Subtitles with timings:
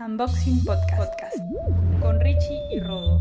[0.00, 1.36] Unboxing Podcast, Podcast
[2.00, 3.20] con Richie y Rodo.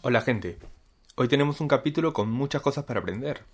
[0.00, 0.58] Hola gente,
[1.14, 3.44] hoy tenemos un capítulo con muchas cosas para aprender.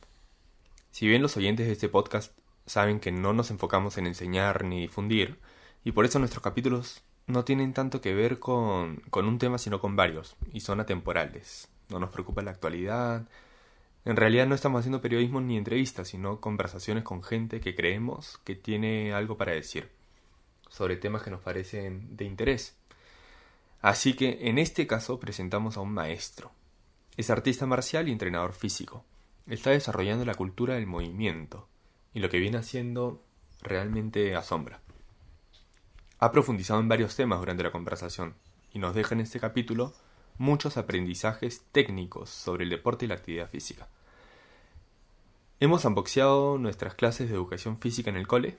[0.93, 2.33] Si bien los oyentes de este podcast
[2.67, 5.41] saben que no nos enfocamos en enseñar ni difundir,
[5.83, 9.81] y por eso nuestros capítulos no tienen tanto que ver con, con un tema sino
[9.81, 11.69] con varios, y son atemporales.
[11.89, 13.27] No nos preocupa la actualidad.
[14.05, 18.55] En realidad no estamos haciendo periodismo ni entrevistas, sino conversaciones con gente que creemos que
[18.55, 19.91] tiene algo para decir,
[20.69, 22.77] sobre temas que nos parecen de interés.
[23.81, 26.53] Así que en este caso presentamos a un maestro.
[27.17, 29.05] Es artista marcial y entrenador físico.
[29.47, 31.69] Está desarrollando la cultura del movimiento,
[32.13, 33.23] y lo que viene haciendo
[33.63, 34.81] realmente asombra.
[36.19, 38.35] Ha profundizado en varios temas durante la conversación
[38.73, 39.93] y nos deja en este capítulo
[40.39, 43.89] muchos aprendizajes técnicos sobre el deporte y la actividad física.
[45.61, 48.59] Hemos unboxeado nuestras clases de educación física en el cole,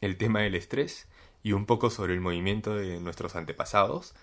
[0.00, 1.08] el tema del estrés
[1.42, 4.14] y un poco sobre el movimiento de nuestros antepasados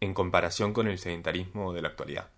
[0.00, 2.30] en comparación con el sedentarismo de la actualidad.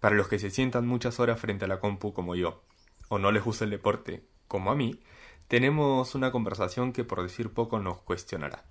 [0.00, 2.62] Para los que se sientan muchas horas frente a la compu como yo,
[3.08, 5.00] o no les gusta el deporte como a mí,
[5.48, 8.64] tenemos una conversación que por decir poco nos cuestionará.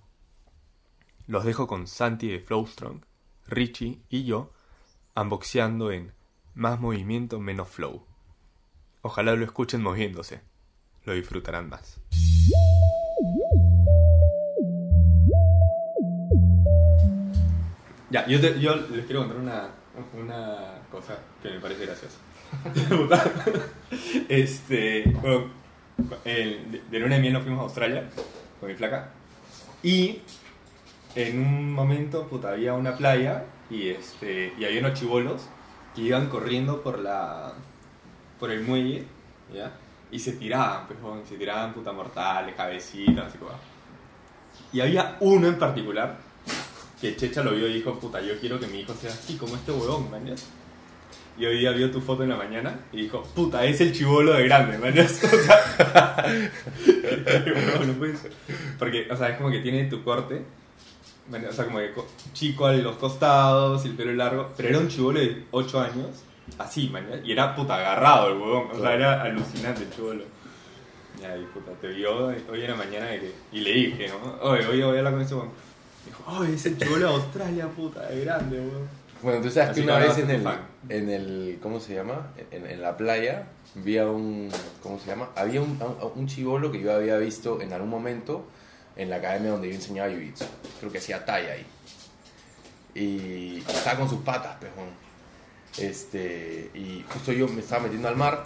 [1.28, 3.02] Los dejo con Santi de Flowstrong,
[3.48, 4.52] Richie y yo,
[5.16, 6.14] unboxeando en
[6.54, 8.04] Más movimiento, menos flow.
[9.02, 10.42] Ojalá lo escuchen moviéndose,
[11.06, 12.00] lo disfrutarán más.
[18.10, 19.70] Ya, yo, te- yo les quiero contar una,
[20.18, 22.18] una cosa que me parece graciosa.
[24.30, 25.48] este, bueno,
[26.26, 28.10] el- de, luna de miel nos fuimos a Australia
[28.60, 29.10] con mi flaca
[29.84, 30.22] y
[31.16, 35.44] en un momento puta, había una playa y, este, y había unos chivolos
[35.96, 37.54] que iban corriendo por la
[38.40, 39.06] por el muelle
[39.54, 39.72] ¿ya?
[40.12, 43.52] y se tiraban, pues, se tiraban puta mortales, cabecitas, así como.
[44.72, 46.18] Y había uno en particular
[47.02, 49.56] que Checha lo vio y dijo, puta, yo quiero que mi hijo sea así como
[49.56, 50.24] este huevón, ¿man?
[51.40, 54.34] Y hoy día vio tu foto en la mañana y dijo, puta, es el chivolo
[54.34, 54.92] de grande, ¿man?
[55.06, 56.26] O sea.
[58.80, 60.42] Porque, o sea, es como que tiene tu corte,
[61.32, 64.80] o sea, como que co- chico a los costados y el pelo largo, pero era
[64.80, 66.08] un chivolo de 8 años,
[66.58, 70.24] así, man, y era puta agarrado el huevón, o sea, era alucinante el chivolo.
[71.18, 73.08] Y puta, te vio hoy en la mañana
[73.52, 74.48] y le, dije, ¿no?
[74.50, 75.50] Oye, oye, voy a hablar con ese huevón.
[76.06, 78.88] Dijo, oye, es el chivolo de Australia, puta, de grande, huevón.
[79.22, 80.62] Bueno, tú sabes Así que una vez en el, fan.
[80.90, 82.32] en el, ¿cómo se llama?
[82.52, 84.50] En, en la playa, vi a un,
[84.84, 85.30] ¿cómo se llama?
[85.36, 85.80] Había un,
[86.16, 88.46] un chivolo que yo había visto en algún momento
[88.96, 90.46] en la academia donde yo enseñaba jiu-jitsu.
[90.80, 91.66] Creo que hacía talla ahí.
[92.96, 94.90] Y estaba con sus patas, pejón.
[95.78, 98.44] Este, y justo yo me estaba metiendo al mar,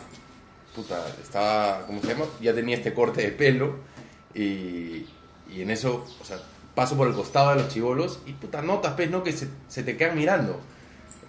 [0.76, 2.26] puta, estaba, ¿cómo se llama?
[2.42, 3.76] Ya tenía este corte de pelo
[4.34, 5.06] y,
[5.50, 6.38] y en eso, o sea,
[6.76, 9.24] paso por el costado de los chivolos y puta, notas, pues, ¿no?
[9.24, 10.60] Que se, te quedan mirando.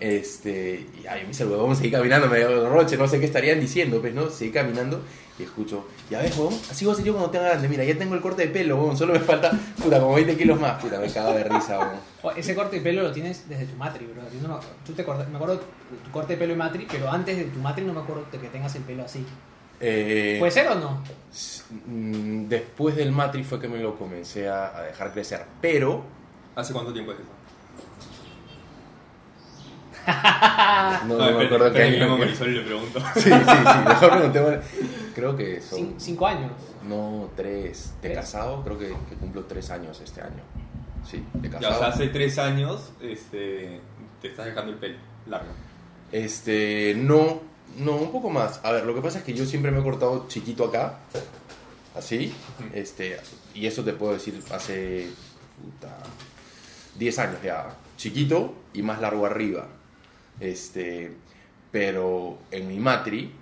[0.00, 3.26] Este, y ahí me dice el huevón, seguí caminando, me dio roche, no sé qué
[3.26, 4.28] estarían diciendo, pues, ¿no?
[4.30, 5.00] Seguí caminando
[5.38, 7.96] y escucho, ya ves, huevón, así voy a ser yo cuando tenga grande, mira, ya
[7.96, 10.98] tengo el corte de pelo, huevón, solo me falta, puta, como 20 kilos más, puta,
[10.98, 12.36] me cago de risa, huevón.
[12.36, 14.22] Ese corte de pelo lo tienes desde tu matri, bro.
[14.22, 15.60] Yo tú te me acuerdo
[16.04, 18.38] tu corte de pelo de matri, pero antes de tu matri no me acuerdo de
[18.38, 19.24] que tengas el pelo así.
[19.84, 21.02] Eh, ¿Puede ser o no?
[21.86, 26.04] mm, Después del matri fue que me lo comencé a, a dejar crecer, pero
[26.54, 27.28] ¿Hace cuánto tiempo es eso?
[31.06, 32.14] no, no me acuerdo qué que año.
[32.16, 33.00] que- Marisol y le pregunto.
[33.14, 34.60] Sí, sí, sí, mejor preguntémosle.
[35.14, 35.78] Creo que son...
[35.78, 36.52] Cin- cinco años.
[36.84, 37.92] No, tres.
[38.02, 38.16] De ¿Tres?
[38.18, 40.42] casado, creo que, que cumplo tres años este año.
[41.08, 41.74] Sí, de Ya, casado.
[41.74, 43.80] o sea, hace tres años este,
[44.20, 45.50] te estás dejando el pelo largo.
[46.10, 47.40] Este, no,
[47.78, 48.60] no, un poco más.
[48.64, 50.98] A ver, lo que pasa es que yo siempre me he cortado chiquito acá,
[51.96, 52.32] así,
[52.74, 53.18] este,
[53.54, 55.08] y eso te puedo decir hace,
[55.62, 55.96] puta,
[56.98, 57.76] 10 años ya.
[57.96, 59.68] Chiquito y más largo arriba.
[60.40, 61.12] Este,
[61.70, 63.32] pero en mi matri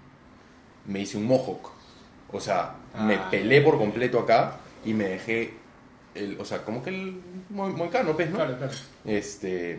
[0.86, 1.70] me hice un mohawk.
[2.32, 2.74] O sea,
[3.06, 5.54] me Ah, pelé por completo acá y me dejé
[6.14, 7.20] el, o sea, como que el
[7.50, 8.36] mo- moicano, pues, ¿no?
[8.36, 8.72] Claro, claro.
[9.04, 9.78] Este.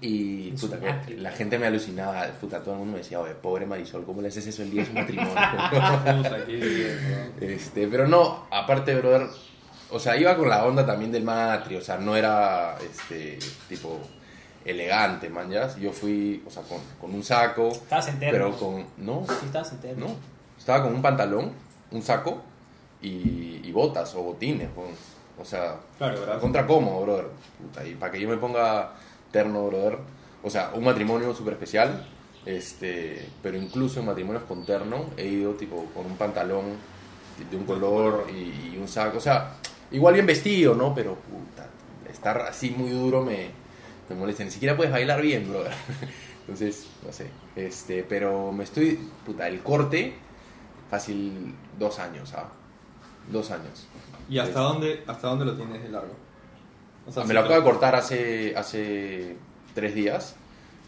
[0.00, 3.64] Y puta, que la gente me alucinaba, puta, todo el mundo me decía, oye, pobre
[3.66, 5.34] Marisol, ¿cómo le haces eso el día de su matrimonio?
[7.40, 9.26] Este, pero no, aparte, brother,
[9.90, 13.38] o sea, iba con la onda también del matri, o sea, no era, este,
[13.68, 13.98] tipo,
[14.64, 15.74] elegante, man, ¿ya?
[15.76, 18.32] Yo fui, o sea, con, con un saco, Estabas entero.
[18.32, 19.96] pero con, no, Sí, estabas entero.
[19.98, 20.16] no,
[20.58, 21.52] estaba con un pantalón,
[21.90, 22.42] un saco
[23.02, 24.68] y, y botas o botines,
[25.38, 27.26] O sea, Claro, contra cómodo, brother.
[27.60, 28.92] Puta, y para que yo me ponga
[29.34, 29.98] terno, brother.
[30.44, 32.06] O sea, un matrimonio súper especial.
[32.46, 36.64] Este, pero incluso en matrimonios con terno he ido tipo con un pantalón
[37.50, 39.18] de un color y, y un saco.
[39.18, 39.56] O sea,
[39.90, 40.94] igual bien vestido, ¿no?
[40.94, 41.66] Pero puta,
[42.10, 43.50] estar así muy duro me,
[44.08, 44.44] me molesta.
[44.44, 45.72] Ni siquiera puedes bailar bien, brother.
[46.42, 47.28] Entonces, no sé.
[47.56, 48.98] Este, pero me estoy.
[49.26, 50.14] Puta, el corte,
[50.90, 52.50] fácil dos años, ¿ah?
[53.32, 53.88] Dos años.
[54.28, 56.14] ¿Y hasta dónde, hasta dónde lo tienes de largo?
[57.06, 59.36] O sea, me lo acabo de cortar hace, hace
[59.74, 60.36] tres días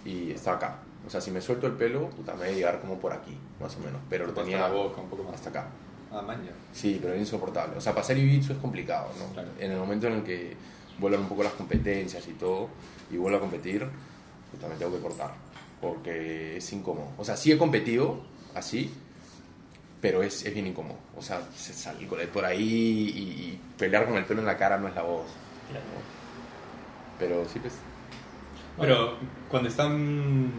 [0.05, 0.79] y está acá.
[1.07, 3.77] O sea, si me suelto el pelo, puta, me debe llegar como por aquí, más
[3.77, 4.01] o menos.
[4.11, 5.35] Pero lo hasta tenía la boca, un poco más.
[5.35, 5.69] hasta acá.
[6.11, 6.53] Ah, man, ya.
[6.73, 7.77] Sí, pero es insoportable.
[7.77, 9.33] O sea, para hacer jiu-jitsu es complicado, ¿no?
[9.33, 9.49] Claro.
[9.59, 10.57] En el momento en el que
[10.99, 12.69] vuelvan un poco las competencias y todo,
[13.11, 13.87] y vuelvo a competir,
[14.51, 15.33] pues también tengo que cortar,
[15.81, 17.09] porque es incómodo.
[17.19, 18.21] O sea, sí he competido
[18.55, 18.93] así,
[20.01, 20.97] pero es, es bien incómodo.
[21.17, 24.79] O sea, se salir por ahí y, y pelear con el pelo en la cara
[24.79, 25.27] no es la voz.
[27.19, 27.75] Pero sí, pues...
[28.79, 29.17] Pero
[29.49, 30.51] cuando están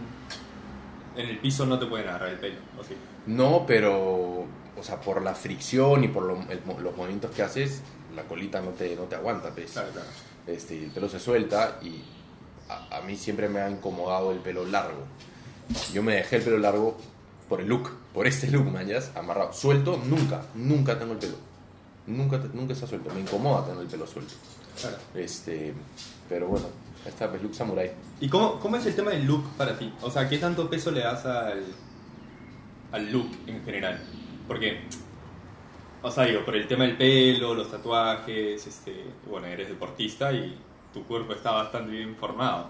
[1.16, 2.96] en el piso no te pueden agarrar el pelo, ¿o sí?
[3.28, 7.82] No, pero, o sea, por la fricción y por lo- el los movimientos que haces,
[8.16, 9.72] la colita no te, no te aguanta, pues.
[9.74, 10.08] Claro, claro.
[10.48, 12.02] Este, el pelo se suelta y
[12.70, 15.04] a, a mí siempre me ha incomodado el pelo largo.
[15.94, 16.98] Yo me dejé el pelo largo
[17.50, 19.54] por el look, por este look, mañas, amarrado.
[19.54, 21.36] Suelto, nunca, nunca tengo el pelo.
[22.08, 23.14] Nunca, te- nunca está suelto.
[23.14, 24.34] Me incomoda tener el pelo suelto.
[24.80, 24.98] Claro.
[25.16, 25.74] Este,
[26.30, 26.68] pero bueno,
[27.06, 27.92] esta es look samurai.
[28.20, 29.92] ¿Y cómo, cómo es el tema del look para ti?
[30.02, 31.64] O sea, ¿qué tanto peso le das al,
[32.92, 34.00] al look en general?
[34.48, 34.82] Porque,
[36.02, 40.58] o sea, digo, por el tema del pelo, los tatuajes, este, bueno, eres deportista y
[40.94, 42.70] tu cuerpo está bastante bien formado.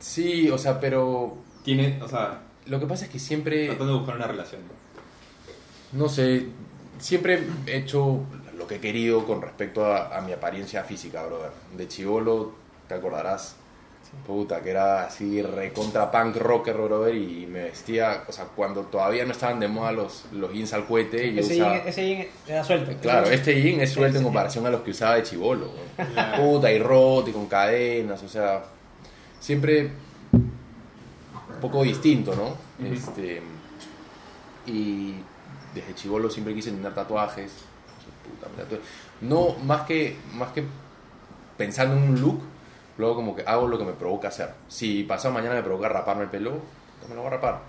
[0.00, 3.66] Sí, o sea, pero Tiene, o sea, lo que pasa es que siempre...
[3.68, 4.60] tratando de buscar una relación.
[5.92, 6.48] No sé,
[6.98, 8.20] siempre he hecho
[8.56, 11.50] lo que he querido con respecto a, a mi apariencia física, brother.
[11.76, 12.52] De chivolo,
[12.88, 13.56] te acordarás,
[14.26, 19.24] puta, que era así recontra punk rocker, brother, y me vestía, o sea, cuando todavía
[19.24, 21.76] no estaban de moda los, los jeans al cohete, y yo Ese usaba...
[21.76, 22.92] jean, ese jean era suelto.
[23.00, 25.68] Claro, este jean es suelto en comparación a los que usaba de chivolo.
[26.14, 26.36] Ya.
[26.36, 28.64] Puta, y roto y con cadenas, o sea,
[29.40, 29.90] siempre
[30.32, 32.48] un poco distinto, ¿no?
[32.84, 32.94] Ujú.
[32.94, 33.42] Este,
[34.66, 35.14] y
[35.74, 37.52] desde chivolo siempre quise tener tatuajes.
[38.24, 38.76] Puta.
[39.20, 40.64] No, más que, más que
[41.56, 42.40] pensando en un look,
[42.98, 44.50] luego como que hago lo que me provoca hacer.
[44.68, 46.52] Si pasado mañana me provoca raparme el pelo,
[46.98, 47.60] pues me lo voy a rapar.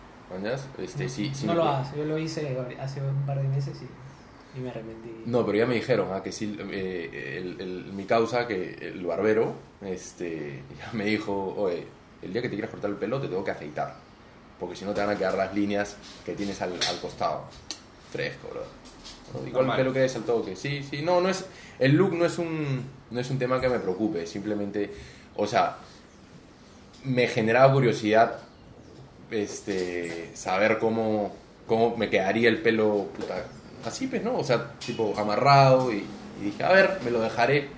[0.79, 4.57] Este, sí, sí no lo hagas, yo lo hice hace un par de meses y,
[4.57, 5.23] y me arrepentí.
[5.27, 9.05] No, pero ya me dijeron ah, que sí, eh, el- el- mi causa, que el
[9.05, 11.85] barbero, este, ya me dijo, oye,
[12.23, 13.95] el día que te quieras cortar el pelo te tengo que afeitar,
[14.59, 17.43] porque si no te van a quedar las líneas que tienes al, al costado.
[18.11, 18.63] Fresco, bro.
[19.33, 19.47] ¿No?
[19.47, 20.55] Igual el pelo que es al toque.
[20.55, 21.45] Sí, sí, no, no es,
[21.79, 24.91] el look no es un, no es un tema que me preocupe, simplemente,
[25.35, 25.77] o sea,
[27.03, 28.39] me generaba curiosidad
[29.31, 31.35] este, saber cómo,
[31.67, 33.45] cómo me quedaría el pelo puta,
[33.85, 34.37] así, pues, ¿no?
[34.37, 36.05] O sea, tipo amarrado y,
[36.41, 37.69] y dije, a ver, me lo dejaré.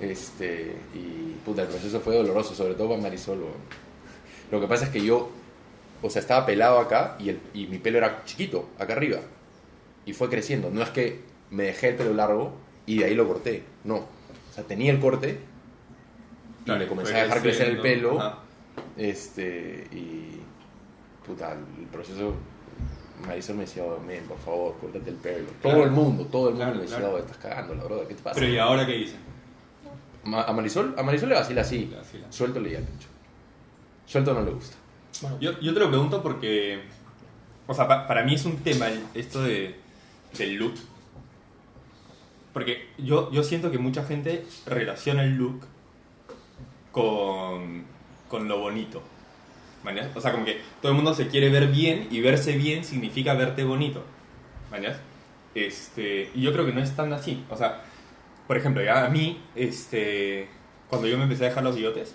[0.00, 3.38] Este, y puta, el proceso fue doloroso, sobre todo para Marisol.
[3.38, 3.52] weón.
[4.50, 5.30] Lo que pasa es que yo,
[6.02, 9.18] o sea, estaba pelado acá y, el, y mi pelo era chiquito, acá arriba.
[10.08, 10.70] Y fue creciendo.
[10.70, 11.20] No es que
[11.50, 12.52] me dejé el pelo largo
[12.86, 13.62] y de ahí lo corté.
[13.84, 13.96] No.
[13.96, 15.38] O sea, tenía el corte
[16.62, 18.18] y Claro, me comencé a dejar crecer el pelo.
[18.18, 18.38] ajá.
[18.96, 20.40] Este, y
[21.26, 22.34] puta, el proceso,
[23.26, 25.46] Marisol me decía, "Oh, men, por favor, córtate el pelo.
[25.60, 25.76] Claro.
[25.76, 27.14] Todo el mundo, todo el mundo Claro, me decía, claro.
[27.14, 28.40] "Oh, estás cagando, la verdad, ¿qué te pasa?
[28.40, 29.18] Pero ¿y ahora qué dicen?
[30.24, 32.26] Ma- a Marisol, a Marisol le vacila así, Le vacila.
[32.32, 33.08] suelto le ya pecho.
[34.06, 34.76] Suelto no le gusta.
[35.22, 36.80] Bueno, Yo, yo te lo pregunto porque,
[37.66, 39.74] o sea, pa- para mí es un tema esto de,
[40.36, 40.74] del look.
[42.52, 45.60] Porque yo, yo siento que mucha gente relaciona el look
[46.92, 47.84] con,
[48.28, 49.02] con lo bonito.
[50.14, 53.34] O sea, como que todo el mundo se quiere ver bien y verse bien significa
[53.34, 54.04] verte bonito.
[55.54, 57.44] Este, y yo creo que no es tan así.
[57.48, 57.82] O sea,
[58.46, 60.48] por ejemplo, ya a mí, este,
[60.88, 62.14] cuando yo me empecé a dejar los bigotes,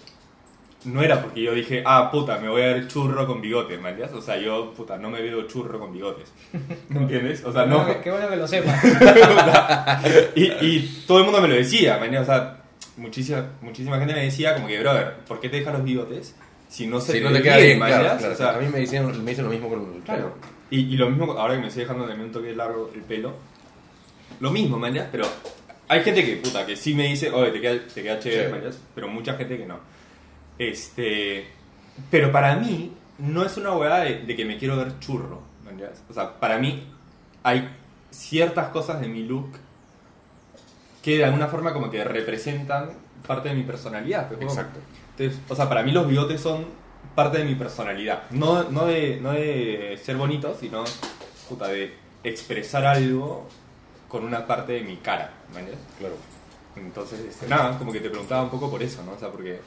[0.86, 3.90] no era porque yo dije, ah, puta, me voy a ver churro con bigote, ¿me
[3.90, 4.16] entiendes?
[4.18, 6.32] O sea, yo, puta, no me veo churro con bigotes.
[6.90, 7.44] ¿Me entiendes?
[7.46, 7.86] O sea, no.
[8.02, 8.84] Qué bueno que lo sepas.
[10.36, 12.30] y, y todo el mundo me lo decía, ¿me entiendes?
[12.30, 12.58] O sea,
[12.98, 16.36] muchísima, muchísima gente me decía, como que, brother, ¿por qué te dejas los bigotes
[16.70, 18.34] si no se Si no ve te queda bien, ¿me claro, claro.
[18.34, 20.34] O sea, a mí me dicen, me dicen lo mismo con el Claro.
[20.34, 20.54] pelo.
[20.72, 23.34] Y, y lo mismo, ahora que me estoy dejando también un toque largo el pelo,
[24.40, 25.12] lo mismo, ¿me entiendes?
[25.12, 25.28] Pero
[25.88, 28.50] hay gente que, puta, que sí me dice, oye, te queda, te queda chévere, Sí.
[28.50, 28.82] ¿me entiendes?
[28.96, 29.78] Pero mucha gente que no.
[30.58, 31.48] Este,
[32.10, 35.42] pero para mí, no es una hueá de, de que me quiero ver churro.
[36.10, 36.88] O sea, para mí
[37.42, 37.70] hay
[38.12, 39.50] ciertas cosas de mi look
[41.02, 42.92] que de alguna forma como que representan
[43.28, 44.30] parte de mi personalidad.
[44.30, 44.42] pues.
[44.42, 44.80] Exacto.
[45.18, 46.66] Entonces, o sea, para mí los bigotes son
[47.16, 48.24] parte de mi personalidad.
[48.32, 50.84] No, no, de, no de ser bonitos, sino
[51.50, 51.94] puta, de
[52.24, 53.48] expresar algo
[54.08, 55.32] con una parte de mi cara.
[55.54, 55.86] ¿me entiendes?
[56.00, 56.16] Claro.
[56.76, 59.12] Entonces, este, nada, como que te preguntaba un poco por eso, ¿no?
[59.12, 59.60] O sea, porque,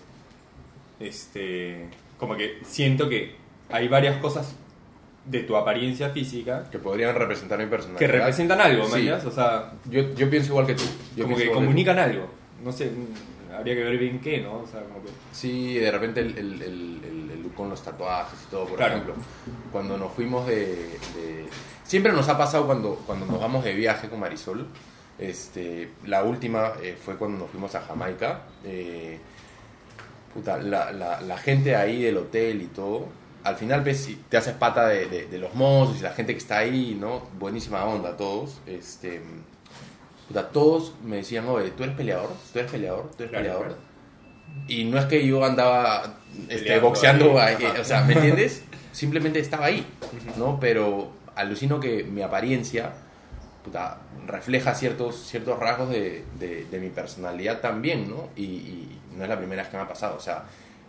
[1.00, 1.88] este,
[2.18, 3.34] como que siento que
[3.70, 4.54] hay varias cosas
[5.24, 7.98] de tu apariencia física Que podrían representar mi personalidad.
[7.98, 9.08] que representan algo, ¿me Sí.
[9.10, 10.84] O sea, Yo, yo pienso igual que tú.
[11.16, 12.28] Yo como que comunican algo.
[12.64, 12.90] No sé,
[13.56, 14.58] habría que ver bien qué, ¿no?
[14.60, 15.10] O sea, como que...
[15.32, 18.76] Sí, de repente el, el, el, el- el look con los tatuajes y todo, por
[18.76, 18.94] Claro.
[18.94, 19.14] ejemplo.
[19.72, 21.46] Cuando nos fuimos de, de-
[21.84, 24.66] Siempre nos ha pasado cuando, cuando nos vamos de viaje con Marisol.
[25.18, 28.42] Este, la última eh, fue cuando nos fuimos a Jamaica.
[28.64, 29.18] eh,
[30.36, 33.06] puta, la, la, la gente ahí del hotel y todo.
[33.44, 36.38] Al final ves te haces pata de, de- de los mozos y la gente que
[36.38, 37.22] está ahí, ¿no?
[37.38, 38.60] Buenísima onda todos.
[38.66, 39.22] Este,
[40.28, 42.30] puta, todos me decían, oye, ¿tú eres peleador?
[42.52, 43.10] ¿Tú eres peleador?
[43.16, 43.66] ¿Tú eres Claro, peleador?
[43.66, 43.82] claro.
[44.68, 46.16] Y no es que yo andaba
[46.48, 47.80] este, Peleando boxeando, ahí, ahí, ajá.
[47.80, 48.64] o sea, ¿me entiendes?
[48.92, 49.86] Simplemente estaba ahí,
[50.38, 50.58] ¿no?
[50.60, 52.92] Pero alucino que mi apariencia
[53.66, 58.28] puta, refleja ciertos, ciertos rasgos de, de- de mi personalidad también, ¿no?
[58.36, 60.44] Y, y no es la primera vez que me ha pasado, o sea,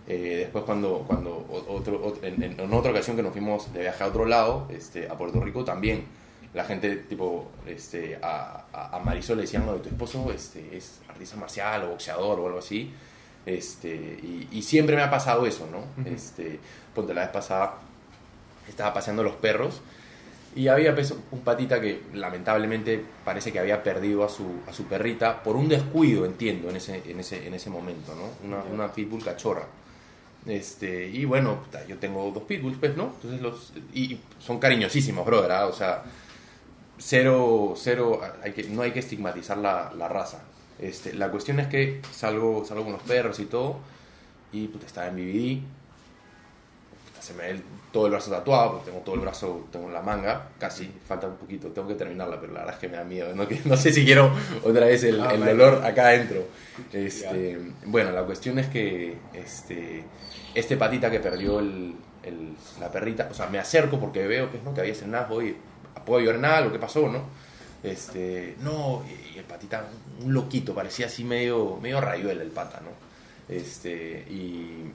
[0.08, 4.04] eh, después cuando, cuando otro, ot- en, en- otra ocasión que nos fuimos de viaje
[4.04, 6.06] a otro lado, este, a Puerto Rico también,
[6.54, 11.36] la gente tipo, este, a, a- Marisol le decían, no, tu esposo este, es artista
[11.36, 12.94] marcial o boxeador o algo así,
[13.46, 13.90] este,
[14.22, 15.80] y, y siempre me ha pasado eso, ¿no?
[16.02, 16.16] Ujú.
[16.16, 16.60] este,
[16.96, 17.76] ponte la vez pasada,
[18.70, 19.82] estaba paseando los perros
[20.58, 24.86] y había pues, un patita que lamentablemente parece que había perdido a su, a su
[24.86, 28.48] perrita por un descuido, entiendo, en ese, en ese, en ese momento, ¿no?
[28.48, 29.68] Una, una pitbull cachorra.
[30.46, 33.14] Este, y bueno, yo tengo dos pitbulls, pues, ¿no?
[33.16, 35.68] Entonces los, y son cariñosísimos, brother, ¿ah?
[35.68, 36.04] o sea,
[36.98, 40.42] cero, cero, hay que, no hay que estigmatizar la, la raza.
[40.80, 43.78] Este, la cuestión es que salgo, salgo con los perros y todo,
[44.52, 45.62] y puta, estaba en BBD,
[47.08, 47.64] puta, se me ve el-
[47.98, 51.36] todo el brazo tatuado, porque tengo todo el brazo, tengo la manga, casi, falta un
[51.38, 53.76] poquito, tengo que terminarla, pero la verdad es que me da miedo, no, Que- no
[53.76, 54.32] sé si quiero
[54.64, 56.46] otra vez el, Ah, el dolor acá adentro.
[56.94, 60.04] Este, bueno, la cuestión es que este,
[60.54, 64.62] este patita que perdió el, el- la perrita, o sea, me acerco porque veo pues,
[64.62, 64.76] ¿no?
[64.76, 65.56] que había estrenado, oye,
[66.06, 66.72] ¿puedo ayudar en algo?
[66.72, 67.10] ¿Qué pasó?
[67.10, 67.24] ¿no?
[67.84, 69.88] Este, no, y y el patita,
[70.24, 72.90] un loquito, parecía así medio, medio rayuela el pata, ¿no?
[73.54, 74.92] Este, y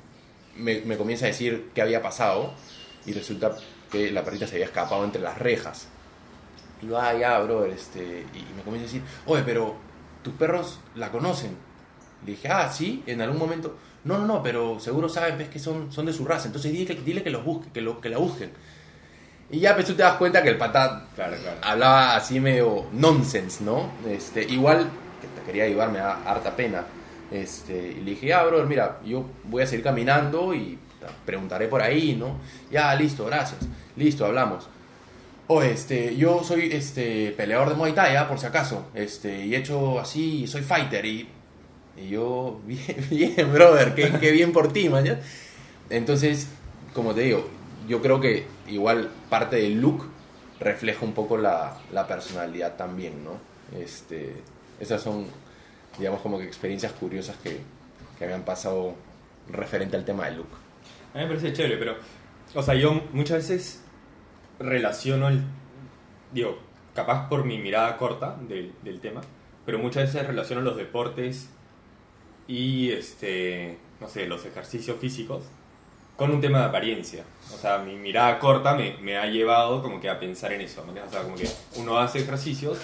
[0.57, 2.53] me, me comienza a decir qué había pasado
[3.07, 3.57] y resulta
[3.91, 5.89] que la perrita se había escapado entre las rejas.
[6.83, 9.77] Y ah, ya, brother, este, y me comienza a decir, oye, pero
[10.23, 11.57] tus perros la conocen.
[12.25, 13.77] Le dije, ah, sí, en algún momento.
[14.05, 16.47] No, no, no, pero seguro saben ves que son, son de su raza.
[16.47, 18.51] Entonces dile que, dile que los busque, que, lo, que la busquen.
[19.51, 21.59] Y ya pues tú te das cuenta que el patá Claro, claro.
[21.63, 23.91] hablaba así medio nonsense, ¿no?
[24.09, 24.89] Este, igual,
[25.21, 26.85] que te quería ayudar, me da harta pena.
[27.31, 30.79] Este, y le dije, ah, brother, mira, yo voy a seguir caminando y
[31.25, 32.39] preguntaré por ahí, ¿no?
[32.71, 33.61] Ya, listo, gracias.
[33.97, 34.69] Listo, hablamos.
[35.49, 38.29] Oh, este, yo soy este peleador de Muay Thai, ¿ah?
[38.29, 38.87] por si acaso.
[38.95, 41.29] Este, y he hecho así, soy fighter y
[41.97, 45.19] y yo, bien, bien, brother, qué, qué bien por ti, man.
[45.91, 46.49] Entonces,
[46.95, 47.49] como te digo,
[47.89, 50.09] yo creo que igual parte del look
[50.61, 53.33] refleja un poco la, la personalidad también, ¿no?
[53.79, 54.35] Este,
[54.81, 55.27] esas son,
[55.99, 57.61] digamos, como que experiencias curiosas que,
[58.19, 58.95] que me han pasado
[59.51, 60.62] referente al tema del look.
[61.13, 61.97] A mí me parece chévere, pero,
[62.55, 63.85] o sea, yo muchas veces
[64.59, 65.43] relaciono el,
[66.33, 66.59] digo,
[66.95, 69.21] capaz por mi mirada corta del, del tema,
[69.67, 71.51] pero muchas veces relaciono los deportes
[72.47, 75.45] y, este, no sé, los ejercicios físicos
[76.17, 77.25] con un tema de apariencia.
[77.53, 80.83] O sea, mi mirada corta me, me ha llevado como que a pensar en eso,
[80.83, 81.13] ¿me entiendes?
[81.13, 81.49] O sea, como que
[81.81, 82.79] uno hace ejercicios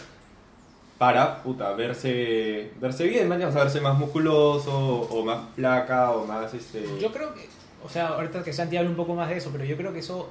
[0.99, 3.51] para, puta, verse, verse bien, ¿me entiendes?
[3.51, 6.85] O sea, verse más musculoso o más placa o más, este...
[7.01, 7.49] Yo creo que,
[7.85, 10.01] o sea, ahorita que Santi habla un poco más de eso, pero yo creo que
[10.01, 10.31] eso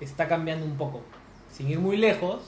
[0.00, 1.02] está cambiando un poco.
[1.52, 2.40] Sin ir muy lejos,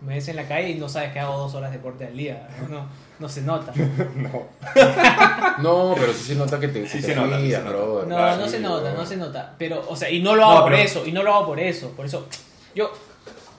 [0.00, 2.16] me ves en la calle y no sabes que hago dos horas de deporte al
[2.16, 2.48] día.
[2.62, 2.86] No, no,
[3.18, 3.72] no se nota.
[4.16, 4.42] No.
[5.62, 8.08] No, pero sí se nota que te, Sí se nota, se brother.
[8.08, 9.54] No, no se nota, no se nota.
[9.58, 11.46] Pero, o sea, y no lo hago No, por pero- eso, y no lo hago
[11.46, 11.90] por eso.
[11.90, 12.26] Por eso,
[12.74, 12.90] yo,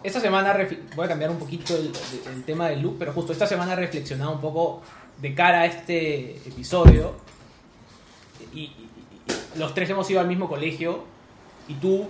[0.04, 0.58] esta semana,
[0.96, 1.92] voy a cambiar un poquito el,
[2.34, 4.82] el tema del look, pero justo esta semana he reflexionado un poco
[5.22, 7.14] de cara a este episodio.
[8.54, 8.72] Y
[9.56, 11.04] los tres hemos ido al mismo colegio,
[11.68, 12.08] y tú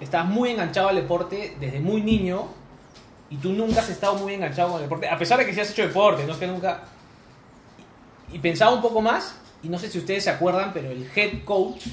[0.00, 2.46] estás muy enganchado al deporte desde muy niño,
[3.30, 5.60] y tú nunca has estado muy enganchado con el deporte, a pesar de que sí
[5.60, 6.82] has hecho deporte, no es que nunca
[8.32, 11.44] y pensaba un poco más, y no sé si ustedes se acuerdan, pero el head
[11.44, 11.86] coach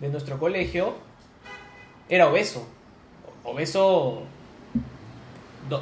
[0.00, 0.94] de nuestro colegio
[2.08, 2.66] era obeso.
[3.44, 4.22] Obeso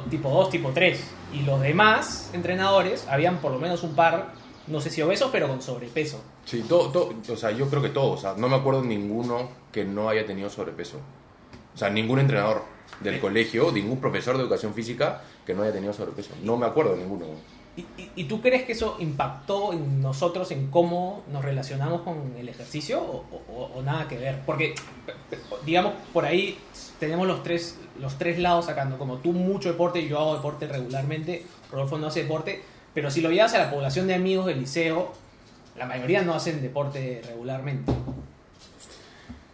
[0.09, 1.03] tipo 2, tipo 3.
[1.33, 4.33] Y los demás entrenadores, habían por lo menos un par,
[4.67, 6.21] no sé si obesos, pero con sobrepeso.
[6.45, 8.19] Sí, todo, todo- o sea, yo creo que todos.
[8.19, 10.97] O sea, no me acuerdo ninguno que no haya tenido sobrepeso.
[11.73, 12.63] O sea, ningún entrenador
[12.99, 16.31] del colegio, ningún profesor de educación física que no haya tenido sobrepeso.
[16.43, 17.25] No me acuerdo de ninguno.
[17.75, 22.35] ¿Y, y- y tú crees que eso impactó en nosotros, en cómo nos relacionamos con
[22.37, 24.41] el ejercicio o, o- o nada que ver?
[24.45, 24.75] Porque,
[25.65, 26.57] digamos, por ahí
[26.99, 31.45] tenemos los tres, los tres lados sacando, como tú mucho deporte, yo hago deporte regularmente,
[31.71, 32.61] Rodolfo no hace deporte,
[32.93, 35.13] pero si lo llevas a la población de amigos del liceo,
[35.77, 37.91] la mayoría no hacen deporte regularmente.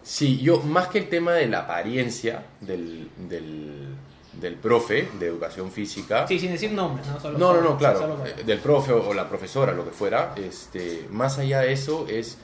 [0.04, 3.86] Sí, yo más que el tema de la apariencia del, del,
[4.34, 6.28] del profe de educación física.
[6.28, 7.20] Sí, sin decir nombres, ¿no?
[7.20, 9.92] Solo- No, no, no, claro, solo para- eh, del profe o la profesora, lo que
[9.92, 12.38] fuera, este, más allá de eso es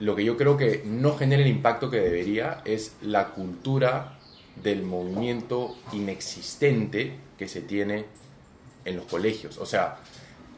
[0.00, 4.18] lo que yo creo que no genera el impacto que debería, es la cultura
[4.56, 8.06] del movimiento inexistente que se tiene
[8.84, 9.58] en los colegios.
[9.58, 9.96] O sea,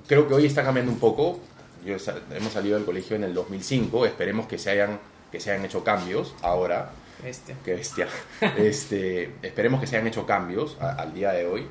[0.07, 1.41] creo que hoy está cambiando un poco,
[1.85, 1.97] Yo
[2.35, 4.99] hemos salido del colegio en el 2005, esperemos que se hayan,
[5.31, 6.91] que se hayan hecho cambios ahora,
[7.23, 7.57] Bestia.
[7.65, 8.09] Qué bestia.
[8.57, 11.67] Este, esperemos que se hayan hecho cambios a- al día de hoy,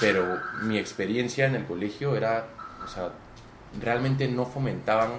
[0.00, 2.46] pero mi experiencia en el colegio era,
[2.84, 3.08] o sea,
[3.80, 5.10] realmente no fomentaban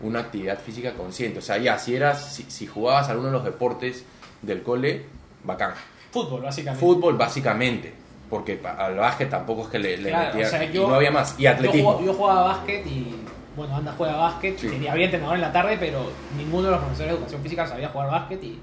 [0.00, 1.40] una actividad física consciente.
[1.40, 4.04] O sea, ya, si, eras, si, si jugabas alguno de los deportes
[4.42, 5.04] del cole,
[5.44, 5.74] bacán.
[6.12, 6.80] Fútbol, básicamente.
[6.86, 7.92] Fútbol, básicamente,
[8.30, 11.10] porque al básquet tampoco es que le, le Claro, o sea, y yo- no había
[11.10, 11.34] más.
[11.38, 11.90] Y Yo atletismo.
[11.92, 13.14] jugaba, yo jugaba básquet y,
[13.56, 14.58] bueno, Anda juega básquet.
[14.58, 14.68] Sí.
[14.68, 17.88] Tenía, había entrenador en la tarde, pero ninguno de los profesores de educación física sabía
[17.88, 18.58] jugar básquet y,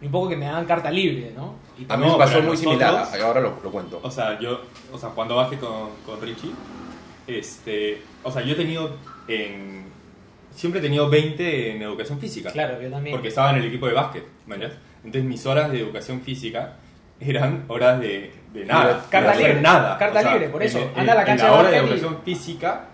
[0.00, 1.54] y un poco que me daban carta libre, ¿no?
[1.78, 4.00] Y A mí me pasó muy nosotros- similar, ahora lo, lo cuento.
[4.02, 4.60] O sea, yo,
[4.92, 6.52] o sea, cuando bajé con, con Richie,
[7.26, 8.96] este, o sea, yo he tenido
[9.28, 9.84] en,
[10.54, 12.50] siempre he tenido 20 en educación física.
[12.50, 13.14] Claro, yo también.
[13.14, 14.72] Porque estaba en el equipo de básquet, ¿mañas?
[15.04, 16.76] Entonces mis horas de educación física
[17.20, 19.04] eran horas de, de nada.
[19.10, 19.96] Carta de libre, nada.
[19.98, 20.78] carta libre, por en- eso.
[20.78, 22.84] En, Anda a la en cancha la de hora de y- educación física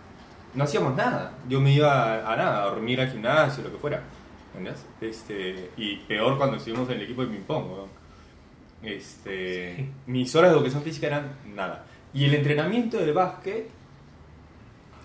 [0.55, 1.33] no hacíamos nada.
[1.49, 4.03] Yo me iba a, a nada, a dormir al gimnasio, lo que fuera.
[4.55, 4.85] ¿Mañas?
[5.01, 7.89] Este, y peor cuando estuvimos en el equipo de ping-pong, weón.
[8.83, 11.85] Este, mis horas de educación física eran nada.
[12.15, 13.69] Y el entrenamiento del básquet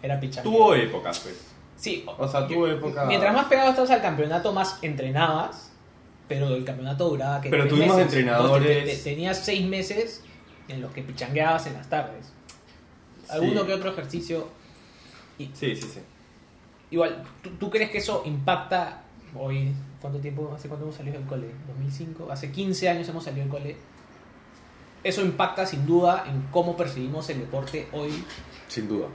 [0.02, 0.44] Era pichanga.
[0.44, 1.48] tuvo épocas, pues.
[1.76, 3.06] Sí, O sea, tuvo época...
[3.06, 5.72] Mientras más pegado estabas al campeonato, más entrenabas,
[6.28, 8.14] pero el campeonato duraba que Pero tuvimos meses.
[8.14, 10.24] entrenadores- Entonces, tenías seis meses
[10.72, 12.32] en los que pichangueabas en las tardes.
[13.30, 13.68] Alguno Sí.
[13.68, 14.48] que otro ejercicio.
[15.38, 16.00] Sí, sí, sí.
[16.92, 19.04] Igual, ¿tú, tú crees que eso impacta
[19.36, 19.72] hoy?
[20.02, 20.52] ¿Cuánto tiempo?
[20.56, 21.48] ¿Hace cuánto hemos salido del cole?
[21.80, 22.30] ¿2005?
[22.32, 23.76] Hace 15 años hemos salido del cole.
[25.04, 28.24] Eso impacta sin duda en cómo percibimos el deporte hoy.
[28.68, 29.08] Sin duda.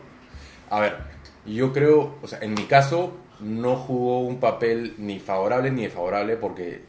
[0.71, 0.97] A ver,
[1.45, 6.37] yo creo, o sea, en mi caso no jugó un papel ni favorable ni desfavorable
[6.37, 6.85] porque,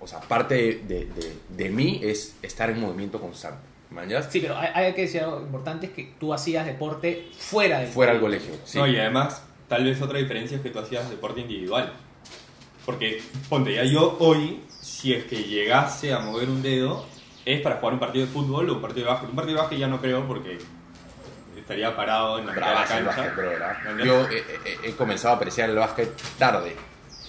[0.00, 3.68] o sea, parte de, de- de- de mí es estar en movimiento constante.
[3.90, 4.28] ¿Mañas?
[4.30, 7.88] Sí, pero hay, hay que decir algo importante, es que tú hacías deporte fuera del
[7.88, 8.54] Fuera del colegio.
[8.64, 8.78] Sí.
[8.78, 11.92] No, y además, tal vez otra diferencia es que tú hacías deporte individual.
[12.86, 17.04] Porque, ponte, ya yo hoy, si es que llegase a mover un dedo,
[17.44, 19.28] es para jugar un partido de fútbol o un partido de básquet.
[19.30, 20.58] Un partido de básquet ya no creo porque
[21.58, 23.22] estaría parado en la mitad de la Bravazo el cancha.
[23.58, 23.84] básquet.
[23.92, 24.06] ¿Mañas?
[24.06, 26.76] Yo eh, eh, he comenzado a apreciar el básquet tarde.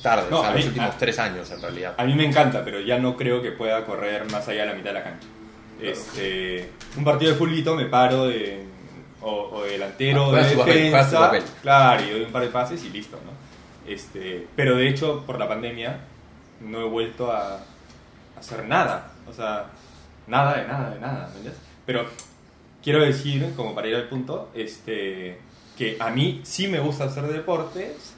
[0.01, 1.93] Tarde, No, o sea, los mí- últimos a- tres años en realidad.
[1.97, 4.73] A mí me encanta, pero ya no creo que pueda correr más allá de la
[4.73, 5.27] mitad de la cancha.
[5.81, 8.63] Este, un partido de fulbito me paro de,
[9.21, 11.43] o, o de delantero, Ah, de tu papel, defensa, papel.
[11.61, 13.91] claro, y doy un par de pases y listo, ¿no?
[13.91, 15.97] Este, pero de hecho, por la pandemia,
[16.61, 17.59] no he vuelto a, a
[18.39, 19.65] hacer nada, o sea,
[20.27, 21.55] nada de nada de nada, ¿me entiendes?
[21.85, 22.05] Pero
[22.83, 25.39] quiero decir, como para ir al punto, este,
[25.77, 28.13] que a mí sí me gusta hacer deportes,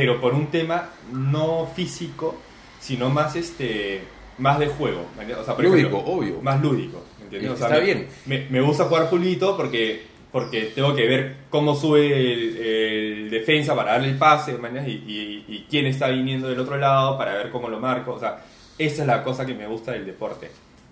[0.00, 2.36] pero por un tema no físico,
[2.78, 4.00] sino más este
[4.38, 4.98] más de juego.
[5.16, 5.38] ¿me entiendes?
[5.38, 6.40] O sea, por Lúdico, ejemplo, obvio.
[6.40, 7.02] Más lúdico.
[7.18, 7.50] ¿me entiendes?
[7.50, 8.08] O sea, Está me- bien.
[8.26, 13.74] Me, me gusta jugar fulito porque, porque tengo que ver cómo sube el, el defensa
[13.74, 17.50] para darle el pase y, y- y quién está viniendo del otro lado para ver
[17.50, 18.12] cómo lo marco.
[18.14, 18.44] O sea,
[18.78, 20.48] esa es la cosa que me gusta del deporte.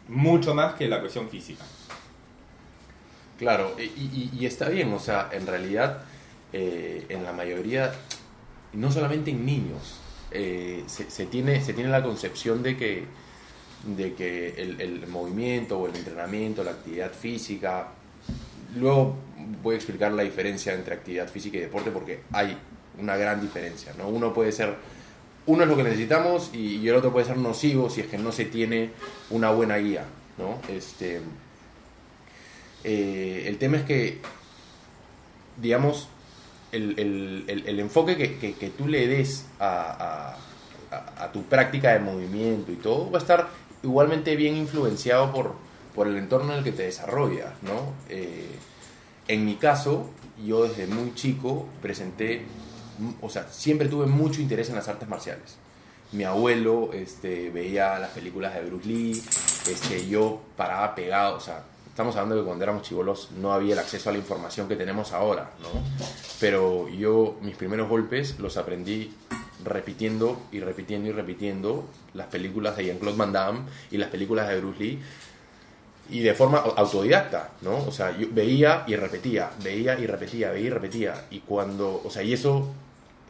[0.08, 1.62] Mucho más que la cuestión física.
[3.38, 6.02] Claro, y está bien, o sea, en realidad,
[6.52, 7.92] eh, en la mayoría,
[8.76, 13.04] no solamente en niños, eh, se, tiene, se tiene la concepción de que,
[13.96, 17.88] de que el, movimiento o el entrenamiento, la actividad física,
[18.76, 19.16] luego
[19.62, 22.56] voy a explicar la diferencia entre actividad física y deporte porque hay
[23.00, 24.08] una gran diferencia, ¿no?
[24.08, 24.74] Uno puede ser,
[25.46, 28.18] uno es lo que necesitamos y, y el otro puede ser nocivo si es que
[28.18, 28.90] no se tiene
[29.30, 30.04] una buena guía,
[30.38, 30.60] ¿no?
[30.68, 31.20] Este,
[32.88, 34.18] eh, el tema es que,
[35.60, 36.08] digamos,
[36.76, 40.36] el, el- el- el enfoque que, que- que tú le des a,
[40.90, 43.48] a- a- tu práctica de movimiento y todo va a estar
[43.82, 45.54] igualmente bien influenciado por,
[45.94, 47.92] por el entorno en el que te desarrollas, ¿no?
[48.08, 48.48] Eh,
[49.28, 50.08] en mi caso,
[50.44, 52.42] yo desde muy chico presenté,
[53.20, 55.56] o sea, siempre tuve mucho interés en las artes marciales.
[56.12, 59.22] Mi abuelo este, veía las películas de Bruce Lee,
[59.68, 61.64] este, yo paraba pegado, o sea,
[61.96, 64.76] estamos hablando de que cuando éramos chivolos no había el acceso a la información que
[64.76, 65.68] tenemos ahora, ¿no?
[66.38, 69.14] Pero yo mis primeros golpes los aprendí
[69.64, 74.60] repitiendo y repitiendo y repitiendo las películas de Jean-Claude Van Damme y las películas de
[74.60, 74.98] Bruce Lee
[76.10, 77.78] y de forma au- autodidacta, ¿no?
[77.78, 81.24] O sea, yo veía y repetía, veía y repetía, veía y repetía.
[81.30, 82.74] Y cuando, o sea, y eso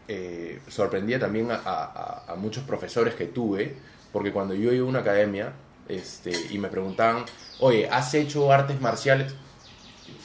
[0.09, 3.77] eh, sorprendía también a, a- a muchos profesores que tuve,
[4.13, 5.53] porque cuando yo iba a una academia
[5.89, 7.25] este, y me preguntaban,
[7.61, 9.35] oye, ¿has hecho artes marciales?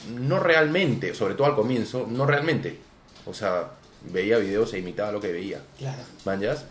[0.08, 2.78] No realmente, sobre todo al comienzo, no realmente.
[3.26, 3.70] O sea,
[4.10, 5.60] veía videos e imitaba lo que veía.
[5.78, 6.02] Claro.
[6.24, 6.64] ¿Manjas?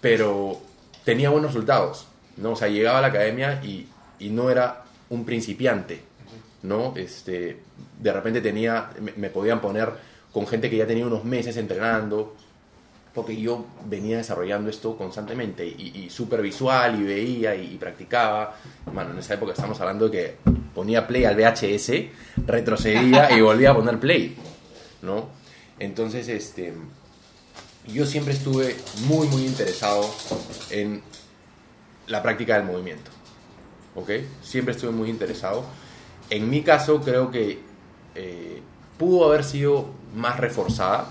[0.00, 0.60] pero
[1.04, 2.52] tenía buenos resultados, ¿no?
[2.52, 3.88] O sea, llegaba a la academia y,
[4.20, 6.02] y no era un principiante,
[6.62, 6.94] ¿no?
[6.96, 7.60] Este,
[7.98, 9.92] de repente tenía, me, me podían poner
[10.32, 12.36] con gente que ya tenía unos meses entrenando,
[13.18, 18.54] porque yo venía desarrollando esto constantemente y, y súper visual y veía y, y practicaba.
[18.94, 20.36] Bueno, en esa época estamos hablando de que
[20.72, 21.90] ponía play al VHS,
[22.46, 24.36] retrocedía y volvía a poner play,
[25.02, 25.30] ¿no?
[25.80, 26.74] Entonces, este,
[27.88, 28.76] yo siempre estuve
[29.08, 30.08] muy, muy interesado
[30.70, 31.02] en
[32.06, 33.10] la práctica del movimiento.
[33.96, 34.10] ¿Ok?
[34.42, 35.64] Siempre estuve muy interesado.
[36.30, 37.58] En mi caso, creo que
[38.14, 38.62] eh,
[38.96, 41.08] pudo haber sido más reforzada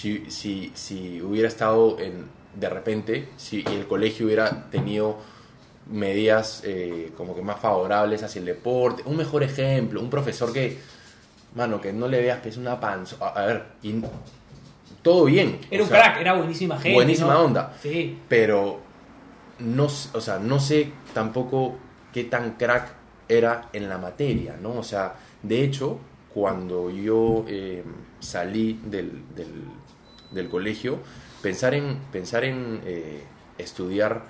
[0.00, 5.18] si, si, si hubiera estado en, de repente, si el colegio hubiera tenido
[5.90, 10.78] medidas eh, como que más favorables hacia el deporte, un mejor ejemplo, un profesor que,
[11.54, 13.16] mano, que no le veas que es una panza.
[13.20, 14.00] A, a ver, y
[15.02, 15.58] todo bien.
[15.70, 16.94] Era un sea, crack, era buenísima gente.
[16.94, 17.40] buenísima ¿no?
[17.44, 17.74] onda.
[17.82, 18.18] Sí.
[18.28, 18.80] pero
[19.60, 21.76] no, o sea, no sé tampoco
[22.12, 22.94] qué tan crack
[23.28, 24.72] era en la materia, ¿no?
[24.78, 25.98] O sea, de hecho,
[26.34, 27.82] cuando yo eh,
[28.20, 29.64] salí del, del-
[30.30, 30.98] del colegio,
[31.42, 33.24] pensar en, pensar en eh,
[33.58, 34.24] estudiar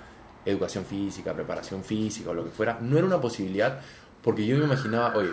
[0.45, 3.81] educación física, preparación física o lo que fuera, no era una posibilidad
[4.23, 5.31] porque yo me imaginaba, oye,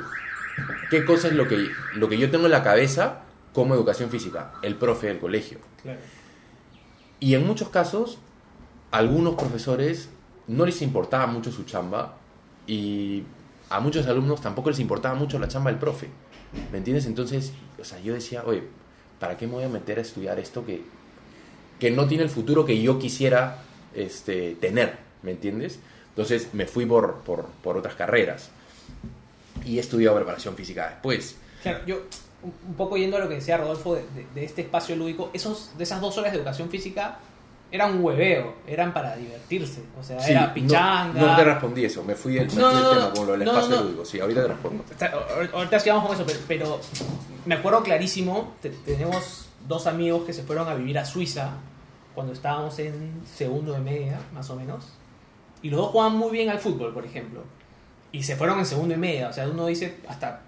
[0.91, 4.53] ¿qué cosa es lo que, lo que yo tengo en la cabeza como educación física?
[4.63, 5.59] El profe del colegio.
[5.83, 5.99] Claro.
[7.21, 8.19] Y en muchos casos,
[8.91, 10.09] algunos profesores
[10.47, 12.17] no les importaba mucho su chamba
[12.67, 13.25] y
[13.71, 16.09] a muchos alumnos tampoco les importaba mucho la chamba del profe.
[16.73, 17.07] ¿Me entiendes?
[17.07, 18.65] Entonces, o sea, yo decía, oye,
[19.19, 20.83] ¿para qué me voy a meter a estudiar esto que,
[21.79, 23.59] que no tiene el futuro que yo quisiera
[23.95, 24.97] este, tener?
[25.23, 25.79] ¿Me entiendes?
[26.11, 28.51] Entonces me fui por, por, por otras carreras
[29.65, 31.37] y he estudiado preparación física después.
[31.63, 32.03] Claro, yo,
[32.43, 35.73] un poco yendo a lo que decía Rodolfo de, de- de este espacio lúdico, esos,
[35.77, 37.19] de esas dos horas de educación física
[37.71, 39.83] eran un hueveo, eran para divertirse.
[39.99, 41.21] O sea, Sí, era pichanga.
[41.21, 43.33] No, te respondí eso, me fui del, me No, fui del no, tema con lo
[43.33, 44.05] del espacio lúdico.
[44.05, 44.85] Sí, ahorita te respondo.
[45.55, 46.81] Ahorita sigamos con eso, pero, pero
[47.47, 51.51] me acuerdo clarísimo, te- tenemos dos amigos que se fueron a vivir a Suiza
[52.15, 54.87] cuando estábamos en segundo de media, más o menos.
[55.63, 57.43] Y los dos jugaban muy bien al fútbol, por ejemplo.
[58.13, 59.29] Y se fueron en segundo y media.
[59.29, 60.41] O sea, uno dice, hasta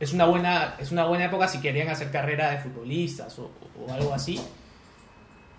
[0.00, 3.50] es una buena, es una buena época si querían hacer carrera de futbolistas o,
[3.86, 4.40] o algo así.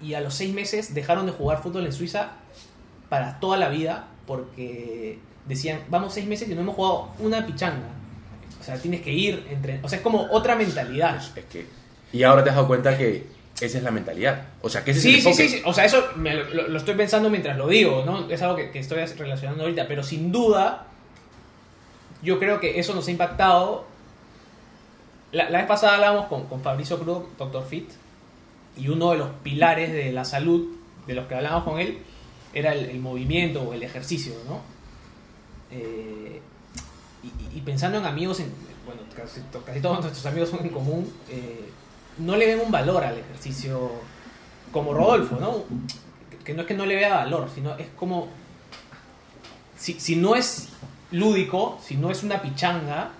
[0.01, 2.31] Y a los seis meses dejaron de jugar fútbol en Suiza
[3.09, 7.89] para toda la vida porque decían, vamos seis meses y no hemos jugado una pichanga.
[8.59, 9.79] O sea, tienes que ir entre...
[9.81, 11.15] O sea, es como otra mentalidad.
[11.35, 11.65] Es que,
[12.11, 13.25] y ahora te has dado cuenta que
[13.59, 14.43] esa es la mentalidad.
[14.61, 15.61] O sea, que ese Sí, es el sí, sí, sí.
[15.65, 18.29] O sea, eso me lo, estoy pensando mientras lo digo, ¿no?
[18.29, 20.85] Es algo que, que estoy relacionando ahorita, pero sin duda,
[22.21, 23.85] yo creo que eso nos ha impactado.
[25.31, 27.65] La, la vez pasada hablábamos con, con Fabricio Cruz, Dr.
[27.65, 27.89] Fit,
[28.77, 30.67] y uno de los pilares de la salud
[31.07, 31.99] de los que hablábamos con él
[32.53, 34.61] era el, movimiento o el ejercicio, ¿no?
[35.71, 36.41] Eh,
[37.55, 38.51] y, pensando en amigos, en,
[38.85, 41.69] bueno, casi, to- casi todos nuestros amigos son en común, eh,
[42.19, 43.91] no le ven un valor al ejercicio
[44.71, 45.63] como Rodolfo, ¿no?
[46.29, 48.29] Que- Que no es que no le vea valor, sino es como.
[49.77, 50.69] Si, si no es
[51.11, 53.11] lúdico, si no es una pichanga,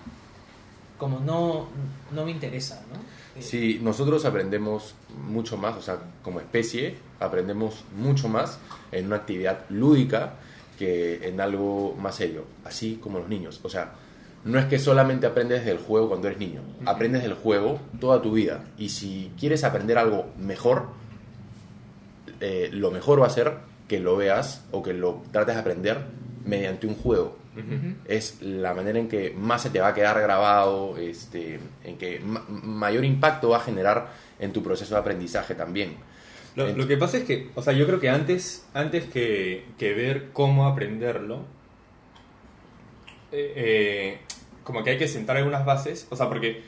[0.98, 1.68] como no,
[2.12, 2.98] no me interesa, ¿no?
[3.38, 4.94] Eh, Sí, nosotros aprendemos
[5.26, 8.58] mucho más, o sea, como especie, aprendemos mucho más
[8.92, 10.34] en una actividad lúdica
[10.78, 13.60] que en algo más serio, así como los niños.
[13.64, 13.92] O sea,
[14.44, 18.32] no es que solamente aprendes del juego cuando eres niño, aprendes del juego toda tu
[18.32, 18.64] vida.
[18.78, 20.86] Y si quieres aprender algo mejor,
[22.40, 23.54] eh, lo mejor va a ser
[23.88, 25.98] que lo veas o que lo trates de aprender
[26.44, 27.36] mediante un juego.
[28.04, 32.20] Es la manera en que más se te va a quedar grabado, este, en que
[32.20, 35.96] ma- mayor impacto va a generar en tu proceso de aprendizaje también.
[36.56, 39.94] Lo, lo que pasa es que, o sea, yo creo que antes, antes que, que
[39.94, 41.44] ver cómo aprenderlo,
[43.30, 44.18] eh, eh,
[44.64, 46.62] como que hay que sentar algunas bases, o sea, porque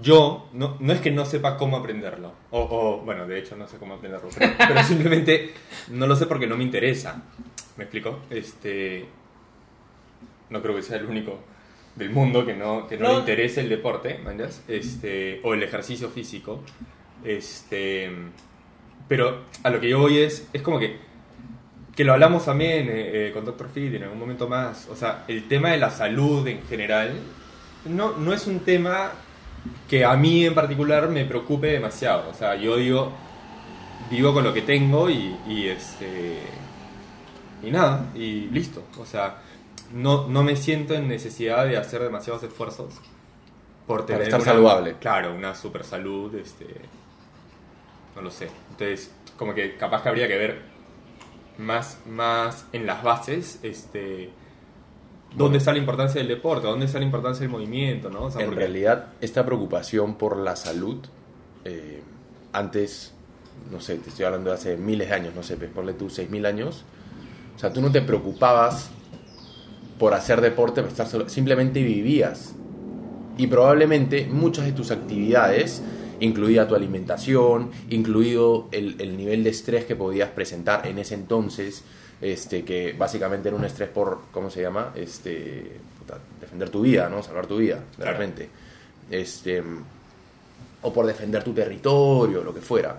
[0.00, 3.68] yo no, no es que no sepa cómo aprenderlo, o, o, bueno, de hecho no
[3.68, 5.52] sé cómo aprenderlo, pero, pero simplemente
[5.88, 7.22] no lo sé porque no me interesa.
[7.76, 8.20] ¿Me explico?
[8.28, 9.06] Este,
[10.50, 11.38] no creo que sea el único
[11.98, 13.12] del mundo que no, que no, No.
[13.14, 14.62] le interese el deporte, ¿me entiendes?
[14.68, 16.62] Este, o el ejercicio físico.
[17.24, 18.10] Este,
[19.08, 20.96] pero a lo que yo voy es, es como que,
[21.96, 23.68] que lo hablamos también eh, eh, con Dr.
[23.68, 24.88] Fit en algún momento más.
[24.90, 27.12] O sea, el tema de la salud en general
[27.84, 29.10] no, no es un tema
[29.88, 32.30] que a mí en particular me preocupe demasiado.
[32.30, 33.12] O sea, yo digo,
[34.10, 36.38] vivo con lo que tengo y, y este
[37.62, 38.84] y nada, y listo.
[38.98, 39.38] O sea,
[39.92, 42.94] no, no me siento en necesidad de hacer demasiados esfuerzos
[43.86, 44.94] por Para tener estar una- saludable.
[45.00, 46.66] Claro, una super salud, este
[48.14, 48.48] no lo sé.
[48.70, 50.62] Entonces, como que capaz que habría que ver
[51.58, 54.30] más, más en las bases, este
[55.34, 58.24] dónde está la importancia del deporte, dónde está la importancia del movimiento, ¿no?
[58.24, 61.04] O sea, En porque- realidad, esta preocupación por la salud,
[61.64, 62.02] eh,
[62.52, 63.12] antes,
[63.70, 66.08] no sé, te estoy hablando de hace miles de años, no sé, pues ponle tú
[66.10, 66.84] seis mil años,
[67.56, 68.90] o sea, tú no te preocupabas
[69.98, 72.54] por hacer deporte, por estar solo, simplemente vivías.
[73.36, 75.82] Y probablemente muchas de tus actividades,
[76.20, 81.84] incluida tu alimentación, incluido el, el nivel de estrés que podías presentar en ese entonces,
[82.20, 84.92] este, que básicamente era un estrés por, ¿cómo se llama?
[84.96, 87.22] Este, puta, defender tu vida, ¿no?
[87.22, 88.12] Salvar tu vida, Claro.
[88.12, 88.48] repente.
[89.10, 89.62] Este,
[90.82, 92.98] o por defender tu territorio, lo que fuera.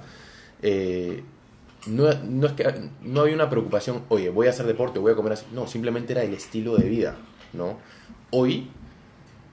[0.62, 1.22] Eh,
[1.88, 5.16] no, no es que no había una preocupación, oye, voy a hacer deporte, voy a
[5.16, 5.46] comer así.
[5.54, 7.16] No, simplemente era el estilo de vida,
[7.54, 7.78] ¿no?
[8.32, 8.70] Hoy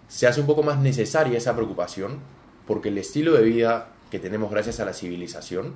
[0.09, 2.19] se hace un poco más necesaria esa preocupación
[2.67, 5.75] porque el estilo de vida que tenemos gracias a la civilización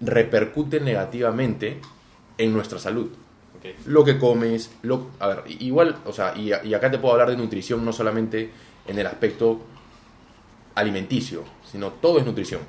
[0.00, 1.80] repercute negativamente
[2.38, 3.10] en nuestra salud.
[3.84, 7.30] Lo que comes, lo, a ver, igual, o sea, y, y acá te puedo hablar
[7.30, 8.50] de nutrición no solamente
[8.86, 9.60] en el aspecto
[10.76, 12.60] alimenticio, sino todo es nutrición.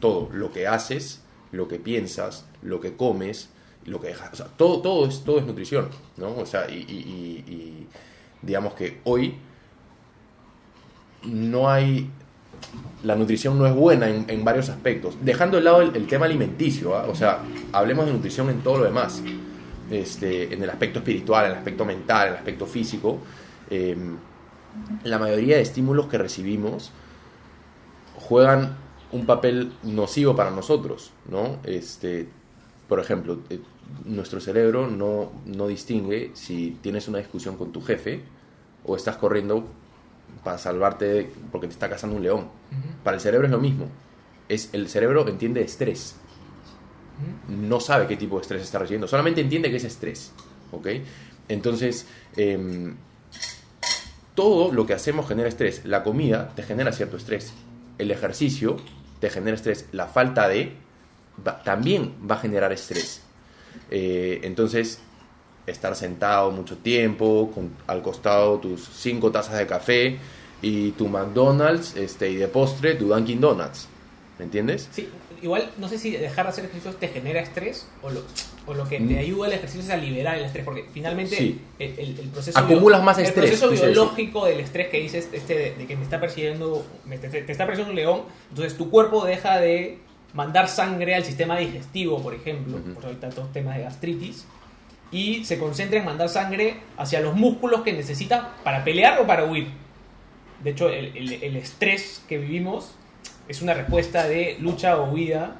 [0.00, 3.50] Todo, lo que haces, lo que piensas, lo que comes,
[3.86, 6.36] lo que dejas, o sea, todo, todo, es, todo es nutrición, ¿no?
[6.36, 7.86] O sea, y,
[8.42, 9.34] digamos que hoy
[11.24, 12.10] no hay,
[13.02, 17.06] la nutrición no es buena en, varios aspectos, dejando de lado el, tema alimenticio, ¿ah?
[17.08, 17.40] o sea,
[17.72, 19.22] hablemos de nutrición en todo lo demás,
[19.90, 23.18] este, en el aspecto espiritual, en el aspecto mental, en el aspecto físico,
[23.70, 23.96] eh,
[25.04, 26.92] la mayoría de estímulos que recibimos
[28.16, 28.76] juegan
[29.12, 31.58] un papel nocivo para nosotros, ¿no?
[31.64, 32.28] Este,
[32.88, 33.60] por ejemplo, eh,
[34.04, 38.22] nuestro cerebro no, no distingue si tienes una discusión con tu jefe
[38.84, 39.66] o estás corriendo
[40.44, 42.48] para salvarte de- porque te está cazando un león.
[43.02, 43.86] Para el cerebro es lo mismo.
[44.48, 46.14] Es, el cerebro entiende estrés.
[47.48, 49.06] No sabe qué tipo de estrés está recibiendo.
[49.08, 50.32] Solamente entiende que es estrés.
[50.72, 50.86] ¿Ok?
[51.48, 52.94] Entonces, em,
[54.34, 55.84] todo lo que hacemos genera estrés.
[55.84, 57.52] La comida te genera cierto estrés.
[57.98, 58.76] El ejercicio
[59.20, 59.86] te genera estrés.
[59.92, 60.74] La falta de
[61.64, 63.22] también va a generar estrés.
[63.90, 65.00] Eh, entonces,
[65.66, 70.18] estar sentado mucho tiempo, con al costado tus cinco tazas de café
[70.62, 73.88] y tu McDonald's este, y de postre tu Dunkin' Donuts.
[74.38, 74.88] ¿Me entiendes?
[74.90, 75.08] Sí,
[75.42, 78.22] igual no sé si dejar de hacer ejercicios te genera estrés o lo,
[78.66, 79.08] o lo que Mm.
[79.08, 81.60] te ayuda el ejercicio es a liberar el estrés, porque finalmente Sí.
[81.78, 83.94] el, el- el proceso, Acumulas más el estrés, proceso quise decir.
[83.96, 87.52] biológico del estrés que dices este de, de que me está persiguiendo, me- te, te
[87.52, 89.98] está persiguiendo un león, entonces tu cuerpo deja de
[90.34, 92.94] mandar sangre al sistema digestivo, por ejemplo, Ujú.
[92.94, 94.46] por eso hay tantos temas de gastritis,
[95.12, 99.44] y se concentra en mandar sangre hacia los músculos que necesita para pelear o para
[99.44, 99.66] huir.
[100.62, 102.92] De hecho, el, el- el estrés que vivimos
[103.50, 105.56] es una respuesta de lucha o huida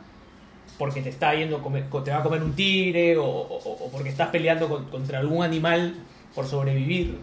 [0.79, 4.09] porque te está yendo comer- te va a comer un tigre o, o- o porque
[4.09, 5.95] estás peleando con- contra algún animal
[6.35, 7.19] por sobrevivir.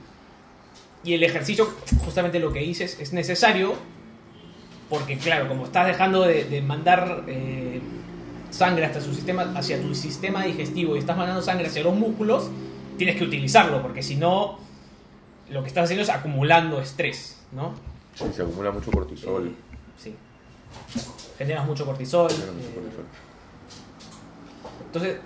[1.03, 1.67] Y el ejercicio,
[2.03, 3.73] justamente lo que dices, es necesario
[4.89, 7.81] porque, claro, como estás dejando de, de mandar eh,
[8.49, 12.49] sangre hasta su sistema, hacia tu sistema digestivo y estás mandando sangre hacia los músculos,
[12.97, 14.59] tienes que utilizarlo porque si no,
[15.49, 17.73] lo que estás haciendo es acumulando estrés, ¿no?
[18.33, 19.47] Se acumula mucho cortisol.
[19.47, 19.51] Eh,
[19.97, 20.15] sí.
[21.37, 22.29] Generas mucho cortisol.
[22.29, 23.05] genera mucho eh, cortisol.
[24.85, 25.17] entonces,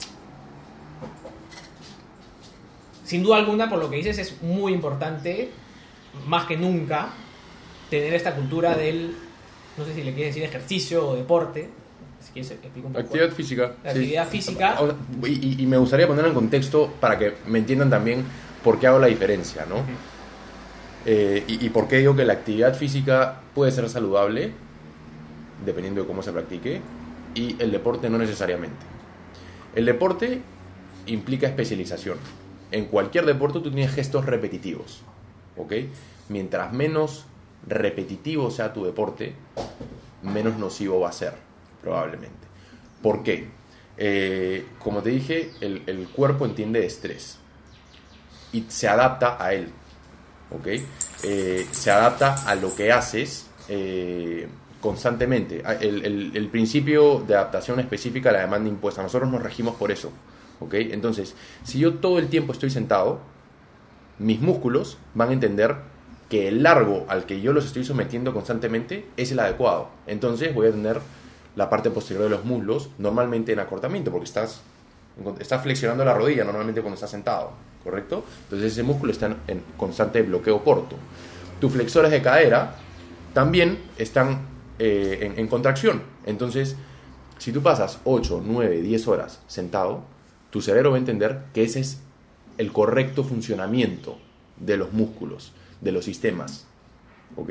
[3.11, 5.49] sin duda alguna, por lo que dices, es muy importante,
[6.27, 7.09] más que nunca,
[7.89, 9.13] tener esta cultura del,
[9.77, 11.69] no sé si le quieres decir ejercicio o deporte,
[12.21, 12.99] si quieres un poco.
[12.99, 13.73] Actividad física.
[13.83, 13.97] La sí.
[13.99, 14.77] actividad física.
[14.79, 14.95] O sea,
[15.29, 18.23] Y, me gustaría ponerlo en contexto para que me entiendan también
[18.63, 19.83] por qué hago la diferencia, ¿no?
[21.05, 24.53] Eh, y, y por qué digo que la actividad física puede ser saludable,
[25.65, 26.81] dependiendo de cómo se practique,
[27.33, 28.85] y el deporte no necesariamente.
[29.75, 30.41] El deporte
[31.05, 32.17] implica especialización.
[32.71, 35.01] en cualquier deporte tú tienes gestos repetitivos,
[35.57, 35.73] ¿ok?
[36.29, 37.25] Mientras menos
[37.67, 39.33] repetitivo sea tu deporte,
[40.23, 41.33] menos nocivo va a ser,
[41.81, 42.47] probablemente.
[43.01, 43.49] ¿Por qué?
[43.97, 47.37] Eh, como te dije, el, cuerpo entiende estrés
[48.53, 49.69] y se adapta a él,
[50.51, 50.67] ¿ok?
[51.23, 54.47] Eh, se adapta a lo que haces eh,
[54.81, 55.61] constantemente.
[55.65, 59.91] Ah, El, el- principio de adaptación específica a la demanda impuesta, nosotros nos regimos por
[59.91, 60.11] eso,
[60.59, 60.73] ¿ok?
[60.73, 63.19] Entonces, si yo todo el tiempo estoy sentado,
[64.19, 65.75] mis músculos van a entender
[66.29, 69.89] que el largo al que yo los estoy sometiendo constantemente es el adecuado.
[70.07, 70.99] Entonces voy a tener
[71.55, 74.61] la parte posterior de los muslos normalmente en acortamiento, porque estás,
[75.39, 77.51] estás flexionando la rodilla normalmente cuando estás sentado,
[77.83, 78.23] ¿correcto?
[78.43, 80.95] Entonces ese músculo está en constante bloqueo corto.
[81.59, 82.75] Tus flexores de cadera
[83.33, 86.03] también están eh, en, contracción.
[86.25, 86.75] Entonces,
[87.37, 90.03] si tú pasas 8, 9, 10 horas sentado,
[90.49, 91.99] tu cerebro va a entender que ese es
[92.57, 94.17] el correcto funcionamiento
[94.57, 96.65] de los músculos, de los sistemas.
[97.35, 97.49] ¿Ok?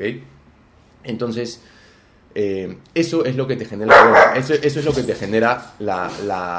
[1.03, 1.61] Entonces,
[2.33, 6.05] eh, eso es lo que te genera eso, es lo que te genera la,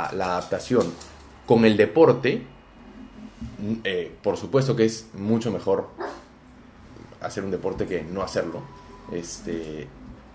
[0.07, 0.93] adaptación.
[1.47, 2.43] Con el deporte,
[3.85, 5.89] eh, por supuesto que es mucho mejor
[7.21, 8.63] hacer un deporte que no hacerlo.
[9.13, 9.87] Este,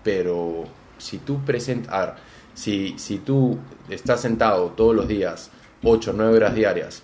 [0.02, 0.64] pero
[0.98, 2.14] si tú presentas,
[2.54, 3.58] si, si tú
[3.88, 5.50] estás sentado todos los días,
[5.82, 7.02] 8 o 9 horas diarias,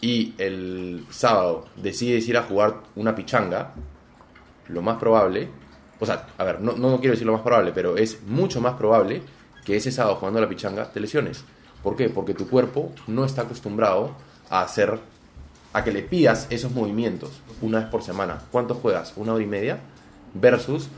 [0.00, 3.72] y el sábado decides ir a jugar una pichanga,
[4.68, 5.48] lo más probable,
[5.98, 8.74] o sea, a ver, no, no, quiero decir lo más probable, pero es mucho más
[8.74, 9.22] probable
[9.64, 11.44] que ese sábado jugando a la pichanga te lesiones.
[11.82, 12.08] ¿Por qué?
[12.08, 14.12] Porque tu cuerpo no está acostumbrado
[14.50, 14.98] a hacer,
[15.72, 17.30] a que le pidas esos movimientos
[17.62, 18.42] una vez por semana.
[18.50, 19.12] ¿Cuántos juegas?
[19.16, 19.80] ¿Una hora y media?
[20.34, 20.88] Versus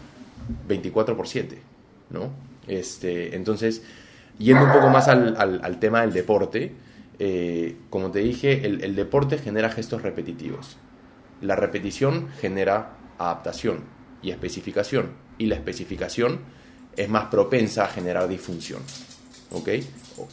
[0.67, 1.59] 24 por 7,
[2.11, 2.31] ¿no?
[2.67, 3.83] Este, entonces,
[4.39, 6.73] yendo un poco más al, al- al tema del deporte,
[7.19, 10.77] eh, como te dije, el, deporte genera gestos repetitivos.
[11.41, 13.81] La repetición genera adaptación
[14.23, 15.11] y especificación.
[15.39, 16.41] Y la especificación
[16.97, 18.81] es más propensa a generar disfunción.
[19.51, 19.69] ¿Ok?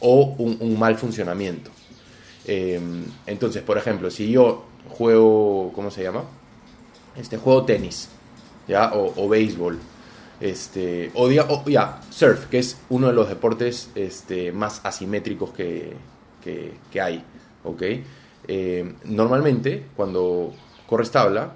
[0.01, 1.71] O un, mal funcionamiento.
[2.45, 2.79] Eh,
[3.25, 6.23] entonces, por ejemplo, si yo juego, ¿cómo se llama?
[7.15, 8.09] Este juego tenis,
[8.67, 8.91] ¿ya?
[8.93, 9.79] O béisbol.
[10.39, 15.93] Este, o diga, ya, surf, que es uno de los deportes este, más asimétricos que,
[16.43, 17.23] que, que hay,
[17.63, 17.81] ¿ok?
[18.47, 20.53] Eh, normalmente, cuando
[20.87, 21.53] corres tabla,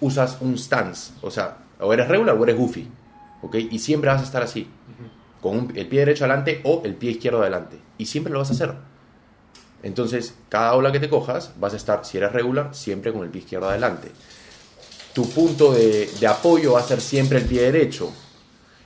[0.00, 2.88] usas un stance, o sea, o eres regular o eres goofy,
[3.42, 3.56] ¿ok?
[3.70, 4.68] Y siempre vas a estar así,
[5.40, 8.50] con un- el pie derecho adelante o el pie izquierdo adelante, y siempre lo vas
[8.50, 8.74] a hacer.
[9.82, 13.30] Entonces, cada ola que te cojas, vas a estar, si eres regular, siempre con el
[13.30, 14.10] pie izquierdo adelante.
[15.18, 18.12] Tu punto de, de apoyo va a ser siempre el pie derecho.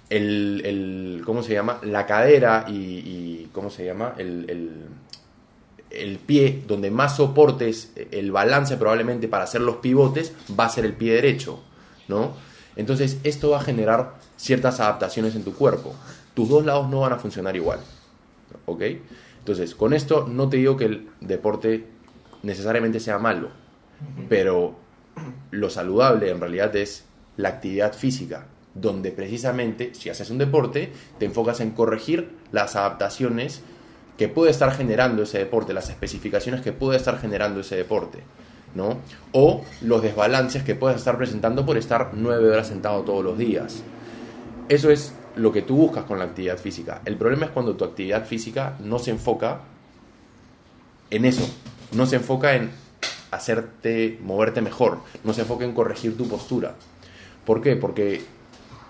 [0.08, 1.78] El, el- ¿cómo se llama?
[1.82, 4.14] La cadera y, y- ¿cómo se llama?
[4.16, 4.86] El, el-
[5.90, 10.86] el pie donde más soportes el balance probablemente para hacer los pivotes va a ser
[10.86, 11.60] el pie derecho,
[12.08, 12.32] ¿no?
[12.76, 15.94] Entonces, esto va a generar ciertas adaptaciones en tu cuerpo.
[16.32, 17.80] Tus dos lados no van a funcionar igual,
[18.64, 18.82] ¿ok?
[19.40, 21.84] Entonces, con esto no te digo que el deporte
[22.42, 23.50] necesariamente sea malo,
[24.30, 24.80] pero
[25.50, 27.04] lo saludable en realidad es
[27.36, 33.62] la actividad física, donde precisamente si haces un deporte te enfocas en corregir las adaptaciones
[34.16, 38.20] que puede estar generando ese deporte, las especificaciones que puede estar generando ese deporte,
[38.74, 38.98] ¿no?
[39.32, 43.82] O los desbalances que puedes estar presentando por estar nueve horas sentado todos los días.
[44.68, 47.00] Eso es lo que tú buscas con la actividad física.
[47.04, 49.60] El problema es cuando tu actividad física no se enfoca
[51.10, 51.48] en eso,
[51.92, 52.70] no se enfoca en
[53.32, 56.74] hacerte moverte mejor, no se enfoca en corregir tu postura.
[57.44, 57.74] ¿Por qué?
[57.74, 58.22] Porque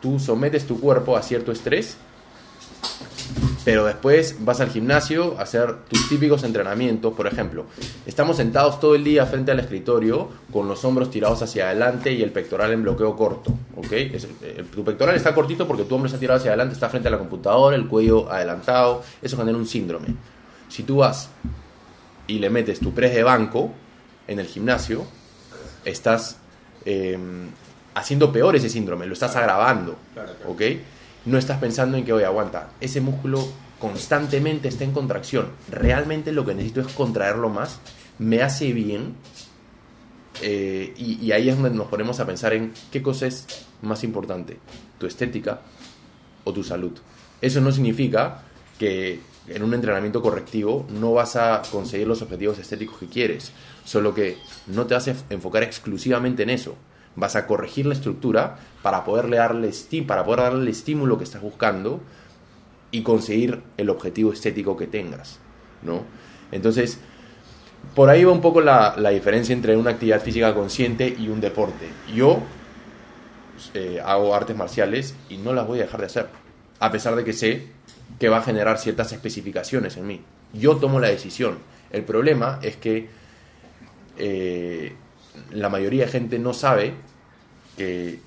[0.02, 1.96] tú sometes tu cuerpo a cierto estrés,
[3.64, 7.14] pero después vas al gimnasio a hacer tus típicos entrenamientos.
[7.14, 7.66] Por ejemplo,
[8.04, 12.22] estamos sentados todo el día frente al escritorio con los hombros tirados hacia adelante y
[12.22, 13.52] el pectoral en bloqueo corto.
[13.76, 13.92] ¿ok?
[13.92, 17.12] Eh, tu pectoral está cortito porque tu hombro está tirado hacia adelante, está frente a
[17.12, 19.04] la computadora, el cuello adelantado.
[19.22, 20.08] Eso genera un síndrome.
[20.68, 21.30] Si tú vas
[22.26, 23.72] y le metes tu press de banco
[24.28, 25.04] en el gimnasio,
[25.84, 26.36] estás
[26.84, 27.18] eh,
[27.94, 29.96] haciendo peor ese síndrome, lo estás agravando,
[30.46, 30.62] ¿ok?
[31.26, 33.46] No estás pensando en que, oye, aguanta, ese músculo
[33.78, 37.80] constantemente está en contracción, realmente lo que necesito es contraerlo más,
[38.18, 39.14] me hace bien,
[40.40, 44.04] eh, y, y ahí es donde nos ponemos a pensar en qué cosa es más
[44.04, 44.58] importante,
[44.98, 45.60] tu estética
[46.44, 46.92] o tu salud.
[47.40, 48.42] Eso no significa
[48.78, 53.52] que en un entrenamiento correctivo no vas a conseguir los objetivos estéticos que quieres,
[53.84, 56.76] solo que no te vas a enfocar exclusivamente en eso.
[57.16, 59.70] Vas a corregir la estructura para poderle darle
[60.06, 62.00] para poder darle el estímulo que estás buscando
[62.90, 65.38] y conseguir el objetivo estético que tengas,
[65.82, 66.04] ¿no?
[66.52, 66.98] Entonces,
[67.94, 71.40] por ahí va un poco la, la diferencia entre una actividad física consciente y un
[71.40, 71.88] deporte.
[72.14, 72.40] Yo
[73.74, 76.28] eh, hago artes marciales y no las voy a dejar de hacer,
[76.78, 77.68] a pesar de que sé
[78.18, 80.20] que va a generar ciertas especificaciones en mí.
[80.52, 81.58] Yo tomo la decisión.
[81.90, 83.08] El problema es que
[84.18, 84.92] eh,
[85.50, 86.94] la mayoría de gente no sabe
[87.76, 88.20] que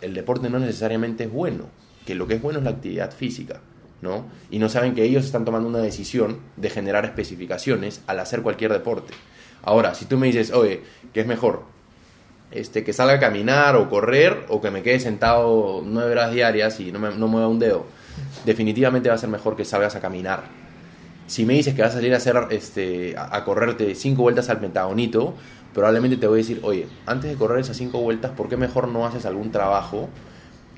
[0.00, 1.66] el deporte no necesariamente es bueno,
[2.06, 3.60] que lo que es bueno es la actividad física,
[4.02, 4.26] ¿no?
[4.50, 8.72] Y no saben que ellos están tomando una decisión de generar especificaciones al hacer cualquier
[8.72, 9.12] deporte.
[9.62, 10.82] Ahora, si tú me dices, oye,
[11.12, 11.64] ¿qué es mejor?
[12.50, 16.80] Este, que salga a caminar o correr o que me quede sentado nueve horas diarias
[16.80, 17.86] y no, me, no mueva un dedo,
[18.44, 20.44] definitivamente va a ser mejor que salgas a caminar.
[21.26, 24.58] Si me dices que vas a salir a hacer, este, a correrte cinco vueltas al
[24.58, 25.34] pentagonito,
[25.72, 28.88] probablemente te voy a decir, oye, antes de correr esas cinco vueltas, ¿por qué mejor
[28.88, 30.08] no haces algún trabajo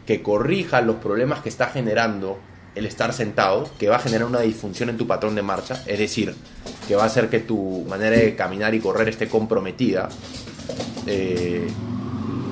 [0.07, 2.39] que corrija los problemas que está generando
[2.75, 5.99] el estar sentado, que va a generar una disfunción en tu patrón de marcha, es
[5.99, 6.35] decir,
[6.89, 10.09] que va a hacer que tu manera de caminar y correr esté comprometida.
[11.07, 11.67] eh,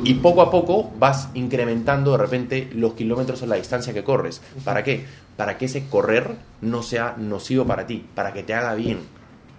[0.05, 4.41] y poco a poco vas incrementando de repente los kilómetros o la distancia que corres.
[4.65, 5.05] ¿Para qué?
[5.37, 9.01] Para que ese correr no sea nocivo para ti, para que te haga bien.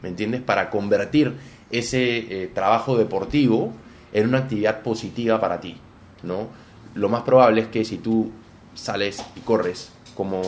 [0.01, 0.41] ¿Me entiendes?
[0.41, 1.35] Para convertir
[1.69, 3.71] ese eh, trabajo deportivo
[4.13, 5.77] en una actividad positiva para ti.
[6.23, 6.47] ¿no?
[6.95, 8.31] Lo más probable es que si tú
[8.73, 10.41] sales y corres como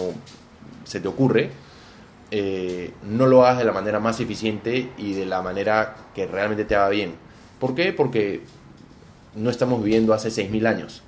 [0.83, 1.51] se te ocurre,
[2.31, 6.65] eh, no lo hagas de la manera más eficiente y de la manera que realmente
[6.65, 7.13] te haga bien.
[7.59, 7.93] ¿Por qué?
[7.93, 8.41] Porque
[9.35, 11.03] no estamos viviendo hace 6.000 años,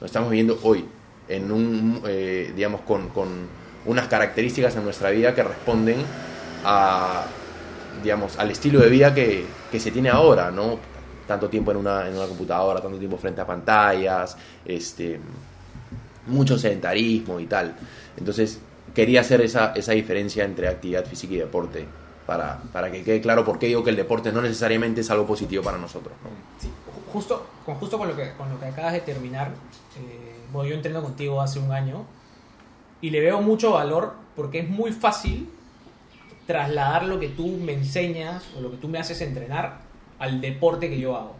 [0.00, 0.84] no estamos viviendo hoy,
[1.28, 3.28] en un, eh, digamos, con, con
[3.86, 5.98] unas características en nuestra vida que responden
[6.64, 7.24] a,
[8.02, 10.78] digamos, al estilo de vida que, que se tiene ahora, ¿no?
[11.26, 15.20] Tanto tiempo en una, en una computadora, tanto tiempo frente a pantallas, este,
[16.26, 17.76] mucho sedentarismo y tal.
[18.16, 18.60] Entonces,
[18.94, 21.86] quería hacer esa, esa diferencia entre actividad física y deporte,
[22.26, 25.26] para, para que quede claro por qué digo que el deporte no necesariamente es algo
[25.26, 26.14] positivo para nosotros.
[26.22, 26.30] ¿no?
[26.60, 26.68] Sí,
[27.12, 29.48] justo, con, justo con, lo que, con lo que acabas de terminar,
[29.98, 32.04] eh, bueno, yo entreno contigo hace un año
[33.00, 35.50] y le veo mucho valor porque es muy fácil
[36.46, 39.80] trasladar lo que tú me enseñas o lo que tú me haces entrenar
[40.18, 41.36] al deporte que yo hago.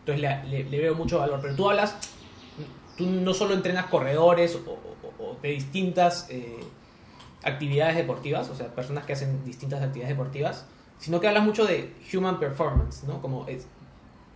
[0.00, 1.40] Entonces le, le- le veo mucho valor.
[1.42, 1.96] Pero tú hablas,
[2.96, 6.60] tú no solo entrenas corredores o, o- o de distintas eh,
[7.42, 10.66] actividades deportivas, o sea, personas que hacen distintas actividades deportivas,
[10.98, 13.20] sino que hablas mucho de human performance, ¿no?
[13.20, 13.66] Como es,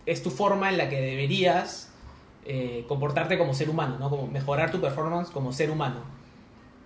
[0.05, 1.91] es tu forma en la que deberías
[2.45, 4.09] eh, comportarte como ser humano, ¿no?
[4.09, 5.99] Como mejorar tu performance como ser humano.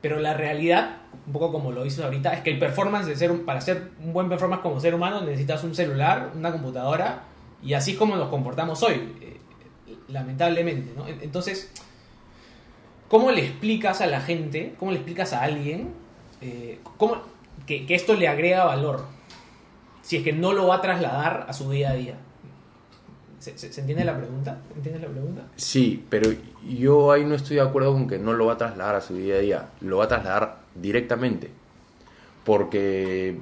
[0.01, 3.43] Pero la realidad, un poco como lo dices ahorita, es que el performance de ser
[3.45, 7.23] para hacer un buen performance como ser humano necesitas un celular, una computadora
[7.63, 9.39] y así es como nos comportamos hoy, eh,
[10.09, 11.07] lamentablemente, ¿no?
[11.07, 11.71] En- Entonces,
[13.09, 15.93] ¿cómo le explicas a la gente, cómo le explicas a alguien
[16.41, 17.21] eh, cómo,
[17.65, 19.05] que esto le agrega valor
[20.03, 22.15] si es que no lo va a trasladar a su día a día?
[23.39, 24.57] ¿Se, entiende la pregunta?
[24.75, 25.41] ¿Entiendes la pregunta?
[25.55, 26.31] Sí, pero
[26.67, 29.15] yo ahí no estoy de acuerdo con que no lo va a trasladar a su
[29.15, 31.49] día a día, lo va a trasladar directamente.
[32.43, 33.39] Porque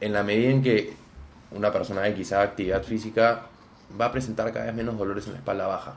[0.00, 0.92] en la medida en que
[1.52, 3.46] una persona que quizá actividad física
[4.00, 5.94] va a presentar cada vez menos dolores en la espalda baja.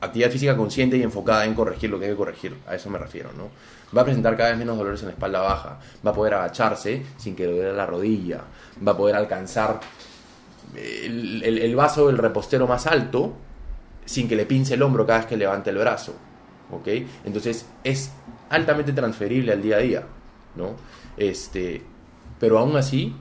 [0.00, 2.98] Actividad física consciente y enfocada en corregir lo que hay que corregir, a eso me
[2.98, 3.50] refiero, ¿no?
[3.96, 7.02] Va a presentar cada vez menos dolores en la espalda baja, va a poder agacharse
[7.18, 8.40] sin que le duele la rodilla,
[8.86, 9.78] va a poder alcanzar
[10.76, 13.32] el, el- vaso del repostero más alto
[14.04, 16.14] sin que le pince el hombro cada vez que levante el brazo.
[16.70, 16.88] ¿Ok?
[17.24, 18.10] Entonces es
[18.50, 20.02] altamente transferible al día a día.
[20.56, 20.74] ¿no?
[21.16, 21.82] Este,
[22.38, 23.14] pero aún así,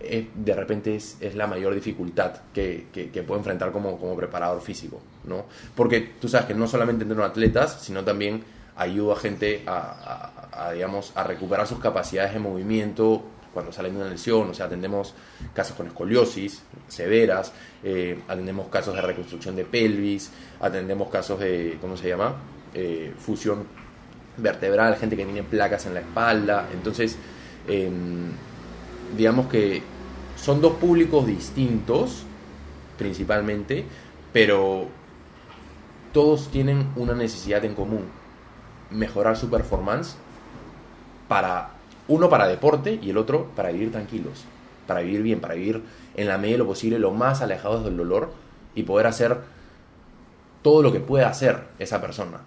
[0.00, 2.86] eh, de repente es, la mayor dificultad que,
[3.26, 5.00] puedo enfrentar como, como preparador físico.
[5.24, 5.46] ¿no?
[5.74, 8.44] Porque tú sabes que no solamente entreno atletas, sino también
[8.76, 13.22] ayudo a gente a, digamos, a recuperar sus capacidades de movimiento
[13.54, 15.14] cuando salen de una lesión, o sea, atendemos
[15.54, 17.52] casos con escoliosis severas,
[17.82, 20.30] eh, atendemos casos de reconstrucción de pelvis,
[20.60, 22.34] atendemos casos de, ¿cómo se llama?
[22.74, 23.66] Eh, fusión
[24.36, 27.16] vertebral, gente que tiene placas en la espalda, entonces,
[27.68, 28.32] em,
[29.16, 29.82] digamos que
[30.36, 32.24] son dos públicos distintos,
[32.98, 33.84] principalmente,
[34.32, 34.88] pero
[36.12, 38.04] todos tienen una necesidad en común,
[38.90, 40.16] mejorar su performance
[41.28, 41.73] para
[42.08, 44.44] uno para deporte y el otro para vivir tranquilos,
[44.86, 45.82] para vivir bien, para vivir
[46.16, 48.32] en la medida de lo posible lo más alejados del dolor
[48.74, 49.38] y poder hacer
[50.62, 52.40] todo lo que pueda hacer esa persona.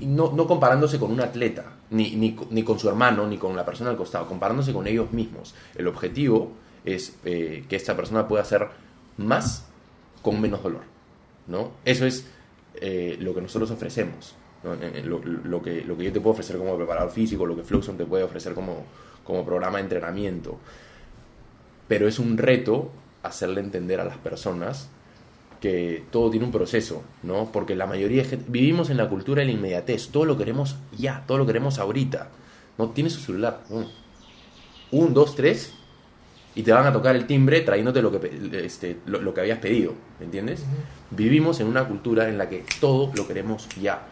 [0.00, 3.96] Y no, comparándose con un atleta, ni con su hermano, ni con la persona al
[3.96, 5.54] costado, comparándose con ellos mismos.
[5.76, 6.52] El objetivo
[6.84, 8.68] es eh, que esta persona pueda hacer
[9.16, 9.66] más
[10.22, 10.82] con menos dolor.
[11.46, 11.72] ¿no?
[11.84, 12.26] Eso es
[12.74, 14.34] eh, lo que nosotros ofrecemos.
[14.62, 14.74] ¿No?
[14.74, 17.56] Eh, eh, Lo, lo que, lo que yo te puedo ofrecer como preparador físico, lo
[17.56, 18.84] que Fluxon te puede ofrecer como,
[19.24, 20.58] como programa de entrenamiento.
[21.88, 22.90] pero es un reto
[23.22, 24.88] hacerle entender a las personas
[25.60, 27.50] que todo tiene un proceso, ¿no?
[27.52, 30.76] Porque la mayoría de gente, vivimos en la cultura de la inmediatez, todo lo queremos
[30.96, 32.30] ya, todo lo queremos ahorita.
[32.78, 33.60] No tiene su celular,
[34.90, 35.74] un, dos, tres,
[36.54, 39.58] y te van a tocar el timbre trayéndote lo que, este, lo, lo que habías
[39.58, 40.64] pedido, ¿me entiendes?
[41.10, 44.06] Vivimos en una cultura en la que todo lo queremos ya.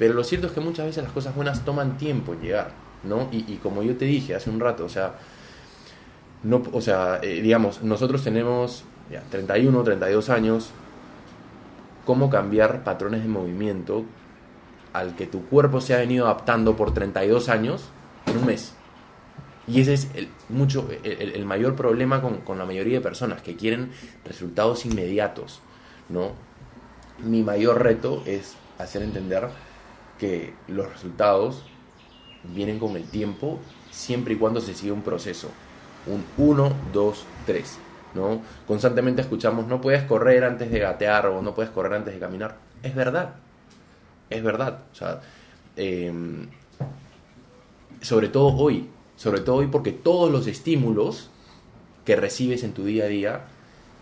[0.00, 2.70] Pero lo cierto es que muchas veces las cosas buenas toman tiempo en llegar,
[3.04, 3.28] ¿no?
[3.30, 5.16] Y, como yo te dije hace un rato, o sea,
[6.42, 10.70] no, o sea, eh, digamos, nosotros tenemos ya, 31, 32 años,
[12.06, 14.06] ¿cómo cambiar patrones de movimiento
[14.94, 17.90] al que tu cuerpo se ha venido adaptando por 32 años
[18.24, 18.72] en un mes?
[19.68, 23.42] Y ese es el, mucho, el, el mayor problema con, con la mayoría de personas
[23.42, 23.90] que quieren
[24.24, 25.60] resultados inmediatos,
[26.08, 26.32] ¿no?
[27.22, 29.50] Mi mayor reto es hacer entender
[30.20, 31.64] que los resultados
[32.54, 33.58] vienen con el tiempo
[33.90, 35.48] siempre y cuando se siga un proceso.
[36.06, 37.78] Un 1, 2, 3.
[38.14, 38.42] ¿no?
[38.66, 42.58] Constantemente escuchamos, no puedes correr antes de gatear o no puedes correr antes de caminar.
[42.82, 43.34] Es verdad.
[44.28, 44.80] Es verdad.
[45.00, 45.20] O
[45.76, 46.12] eh,
[48.02, 48.88] sobre todo hoy.
[49.16, 51.30] Sobre todo hoy porque todos los estímulos
[52.04, 53.44] que recibes en tu día a día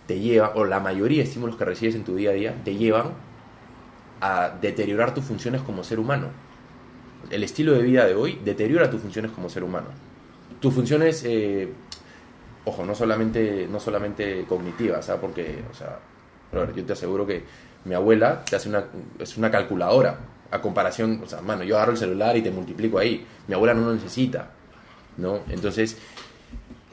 [0.06, 2.76] te llevan, o la mayoría de estímulos que recibes en tu día a día, te
[2.76, 3.12] llevan
[4.20, 6.28] a deteriorar tus funciones como ser humano.
[7.30, 9.88] El estilo de vida de hoy deteriora tus funciones como ser humano.
[10.60, 11.68] Tus funciones, eh,
[12.64, 15.20] ojo, no solamente, no solamente cognitivas, ¿sabes?
[15.20, 15.98] Porque, o sea,
[16.74, 17.44] yo te aseguro que
[17.84, 18.84] mi abuela te hace una,
[19.18, 20.18] es una calculadora.
[20.50, 23.26] A comparación, o sea, mano, yo agarro el celular y te multiplico ahí.
[23.46, 24.48] Mi abuela no lo necesita,
[25.18, 25.40] ¿no?
[25.50, 25.98] Entonces,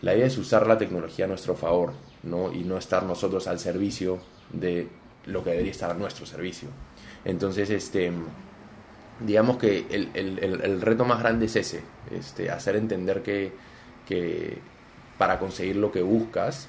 [0.02, 2.52] la idea es usar la tecnología a nuestro favor, ¿no?
[2.52, 4.20] Y no estar nosotros al servicio
[4.52, 4.90] de
[5.26, 6.68] lo que debería estar a nuestro servicio.
[7.26, 8.12] Entonces, este,
[9.20, 13.52] digamos que el, el- reto más grande es ese, este, hacer entender que,
[14.08, 14.60] que
[15.18, 16.68] para conseguir lo que buscas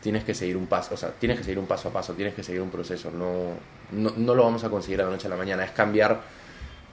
[0.00, 2.34] tienes que seguir un paso, o sea, tienes que seguir un paso a paso, tienes
[2.34, 3.54] que seguir un proceso, no,
[3.92, 6.20] no, no lo vamos a conseguir de la noche a la mañana, es cambiar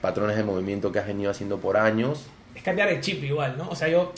[0.00, 2.26] patrones de movimiento que has venido haciendo por años.
[2.54, 3.68] Es cambiar el chip igual, ¿no?
[3.68, 4.12] O sea, yo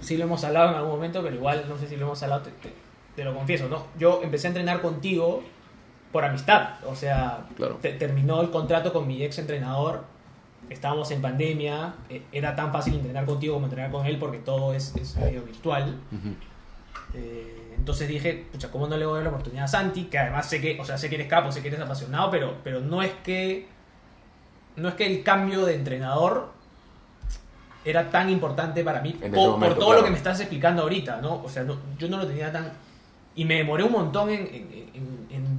[0.00, 2.42] sí lo hemos hablado en algún momento, pero igual no sé si lo hemos hablado,
[2.42, 2.72] te-
[3.16, 3.86] te lo confieso, ¿no?
[3.98, 5.42] Yo empecé a entrenar contigo
[6.12, 7.78] por amistad, o sea, Claro.
[7.80, 10.04] te- terminó el contrato con mi ex entrenador,
[10.68, 14.74] estábamos en pandemia, eh, era tan fácil entrenar contigo como entrenar con él porque todo
[14.74, 15.98] es, es medio virtual.
[17.14, 20.04] Eh, entonces dije, pucha, ¿cómo no le voy a dar la oportunidad a Santi?
[20.04, 22.54] Que además sé que, o sea, sé que eres capo, sé que eres apasionado, pero,
[22.62, 23.68] pero no es que
[24.76, 26.50] no es que el cambio de entrenador
[27.84, 29.92] era tan importante para mí por, todo claro.
[29.94, 31.42] lo que me estás explicando ahorita, ¿no?
[31.42, 32.72] O sea, no- yo no lo tenía tan...
[33.34, 34.46] Y me demoré un montón en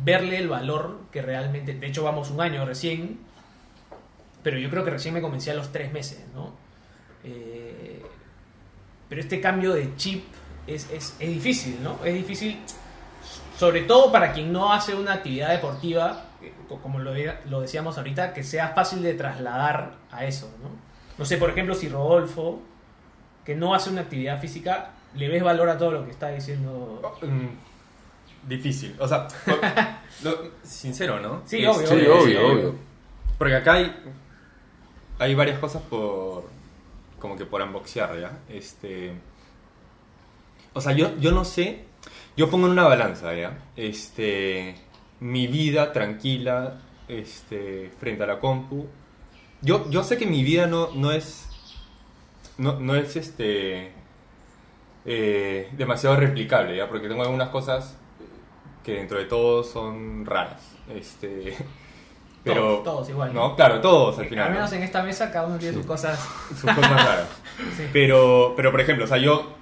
[0.03, 1.73] verle el valor que realmente...
[1.73, 3.19] De hecho, vamos un año recién,
[4.41, 6.51] pero yo creo que recién me convencí a los tres meses, ¿no?
[7.23, 8.01] Eh,
[9.09, 10.23] pero este cambio de chip
[10.67, 11.97] es, es, es difícil, ¿no?
[12.03, 12.59] Es difícil,
[13.57, 17.13] sobre todo para quien no hace una actividad deportiva, eh, co- como lo,
[17.49, 20.69] lo decíamos ahorita, que sea fácil de trasladar a eso, ¿no?
[21.17, 22.59] No sé, por ejemplo, si Rodolfo,
[23.45, 26.99] que no hace una actividad física, le ves valor a todo lo que está diciendo.
[28.47, 28.95] Difícil.
[28.99, 29.27] O sea,
[30.23, 31.41] lo- sincero, ¿no?
[31.45, 32.75] Sí, obvio, Sí, obvio, obvio, obvio.
[33.37, 33.95] Porque acá hay,
[35.19, 36.43] hay varias cosas por.
[37.19, 38.37] como que por unboxear, ¿ya?
[38.49, 39.13] Este.
[40.73, 41.85] O sea, yo, yo no sé.
[42.35, 43.57] Yo pongo en una balanza, ¿ya?
[43.75, 44.75] Este.
[45.19, 47.91] Mi vida tranquila, este.
[47.99, 48.87] frente a la compu.
[49.61, 51.47] Yo, yo sé que mi vida no, no es.
[52.57, 53.93] No, no es este.
[55.05, 56.87] eh, demasiado replicable, ¿ya?
[56.89, 57.97] Porque tengo algunas cosas
[58.83, 60.61] que dentro de todo son raras.
[60.93, 61.55] Este.
[62.43, 63.33] Pero, Todos, todos igual.
[63.33, 64.45] No, claro, todos al final.
[64.47, 64.55] Al ¿no?
[64.59, 66.19] menos en esta mesa cada uno tiene sus cosas.
[66.49, 67.27] sus cosas raras.
[67.77, 67.83] Sí.
[67.93, 69.53] Pero, pero por ejemplo, o sea, yo,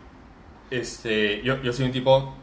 [0.72, 2.34] este, yo, yo soy un tipo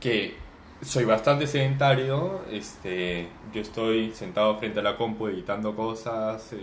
[0.00, 0.36] que
[0.82, 6.58] soy bastante sedentario, este, yo estoy sentado frente a la compu editando cosas, eh,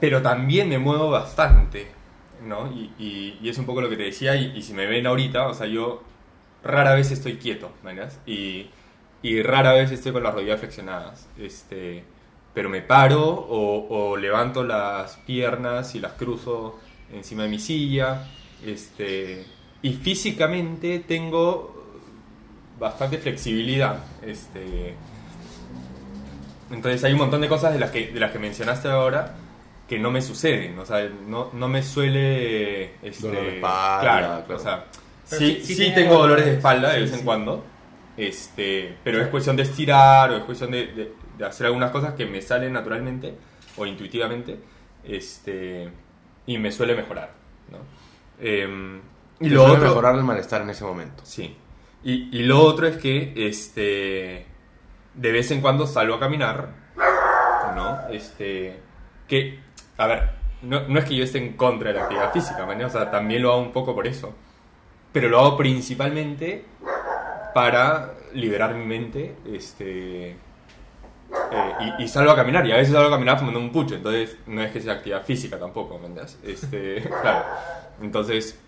[0.00, 1.88] pero también me muevo bastante,
[2.46, 2.68] ¿no?
[2.72, 5.06] Y, y- y es un poco lo que te decía, y, y si me ven
[5.06, 6.02] ahorita, o sea, yo
[6.62, 8.12] rara vez estoy quieto, ¿verdad?
[8.26, 8.70] Y,
[9.22, 12.04] y rara vez estoy con las rodillas flexionadas, este,
[12.54, 16.78] pero me paro o, o levanto las piernas y las cruzo
[17.12, 18.26] encima de mi silla,
[18.64, 19.44] este,
[19.82, 21.98] y físicamente tengo
[22.78, 24.94] bastante flexibilidad, este,
[26.70, 29.34] entonces hay un montón de cosas de las que, de las que mencionaste ahora
[29.88, 32.94] que no me suceden, o sea, no, no me suele...
[33.02, 34.60] Este, Dolor de espalda, claro, claro.
[34.60, 34.99] o sea, Pero
[35.38, 37.64] sí, sí- sí sí tiene tengo dolores de espalda de sí, vez en cuando,
[38.16, 42.14] este, pero es cuestión de estirar o es cuestión de, de- de hacer algunas cosas
[42.14, 43.34] que me salen naturalmente
[43.76, 44.58] o intuitivamente,
[45.04, 45.88] este,
[46.46, 47.30] y me suele mejorar,
[47.70, 47.78] ¿no?
[48.44, 49.00] Em,
[49.40, 51.22] Y lo suele otro, mejorar el malestar en ese momento.
[51.24, 51.56] Sí.
[52.04, 54.46] Y, y lo otro es que, este,
[55.14, 56.68] de vez en cuando salgo a caminar,
[57.74, 57.98] ¿no?
[58.10, 58.78] Este,
[59.28, 59.60] que,
[59.96, 60.30] a ver,
[60.62, 62.84] no, no es que yo esté en contra de la actividad física, ¿vale?
[62.84, 64.34] O sea, también lo hago un poco por eso.
[65.12, 66.64] Pero lo hago principalmente
[67.54, 70.36] para liberar mi mente, este, eh,
[71.98, 74.36] y, y salgo a caminar, y a veces salgo a caminar fumando un pucho, entonces
[74.46, 76.38] no es que sea actividad física tampoco, ¿me entiendes?
[76.44, 77.44] Este, claro.
[78.00, 78.58] Entonces,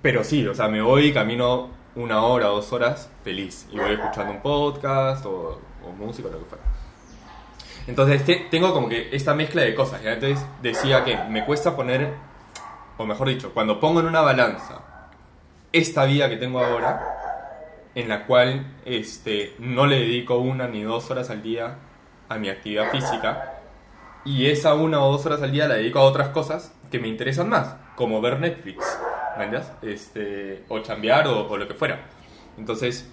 [0.00, 3.92] pero sí, o sea, me voy y camino una hora, dos horas feliz, y voy
[3.94, 6.64] escuchando un podcast o, o música lo que fuera.
[7.88, 10.12] Entonces, te- tengo como que esta mezcla de cosas, ¿ya?
[10.12, 12.12] Entonces, decía que me cuesta poner,
[12.98, 14.82] o mejor dicho, cuando pongo en una balanza
[15.78, 17.18] esta vida que tengo ahora,
[17.94, 21.78] en la cual este, no le dedico una ni dos horas al día
[22.28, 23.54] a mi actividad física
[24.24, 27.08] y esa una o dos horas al día la dedico a otras cosas que me
[27.08, 28.84] interesan más, como ver Netflix,
[29.36, 29.72] ¿me entiendes?
[29.82, 32.00] Este, o chambear o, o lo que fuera.
[32.58, 33.10] Entonces,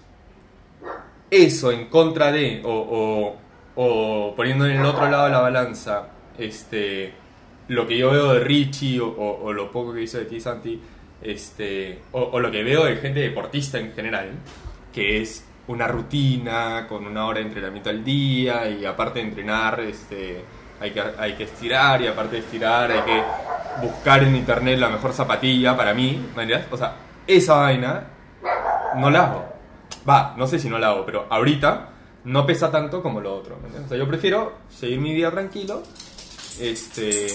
[1.32, 3.36] eso en contra de, o, o,
[3.76, 7.13] o poniendo en el otro lado de la balanza, este,
[7.70, 10.82] lo que yo veo de Richie o lo poco que hizo de ti, Santi,
[11.26, 14.32] este, o, o lo que veo de gente deportista en general,
[14.93, 19.80] que es una rutina con una hora de entrenamiento al día y aparte de entrenar,
[19.80, 20.43] este,
[20.80, 23.23] hay que, hay que estirar y aparte de estirar hay que
[23.82, 26.67] buscar en internet la mejor zapatilla para mí, ¿me entiendes?
[26.71, 26.95] O sea,
[27.26, 28.03] esa vaina
[28.95, 29.45] no la hago.
[30.07, 31.89] Va, no sé si no la hago, pero ahorita
[32.26, 33.57] no pesa tanto como lo otro.
[33.57, 33.86] ¿me entiendes?
[33.86, 35.82] O sea, yo prefiero seguir mi día tranquilo.
[36.59, 37.28] Este,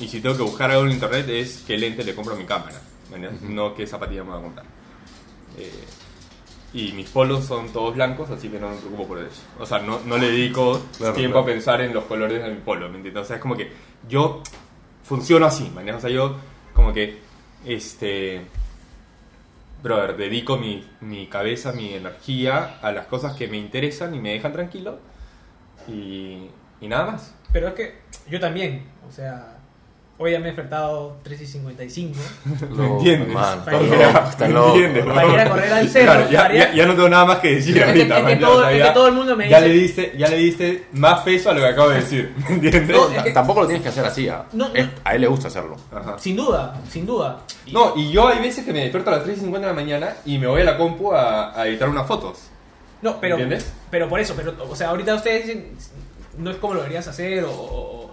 [0.00, 2.44] y si tengo que buscar algo en internet es qué lente le compro a mi
[2.44, 2.80] cámara.
[3.10, 3.42] ¿Me entiendes?
[3.42, 4.66] No qué zapatilla me voy a comprar.
[5.58, 5.84] Eh,
[6.74, 9.40] y mis polos son todos blancos, así que no me preocupo por eso.
[9.58, 11.44] O sea, no, no le dedico Claro, tiempo claro.
[11.50, 13.22] a pensar en los colores de mi polo, ¿me entiendes?
[13.22, 13.72] O sea, es como que
[14.08, 14.42] yo
[15.02, 15.90] funciono así, ¿me?
[15.96, 16.36] O sea, yo
[16.74, 17.18] como que,
[17.64, 18.42] este,
[19.82, 24.32] brother, dedico mi, mi cabeza, mi energía a las cosas que me interesan y me
[24.32, 24.98] dejan tranquilo
[25.88, 26.48] y,
[26.80, 27.34] y nada más.
[27.52, 27.98] Pero es que
[28.28, 29.57] yo también, o sea,
[30.18, 32.18] hoy ya me he despertado 3 y 55
[32.70, 33.28] No, entiendes?
[33.28, 34.68] hermano, Para ir a- loco, está ¿Me loco.
[34.74, 36.28] entiendes, para ir a correr al cerro.
[36.28, 38.18] Claro, ya, no tengo nada más que decir Es que- ahorita.
[38.18, 40.36] es que man, todo- es que el mundo me ya dice- le diste Ya le
[40.36, 42.96] diste más peso a lo que acabo de decir, ¿me entiendes?
[42.96, 44.28] No, Ta- es que- Tampoco lo tienes que hacer así.
[44.28, 44.44] ¿ah?
[44.52, 44.74] No, no.
[44.74, 45.76] Es- a él le gusta hacerlo.
[45.92, 46.18] Ajá.
[46.18, 47.38] Sin duda, sin duda.
[47.66, 49.72] Y- No, y yo hay veces que me despierto a las 3 y 50 de
[49.74, 52.38] la mañana y me voy a la compu a, a editar unas fotos.
[53.00, 53.72] No, pero, ¿Entiendes?
[53.90, 55.68] pero por eso, pero, o sea, ahorita ustedes dicen,
[56.38, 58.07] no es como lo deberías hacer, o-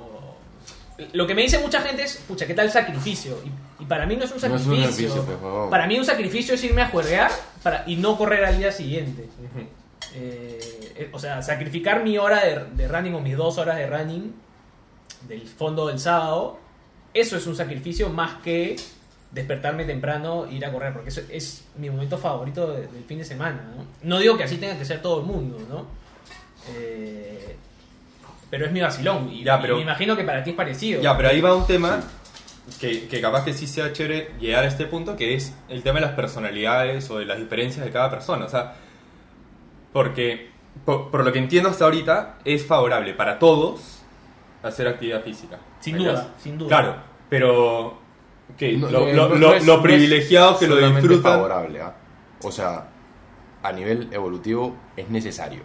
[1.14, 3.38] Lo que me dice mucha gente es, pucha, ¿qué tal sacrificio?
[3.44, 5.26] Y, y para mí no es un No es un sacrificio.
[5.26, 5.70] pues, huevón.
[5.70, 7.30] para mí un sacrificio es irme a juerguear
[7.62, 9.28] para, y no correr al día siguiente.
[10.14, 13.88] Eh, eh, o sea, sacrificar mi hora de, de running o mis dos horas de
[13.88, 14.34] running
[15.28, 16.60] del fondo del sábado,
[17.14, 18.76] eso es un sacrificio más que
[19.32, 23.18] despertarme temprano e ir a correr, porque eso es mi momento favorito de- del fin
[23.18, 23.70] de semana.
[23.76, 23.86] ¿no?
[24.04, 25.86] No digo que así tenga que ser todo el mundo, ¿no?
[26.74, 27.58] Eh,
[28.50, 31.02] pero es mi vacilón y, Ya, y pero- me imagino que para ti es parecido.
[31.02, 32.02] Ya, pero ahí va un tema
[32.80, 36.00] que, que capaz que sí sea chévere llegar a este punto, que es el tema
[36.00, 38.46] de las personalidades o de las diferencias de cada persona.
[38.46, 38.76] O sea,
[39.94, 40.50] porque
[40.84, 44.00] por, por lo que entiendo hasta ahorita es favorable para todos
[44.64, 45.58] hacer actividad física.
[45.80, 46.68] Sin ¿Me duda, sin duda.
[46.70, 46.96] Claro,
[47.30, 47.98] pero
[48.58, 48.74] ¿qué?
[48.78, 49.82] No, lo, eh, lo- no- lo- lo
[50.60, 51.34] que lo disfrutan.
[51.34, 51.96] favorable, ¿ah?
[52.42, 52.88] O sea,
[53.64, 55.62] a nivel evolutivo es necesario.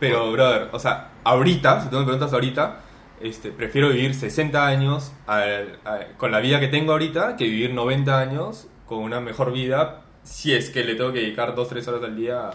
[0.00, 2.80] Pero, brother, o sea, ahorita, si tú me preguntas ahorita,
[3.20, 7.74] este, prefiero vivir 60 años al- a- con la vida que tengo ahorita que vivir
[7.74, 12.02] 90 años con una mejor vida si es que le tengo que dedicar 2-3 horas
[12.04, 12.54] al día a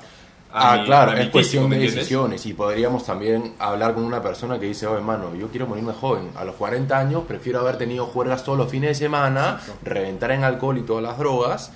[0.56, 2.46] Ah, mi- claro, es cuestión físico, ¿me de decisiones.
[2.46, 6.30] Y podríamos también hablar con una persona que dice, oh hermano, yo quiero morirme joven,
[6.36, 10.44] a los 40 años prefiero haber tenido juergas todos los fines de semana, reventar en
[10.44, 11.72] alcohol y todas las drogas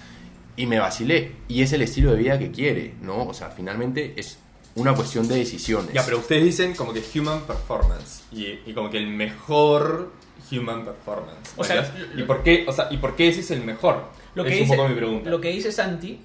[0.56, 1.32] y me vacilé.
[1.48, 3.24] Y es el estilo de vida que quiere, ¿no?
[3.26, 4.38] O sea, finalmente es
[4.78, 5.94] una cuestión de decisiones.
[5.94, 10.12] Ya, pero ustedes dicen como que human performance y, y como que el mejor
[10.52, 11.52] human performance.
[11.58, 14.04] O sea, ¿Y por qué, o sea, ¿y por qué ese es el mejor?
[14.36, 15.30] Lo que, es dice, un poco mi pregunta.
[15.30, 16.20] lo que dice Santi,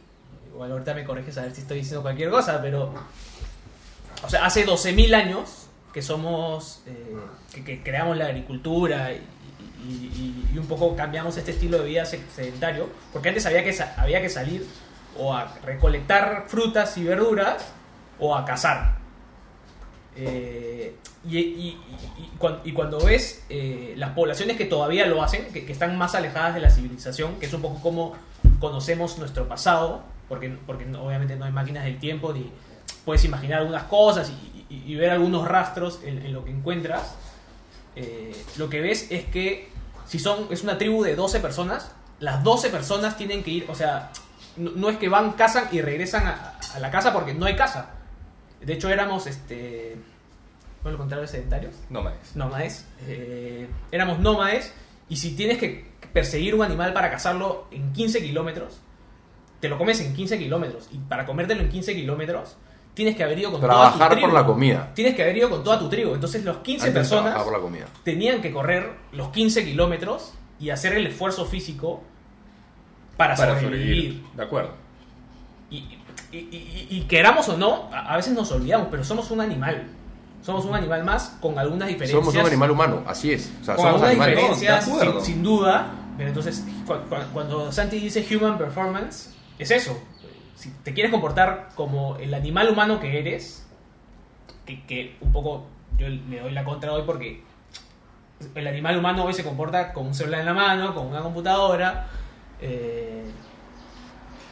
[0.52, 2.92] igual ahorita me corriges a ver si estoy diciendo cualquier cosa, pero.
[4.24, 6.82] O sea, hace 12.000 años que somos.
[6.86, 7.16] eh,
[7.54, 9.16] que, que creamos la agricultura y,
[9.86, 13.64] y- y- y un poco cambiamos este estilo de vida se- sedentario, porque antes había
[13.64, 14.64] que, había que salir
[15.18, 17.66] o a recolectar frutas y verduras
[18.22, 18.96] o a cazar.
[20.14, 20.94] Eh,
[21.26, 25.46] y, y- y- y cuan- y cuando ves eh, las poblaciones que todavía lo hacen,
[25.52, 28.14] que, están más alejadas de la civilización, que es un poco como
[28.60, 32.50] conocemos nuestro pasado, porque, porque obviamente no hay máquinas del tiempo, ni
[33.04, 37.14] puedes imaginar algunas cosas y, ver algunos rastros en, lo que encuentras,
[37.96, 39.68] eh, lo que ves es que
[40.06, 43.74] si son, es una tribu de 12 personas, las 12 personas tienen que ir, o
[43.74, 44.10] sea,
[44.56, 47.56] no, no es que van, cazan y regresan a, a la casa porque no hay
[47.56, 47.90] casa.
[48.64, 49.96] De hecho éramos, este,
[50.82, 51.74] ¿cuál es lo contrario de sedentarios?
[51.90, 52.34] Más.
[52.36, 52.86] nómades.
[53.06, 54.72] eh, éramos nómades
[55.08, 58.80] y si tienes que perseguir un animal para cazarlo en 15 kilómetros,
[59.60, 60.88] te lo comes en 15 kilómetros.
[60.92, 62.56] Y para comértelo en 15 kilómetros,
[62.94, 64.26] tienes que haber ido con toda tu Trabajar tribu.
[64.28, 64.92] por la comida.
[64.94, 66.14] Tienes que haber ido con toda tu tribu.
[66.14, 67.86] Entonces los 15 Antes de personas trabajar por la comida.
[68.04, 72.02] tenían que correr los 15 kilómetros y hacer el esfuerzo físico
[73.16, 73.88] para, Para sobrevivir.
[74.12, 74.36] sobrevivir.
[74.36, 74.70] De acuerdo.
[75.70, 75.98] Y,
[76.32, 79.86] y- y- y- queramos o no, a a veces nos olvidamos, pero somos un animal.
[80.42, 82.18] Somos un animal más con algunas diferencias.
[82.20, 83.52] Somos un animal humano, así es.
[83.60, 84.58] O sea, con somos algunas animales.
[84.60, 85.92] diferencias, No, sin, sin duda.
[86.16, 89.96] Pero entonces, cu- cu- cuando Santi dice human performance, es eso.
[90.56, 93.66] Si te quieres comportar como el animal humano que eres,
[94.66, 95.66] que, que un poco
[95.98, 97.42] yo le doy la contra hoy porque
[98.54, 102.08] el animal humano hoy se comporta con un celular en la mano, con una computadora.
[102.60, 103.24] eh,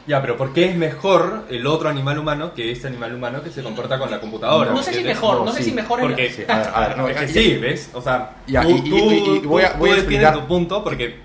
[0.07, 3.51] Ya, pero ¿por qué es mejor el otro animal humano que este animal humano que
[3.51, 4.71] se comporta con la computadora?
[4.71, 5.69] no sé si mejor, no, No, sé sí.
[5.69, 7.89] si mejor la- Porque, Sí, a ver, a ver, no, es que sí, ¿ves?
[7.93, 10.03] O sea, Ya, tú, y- y- tú- y- y voy a- voy a tú defiendes
[10.03, 11.19] explicar- tu punto porque,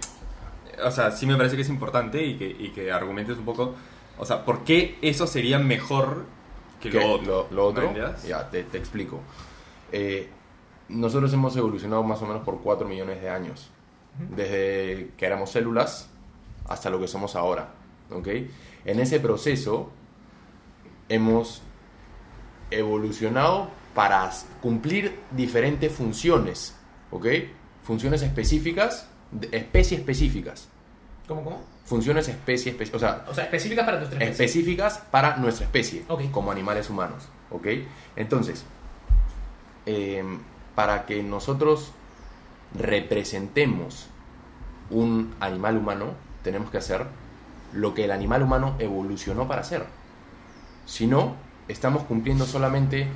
[0.85, 3.75] o sea, sí me parece que es importante y que, y que argumentes un poco,
[4.19, 6.25] o sea, ¿por qué eso sería mejor
[6.81, 7.47] que que lo otro?
[7.51, 7.95] lo, lo otro,
[8.27, 9.21] ya te, te explico.
[9.91, 10.29] Eh,
[10.91, 13.71] nosotros hemos evolucionado más o menos por 4 millones de años.
[14.19, 16.09] Desde que éramos células
[16.69, 17.69] hasta lo que somos ahora.
[18.11, 18.29] ¿Ok?
[18.85, 19.91] En ese proceso
[21.09, 21.63] hemos
[22.71, 24.31] evolucionado para
[24.61, 26.75] cumplir diferentes funciones.
[27.11, 27.27] ¿ok?
[27.85, 29.09] Funciones específicas,
[29.53, 30.69] especies específicas.
[31.29, 31.61] ¿Cómo, cómo?
[31.85, 34.45] Funciones especie espe- o sea, O sea, específicas para nuestra especie.
[34.47, 36.31] específicas para nuestra especie, Ok.
[36.33, 37.29] como animales humanos.
[37.51, 37.67] ¿ok?
[38.17, 38.65] Entonces,
[39.87, 40.25] eh,
[40.75, 41.93] para que nosotros
[42.75, 44.09] representemos
[44.91, 47.07] un animal humano, tenemos que hacer
[47.77, 49.85] lo que el animal humano evolucionó para hacer.
[50.87, 51.35] Si no,
[51.69, 53.09] estamos cumpliendo solamente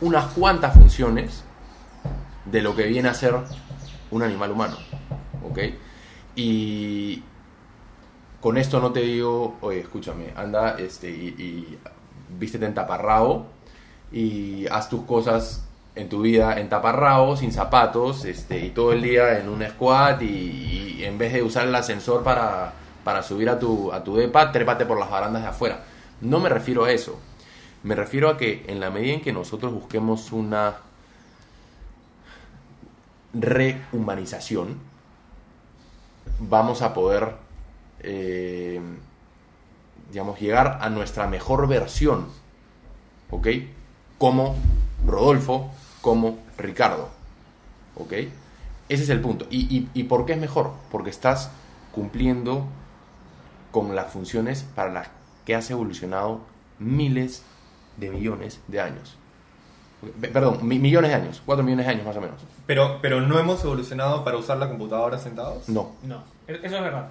[0.00, 1.44] unas cuantas funciones
[2.44, 3.34] de lo que viene a ser
[4.10, 4.76] un animal humano.
[5.48, 5.58] ¿Ok?
[6.34, 7.22] Y
[8.40, 11.78] con esto no te digo, oye, escúchame, anda este, y, y
[12.38, 13.46] vístete en taparrao
[14.10, 15.64] y haz tus cosas
[15.94, 20.22] en tu vida en taparrao, sin zapatos, este, y todo el día en un squat
[20.22, 22.72] y en vez de usar el ascensor para,
[23.04, 25.84] para subir a tu, a tu depa, trépate por las barandas de afuera.
[26.20, 27.18] No me refiero a eso.
[27.82, 30.76] Me refiero a que en la medida en que nosotros busquemos una
[33.34, 34.78] rehumanización,
[36.38, 37.34] vamos a poder,
[38.00, 38.80] eh,
[40.10, 42.26] digamos, llegar a nuestra mejor versión,
[43.30, 43.48] ¿ok?
[44.18, 44.54] Como
[45.04, 47.08] Rodolfo, como Ricardo,
[47.96, 48.12] ¿ok?
[48.88, 49.46] Ese es el punto.
[49.50, 50.72] ¿Y, y, y por qué es mejor?
[50.90, 51.50] Porque estás
[51.92, 52.66] cumpliendo
[53.72, 55.08] con las funciones para las
[55.44, 56.40] que has evolucionado
[56.78, 57.42] miles
[57.96, 59.16] de millones de años.
[60.20, 62.40] Pe- Perdón, mi- millones de años, cuatro millones de años más o menos.
[62.66, 65.68] Pero, pero no hemos evolucionado para usar la computadora sentados.
[65.68, 67.08] No, No, e- eso es verdad.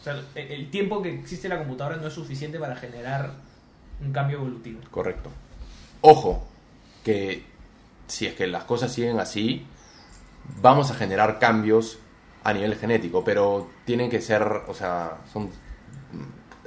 [0.00, 3.30] O sea, el, tiempo que existe la computadora no es suficiente para generar
[4.04, 4.80] un cambio evolutivo.
[4.90, 5.30] correcto.
[6.00, 6.44] Ojo,
[7.04, 7.44] que
[8.06, 9.66] si es que las cosas siguen así,
[10.62, 11.98] vamos a generar cambios
[12.44, 15.50] a nivel genético, pero tienen que ser, o sea, son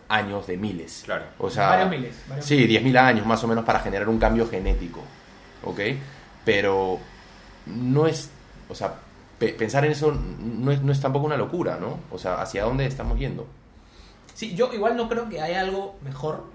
[0.10, 1.04] años de miles.
[1.06, 1.26] Claro.
[1.39, 2.16] O sea, varios miles.
[2.28, 5.02] varios Sí, 10.000 años más o menos para generar un cambio genético,
[5.64, 5.80] ¿ok?
[6.44, 7.00] Pero
[7.66, 8.30] no es,
[8.70, 8.96] o sea,
[9.39, 12.00] pe- pensar en eso no es, no es tampoco una locura, ¿no?
[12.12, 13.48] O sea, ¿hacia dónde estamos yendo?
[14.34, 16.46] Sí, yo igual no creo que haya algo mejor,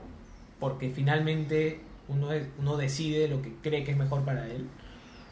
[0.61, 4.67] porque finalmente uno, es- uno decide lo que cree que es mejor para él.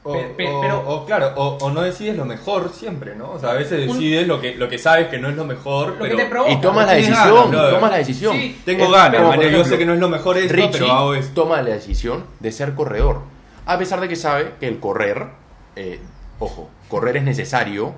[0.06, 3.30] O, Pe- pe- o- pero- o, claro, o, o no decides lo mejor siempre, ¿no?
[3.32, 5.46] O sea, a veces Un- decides lo que, lo que sabes que no es lo
[5.46, 6.52] mejor, Lo que pero te provoca.
[6.52, 8.36] Y tomas la decisión, ganas, tomas la decisión.
[8.36, 11.14] Sí, tengo Es ganas, yo sé que no es lo mejor esto, Richie pero hago
[11.14, 11.42] esto.
[11.42, 13.20] toma la decisión de ser corredor,
[13.64, 15.26] a pesar de que sabe que el correr,
[15.74, 15.98] eh,
[16.38, 17.94] ojo, correr es necesario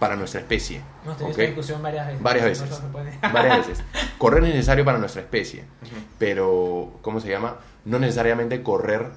[0.00, 0.80] para nuestra especie.
[1.04, 1.38] Hemos tenido ¿ok?
[1.38, 2.22] esta discusión varias veces.
[2.22, 3.20] Varias No veces.
[3.32, 3.84] Varias veces.
[4.18, 5.62] Correr es necesario para nuestra especie,
[6.18, 7.56] pero, ¿cómo se llama?
[7.84, 9.10] No necesariamente correr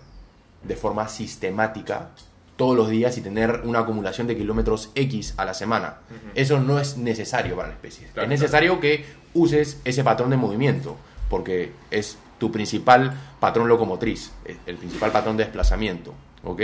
[0.64, 2.10] de forma sistemática
[2.56, 6.00] todos los días y tener una acumulación de kilómetros X a la semana.
[6.36, 8.08] Eso no es necesario para la especie.
[8.08, 10.98] Claro, es necesario que uses ese patrón de movimiento,
[11.30, 16.62] porque es tu principal patrón locomotriz, es el principal patrón de desplazamiento, ¿ok?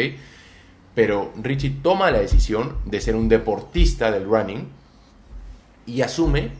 [0.93, 4.67] Pero Richie toma la decisión de ser un deportista del running
[5.85, 6.51] y asume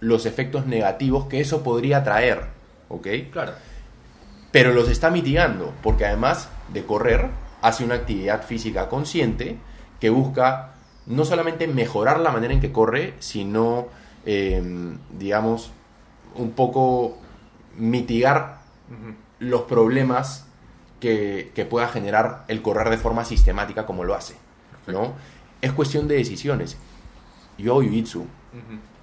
[0.00, 2.44] los efectos negativos que eso podría traer,
[2.88, 3.08] ¿ok?
[3.30, 3.52] Claro.
[4.50, 7.28] Pero los está mitigando, porque además de correr,
[7.60, 9.58] hace una actividad física consciente
[10.00, 10.74] que busca
[11.06, 13.88] no solamente mejorar la manera en que corre, sino
[14.30, 14.62] eh,
[15.18, 15.70] digamos,
[16.34, 17.16] un poco
[17.76, 18.58] mitigar
[19.38, 20.46] los problemas
[21.00, 24.34] que, que pueda generar el correr de forma sistemática como lo hace,
[24.86, 25.14] ¿no?
[25.60, 26.76] Es cuestión de decisiones.
[27.56, 28.24] Yo hago jiu-jitsu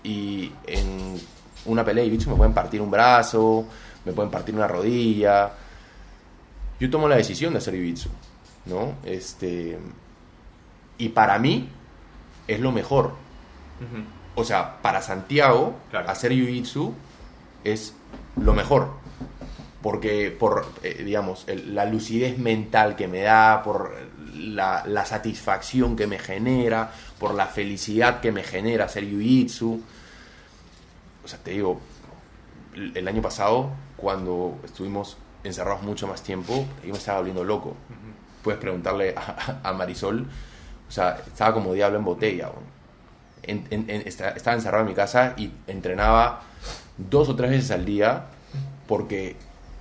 [0.04, 1.20] y en
[1.66, 3.66] una pelea de jiu-jitsu me pueden partir un brazo,
[4.06, 5.52] me pueden partir una rodilla.
[6.80, 8.08] Yo tomo la decisión de hacer jiu-jitsu,
[8.66, 8.96] ¿no?
[9.06, 9.78] Este,
[10.98, 11.70] y para mí
[12.48, 13.14] es lo mejor.
[14.36, 16.10] O sea, para Santiago, Claro.
[16.10, 16.94] hacer jiu-jitsu
[17.64, 17.94] es
[18.40, 18.92] lo mejor.
[19.82, 23.94] Porque por, eh, digamos, el- la lucidez mental que me da, por
[24.34, 29.80] la, la satisfacción que me genera, por la felicidad que me genera hacer jiu-jitsu.
[31.24, 31.80] O sea, te digo,
[32.74, 37.76] el el año pasado, cuando estuvimos encerrados mucho más tiempo, yo me estaba volviendo loco.
[38.44, 40.28] Puedes preguntarle a, a Marisol,
[40.88, 42.50] o sea, estaba como diablo en botella.
[43.44, 46.42] En- en- en- esta- estaba encerrado en mi casa y entrenaba
[46.98, 48.26] dos o tres veces al día
[48.88, 49.36] porque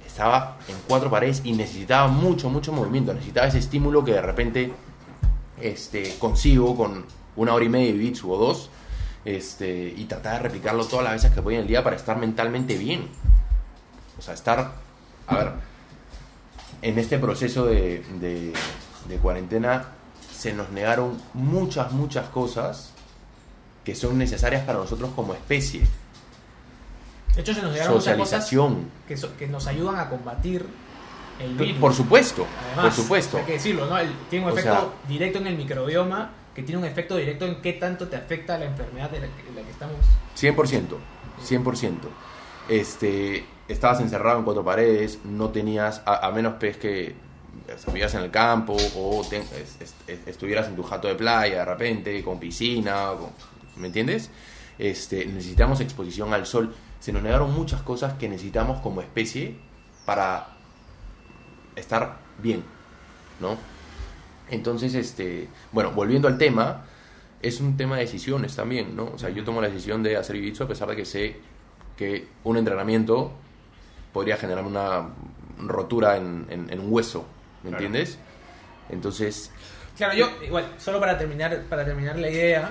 [0.07, 3.13] estaba en cuatro paredes y necesitaba mucho, mucho movimiento.
[3.15, 4.73] Necesitaba ese estímulo que de repente
[5.61, 7.05] este, consigo con
[7.37, 8.71] una hora y media de jiu-jitsu o dos
[9.25, 12.17] este, y tratar de replicarlo todas las veces que podía en el día para estar
[12.19, 13.09] mentalmente bien.
[14.25, 14.73] O sea, estar,
[15.27, 15.51] a ver,
[16.81, 18.55] en este proceso de, de-
[19.07, 19.85] de cuarentena
[20.35, 22.93] se nos negaron muchas, muchas cosas
[23.85, 25.83] que son necesarias para nosotros como especie.
[27.35, 28.91] De hecho, se nos llegaron muchas cosas Socialización.
[29.07, 30.65] que, so- que nos ayudan a combatir
[31.39, 31.79] el virus.
[31.79, 33.37] por supuesto, Además, por supuesto.
[33.37, 33.99] Hay que decirlo, ¿no?
[33.99, 34.73] El- tiene un O efecto
[35.03, 38.57] sea- directo en el microbioma, que tiene un efecto directo en qué tanto te afecta
[38.57, 39.97] la enfermedad de la que, de la que estamos.
[40.35, 40.97] 100%,
[41.47, 42.09] 100%.
[42.71, 47.15] Este, estabas encerrado en cuatro paredes, no tenías, a, menos pues que
[47.87, 51.61] vivías en el campo o te- es- es- es- estuvieras en tu jato de playa
[51.61, 53.11] de repente, con piscina,
[53.77, 54.31] ¿me entiendes?
[54.79, 56.75] Este, necesitamos exposición al sol.
[57.01, 59.57] Se nos negaron muchas cosas que necesitamos como especie
[60.05, 60.49] para
[61.77, 62.63] estar bien,
[63.41, 63.57] ¿no?
[64.51, 66.85] Entonces, este, bueno, volviendo al tema,
[67.41, 69.05] es un tema de decisiones también, ¿no?
[69.15, 71.37] O sea, yo tomo la decisión de hacer jiu-jitsu a pesar de que sé
[71.97, 73.33] que un entrenamiento
[74.15, 75.09] podría generar una
[75.59, 77.27] rotura en, en- en un hueso,
[77.63, 77.85] ¿me Claro.
[77.85, 78.19] entiendes?
[78.89, 79.51] Entonces,
[79.97, 82.71] Claro, yo, igual, solo para terminar, para terminar la idea,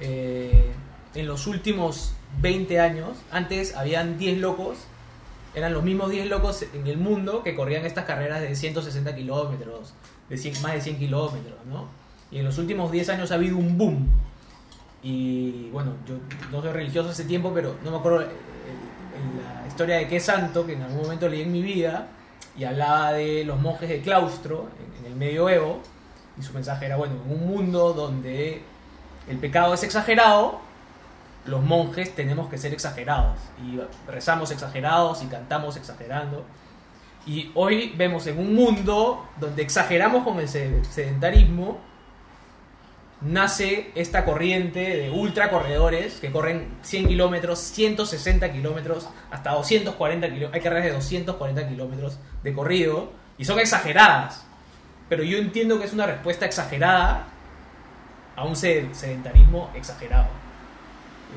[0.00, 0.70] eh,
[1.14, 4.78] en los últimos 20 años, antes habían 10 locos,
[5.54, 9.94] eran los mismos 10 locos en el mundo que corrían estas carreras de 160 kilómetros,
[10.28, 11.86] de 100 más de 100 kilómetros, ¿no?
[12.30, 14.08] Y en los últimos 10 años ha habido un boom.
[15.02, 16.14] Y bueno, yo
[16.50, 18.26] no soy religioso hace tiempo, pero no me acuerdo eh,
[19.62, 22.08] la historia de qué santo que en algún momento leí en mi vida
[22.56, 25.80] y hablaba de los monjes de claustro en, en el medioevo
[26.38, 28.62] y su mensaje era, bueno, en un mundo donde
[29.28, 30.60] el pecado es exagerado,
[31.46, 36.44] los monjes tenemos que ser exagerados y rezamos exagerados y cantamos exagerando.
[37.26, 41.78] Y hoy vemos en un mundo donde exageramos con el sed- sedentarismo,
[43.24, 50.54] nace esta corriente de ultracorredores que corren 100 kilómetros, 160 kilómetros, hasta 240 kilómetros.
[50.54, 54.44] Hay carreras de 240 kilómetros de corrido y son exageradas.
[55.08, 57.26] Pero yo entiendo que es una respuesta exagerada
[58.34, 60.26] a un sed- sedentarismo exagerado.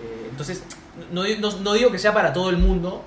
[0.02, 0.64] Eh, entonces,
[1.12, 3.04] no, no- no digo que sea para todo el mundo,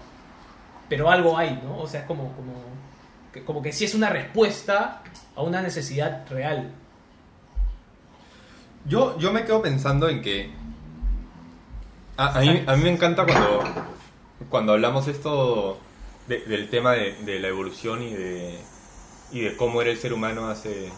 [0.89, 1.79] pero algo hay, ¿no?
[1.79, 2.53] O sea, es como, como,
[3.45, 5.03] como que sí es una respuesta
[5.37, 6.71] a una necesidad real.
[8.87, 10.51] Yo, yo me quedo pensando en que.
[12.17, 13.63] A, a mí, a mí me encanta cuando,
[14.49, 15.79] cuando hablamos esto
[16.27, 18.59] de- del tema de, de la evolución y de,
[19.33, 20.91] y de cómo era el ser humano hace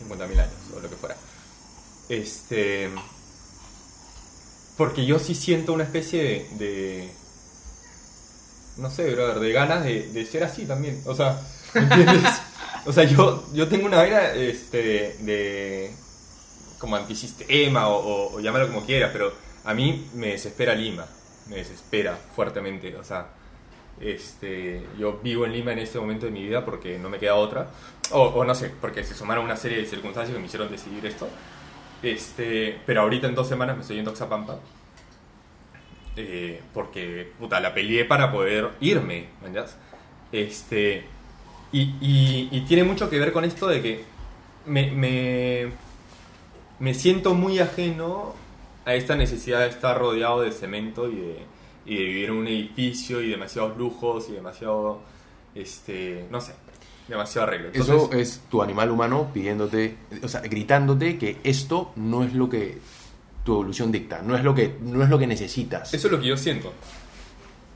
[0.00, 1.16] 50.000 años o lo que fuera.
[2.08, 2.90] Este.
[4.76, 6.48] Porque yo sí siento una especie de.
[6.58, 7.12] de-
[8.78, 11.02] no sé, brother, de ganas de, de ser así también.
[11.06, 11.40] O sea,
[11.74, 12.22] ¿me ¿entiendes?
[12.86, 15.94] O sea, yo, yo tengo una vaina este, de,
[16.80, 19.32] como antisistema o, o, llámalo como quieras, pero
[19.64, 21.06] a mí me desespera Lima,
[21.48, 23.28] me desespera fuertemente, o sea,
[24.00, 27.34] este, yo vivo en Lima en este momento de mi vida porque no me queda
[27.34, 27.68] otra,
[28.12, 31.28] o, no sé, porque se sumaron una serie de circunstancias que me hicieron decidir esto,
[32.02, 34.58] este, pero ahorita en dos semanas me estoy yendo a Oxapampa,
[36.16, 39.62] eh, porque, puta, la peleé para poder irme, ¿me
[40.32, 41.04] Este,
[41.72, 44.04] y, y, tiene mucho que ver con esto de que
[44.66, 45.70] me,
[46.80, 48.34] me siento muy ajeno
[48.84, 51.36] a esta necesidad de estar rodeado de cemento y de,
[51.86, 55.00] y de vivir en un edificio y demasiados lujos y demasiado,
[55.54, 56.54] este, no sé,
[57.06, 57.68] demasiado arreglo.
[57.72, 62.78] eso es tu animal humano pidiéndote, o sea, gritándote que esto no es lo que
[63.44, 65.92] tu evolución dicta, no es lo que, no es lo que necesitas.
[65.92, 66.72] Eso es lo que yo siento.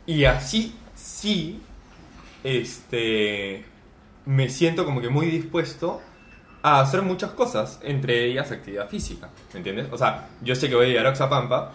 [0.06, 1.60] Y así sí,
[2.42, 3.64] este,
[4.24, 6.00] me siento como que muy dispuesto
[6.64, 9.88] a hacer muchas cosas, entre ellas actividad física, ¿me entiendes?
[9.92, 11.72] O sea, yo sé que voy a llegar a Oxapampa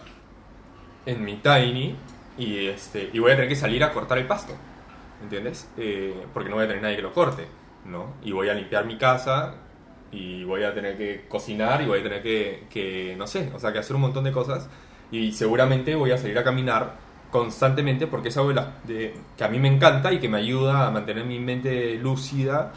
[1.06, 1.96] en mi tiny
[2.38, 4.54] y, este, y voy a tener que salir a cortar el pasto,
[5.18, 5.68] ¿me entiendes?
[5.76, 7.46] Eh, porque no voy a tener nadie que lo corte,
[7.84, 8.14] ¿no?
[8.22, 9.54] Y voy a limpiar mi casa
[10.12, 13.58] y voy a tener que cocinar y voy a tener que, que, no sé, o
[13.58, 14.68] sea, que hacer un montón de cosas
[15.10, 16.94] y seguramente voy a salir a caminar
[17.30, 20.86] constantemente porque es algo de de- que a mí me encanta y que me ayuda
[20.88, 22.72] a mantener mi mente lúcida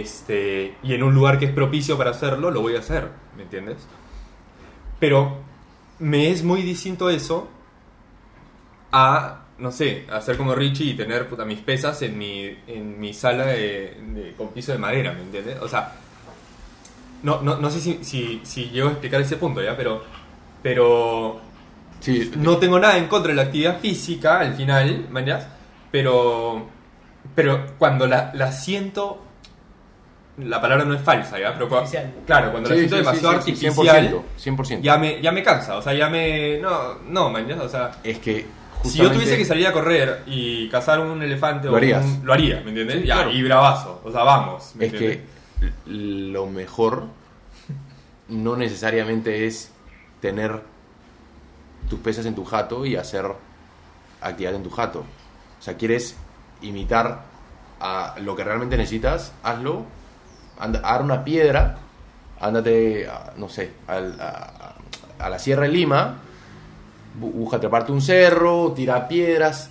[0.00, 3.42] este, y en un lugar que es propicio para hacerlo, lo voy a hacer, ¿me
[3.44, 3.78] entiendes?
[4.98, 5.38] Pero
[5.98, 7.48] me es muy distinto eso
[8.92, 13.14] a, no sé, hacer como Richie y tener puta, mis pesas en mi, en mi
[13.14, 15.58] sala de, de- con piso de madera, ¿me entiendes?
[15.60, 15.92] O sea,
[17.22, 19.76] no, no, no sé si, si, si llego a explicar ese punto, ¿ya?
[19.76, 20.02] Pero,
[20.62, 21.40] pero
[22.00, 25.46] Sí, no tengo nada en contra de la actividad física al final, ¿mañas?
[25.92, 26.66] Pero,
[27.36, 29.22] pero cuando la, la siento,
[30.38, 31.52] la palabra no es falsa, ¿ya?
[31.54, 32.10] Pero cua- Artificial.
[32.26, 34.80] claro, cuando la Sí, siento sí, demasiado sí, sí, artificial, 100%, 100%.
[34.82, 36.58] ya me, ya me cansa, o sea, ya me...
[36.58, 37.90] No, no, mañas, o sea...
[38.02, 38.46] Es que
[38.84, 42.04] Si yo tuviese que salir a correr y cazar un elefante Lo o harías.
[42.04, 43.00] un- lo haría, ¿me entiendes?
[43.02, 43.30] Sí, ya, claro.
[43.32, 44.72] y bravazo, o sea, vamos.
[44.74, 45.18] ¿me Es entiendes?
[45.18, 47.04] que lo mejor
[48.28, 49.70] no necesariamente es
[50.20, 50.62] tener
[51.90, 53.26] tus pesas en tu jato y hacer
[54.20, 55.00] actividad en tu jato.
[55.00, 56.16] O sea, quieres
[56.62, 57.22] imitar
[57.80, 59.84] a lo que realmente necesitas, hazlo.
[60.62, 61.76] Anda, agarra una piedra,
[62.40, 64.74] ándate, a, no sé, al- a,
[65.18, 66.18] a la Sierra de Lima,
[67.20, 69.70] bu- busca treparte un cerro, tira piedras.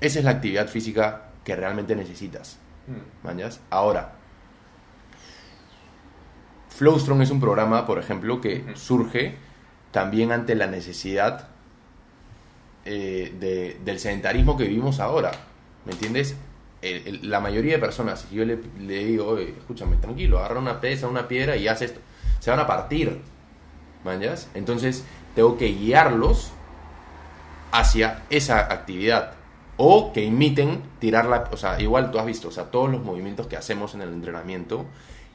[0.00, 2.58] Esa es la actividad física que realmente necesitas.
[2.86, 3.26] Mm.
[3.26, 3.60] ¿Mañas?
[3.70, 4.12] Ahora,
[6.68, 9.36] Flowstrong es un programa, por ejemplo, que surge
[9.92, 11.48] también ante la necesidad
[12.84, 15.30] eh, de- del sedentarismo que vivimos ahora.
[15.86, 16.36] ¿Me entiendes?
[17.22, 21.56] La mayoría de personas, yo le, digo, "Oye, escúchame, tranquilo, agarra una pesa, una piedra
[21.56, 22.00] y haz esto,
[22.40, 23.20] se van a partir.
[24.04, 24.48] ¿Mañas?
[24.54, 25.04] Entonces,
[25.34, 26.52] tengo que guiarlos
[27.72, 29.32] hacia esa actividad.
[29.76, 31.48] O que imiten tirar la...
[31.52, 34.10] O sea, igual tú has visto, o sea, todos los movimientos que hacemos en el
[34.10, 34.84] entrenamiento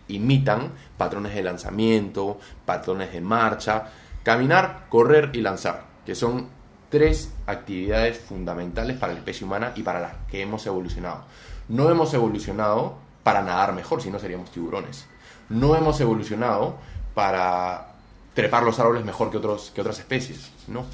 [0.08, 3.86] imitan patrones de lanzamiento, patrones de marcha,
[4.24, 6.48] caminar, correr y lanzar, que son
[6.90, 11.24] tres actividades fundamentales para la especie humana y para las que hemos evolucionado.
[11.68, 15.06] No hemos evolucionado para nadar mejor, si no seríamos tiburones.
[15.50, 16.78] No hemos evolucionado
[17.14, 17.94] para
[18.34, 20.86] trepar los árboles mejor que, otros, que otras especies, no.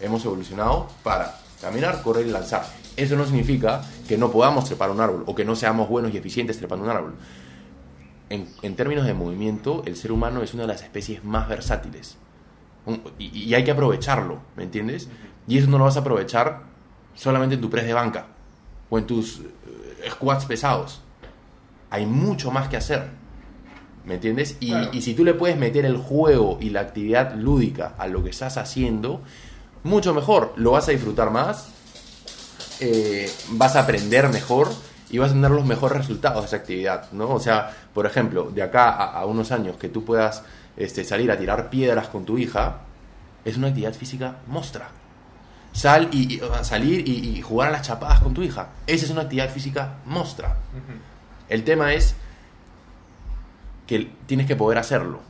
[0.00, 2.66] Hemos evolucionado para caminar, correr y lanzar.
[2.96, 6.16] Eso no significa que no podamos trepar un árbol o que no seamos buenos y
[6.16, 7.14] eficientes trepando un árbol.
[8.30, 12.18] En, términos de movimiento, el ser humano es una de las especies más versátiles.
[13.18, 15.08] Y hay que aprovecharlo, ¿me entiendes?
[15.48, 16.62] Y eso no lo vas a aprovechar
[17.14, 18.26] solamente en tu press de banca
[18.90, 21.00] o en tus eh, squats pesados.
[21.90, 23.08] Hay mucho más que hacer,
[24.04, 24.56] ¿me entiendes?
[24.60, 24.90] Y, Claro.
[24.92, 28.30] y si tú le puedes meter el juego y la actividad lúdica a lo que
[28.30, 29.22] estás haciendo,
[29.84, 30.52] mucho mejor.
[30.56, 31.70] Lo vas a disfrutar más,
[32.80, 34.68] eh, vas a aprender mejor
[35.10, 37.30] y vas a tener los mejores resultados de esa actividad, ¿no?
[37.30, 40.42] O sea, por ejemplo, de acá a, a unos años que tú puedas
[40.76, 42.80] este, salir a tirar piedras con tu hija,
[43.44, 44.90] es una actividad física mostra.
[45.78, 48.70] Sal y, salir y, y jugar a las chapadas con tu hija.
[48.88, 50.56] Esa es una actividad física mostra.
[51.48, 52.16] El tema es
[53.86, 55.20] que tienes que poder hacerlo,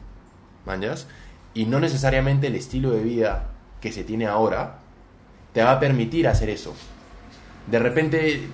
[0.65, 1.07] ¿mañas?
[1.55, 3.49] Y no necesariamente el estilo de vida
[3.81, 4.79] que se tiene ahora
[5.53, 6.75] te va a permitir hacer eso.
[7.67, 8.49] De repente,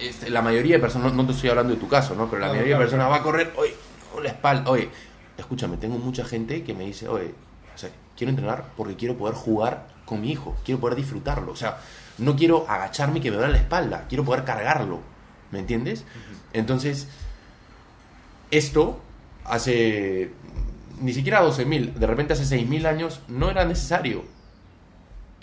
[0.00, 2.28] este, la mayoría de personas, no, no te estoy hablando de tu caso, ¿no?
[2.28, 3.10] Pero la No, mayoría de claro, personas claro.
[3.10, 3.74] va a correr, oye,
[4.12, 4.90] con la espalda, oye,
[5.38, 7.34] escúchame, tengo mucha gente que me dice, oye,
[7.74, 11.56] o sea, quiero entrenar porque quiero poder jugar con mi hijo, quiero poder disfrutarlo, o
[11.56, 11.78] sea,
[12.18, 15.00] no quiero agacharme y que me duele la espalda, quiero poder cargarlo,
[15.52, 16.04] ¿me entiendes?
[16.52, 17.06] Entonces,
[18.50, 19.00] esto
[19.44, 20.32] hace
[21.00, 24.24] ni siquiera 12.000, de repente hace 6.000 años no era necesario.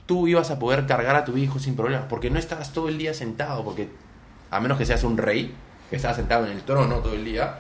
[0.06, 2.98] Tú ibas a poder cargar a tu hijo sin problema, porque no estabas todo el
[2.98, 3.90] día sentado, porque
[4.52, 5.56] a menos que seas un rey,
[5.90, 7.60] que estabas sentado en el trono todo el día,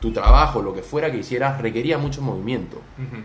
[0.00, 2.76] tu trabajo, lo que fuera que hicieras, requería mucho movimiento.
[2.76, 3.22] Ujú.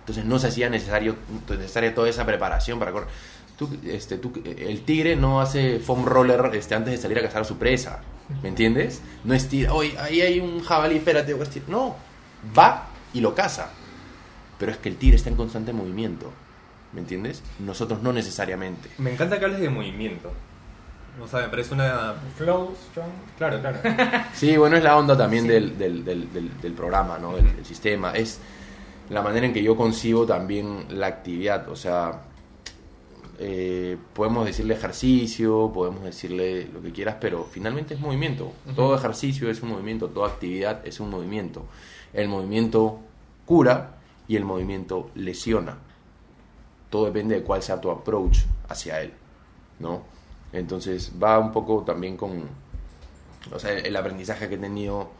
[0.00, 1.16] Entonces no se hacía necesario,
[1.48, 3.08] necesaria toda esa preparación para correr.
[3.56, 7.42] Tú, este, tú, el tigre no hace foam roller este, antes de salir a cazar
[7.42, 8.00] a su presa.
[8.42, 9.02] ¿Me entiendes?
[9.24, 11.68] No estira, oye, ahí hay un jabalí, espérate, voy a estirar".
[11.68, 11.96] No,
[12.56, 13.70] va y lo caza.
[14.58, 16.30] Pero es que el tigre está en constante movimiento.
[16.92, 17.42] ¿Me entiendes?
[17.58, 18.88] Nosotros no necesariamente.
[18.98, 20.32] Me encanta que hables de movimiento.
[21.20, 22.14] O sea, me parece una...
[22.36, 23.08] Flow, strong.
[23.36, 23.78] Claro, claro.
[24.32, 25.48] Sí, bueno, es la onda también Sí.
[25.50, 27.36] del, del, del, del- del programa, ¿no?
[27.36, 28.12] Del, del sistema.
[28.12, 28.38] Es
[29.10, 31.68] la manera en que yo concibo también la actividad.
[31.68, 32.22] O sea,
[33.40, 38.52] eh, podemos decirle ejercicio, podemos decirle lo que quieras, pero finalmente es movimiento.
[38.76, 41.64] Todo ejercicio es un movimiento, toda actividad es un movimiento.
[42.12, 43.00] El movimiento
[43.44, 43.96] cura
[44.28, 45.78] y el movimiento lesiona.
[46.88, 48.38] Todo depende de cuál sea tu approach
[48.68, 49.12] hacia él,
[49.80, 50.02] ¿no?
[50.52, 52.44] Entonces va un poco también con,
[53.52, 55.10] o sea, el aprendizaje que he tenido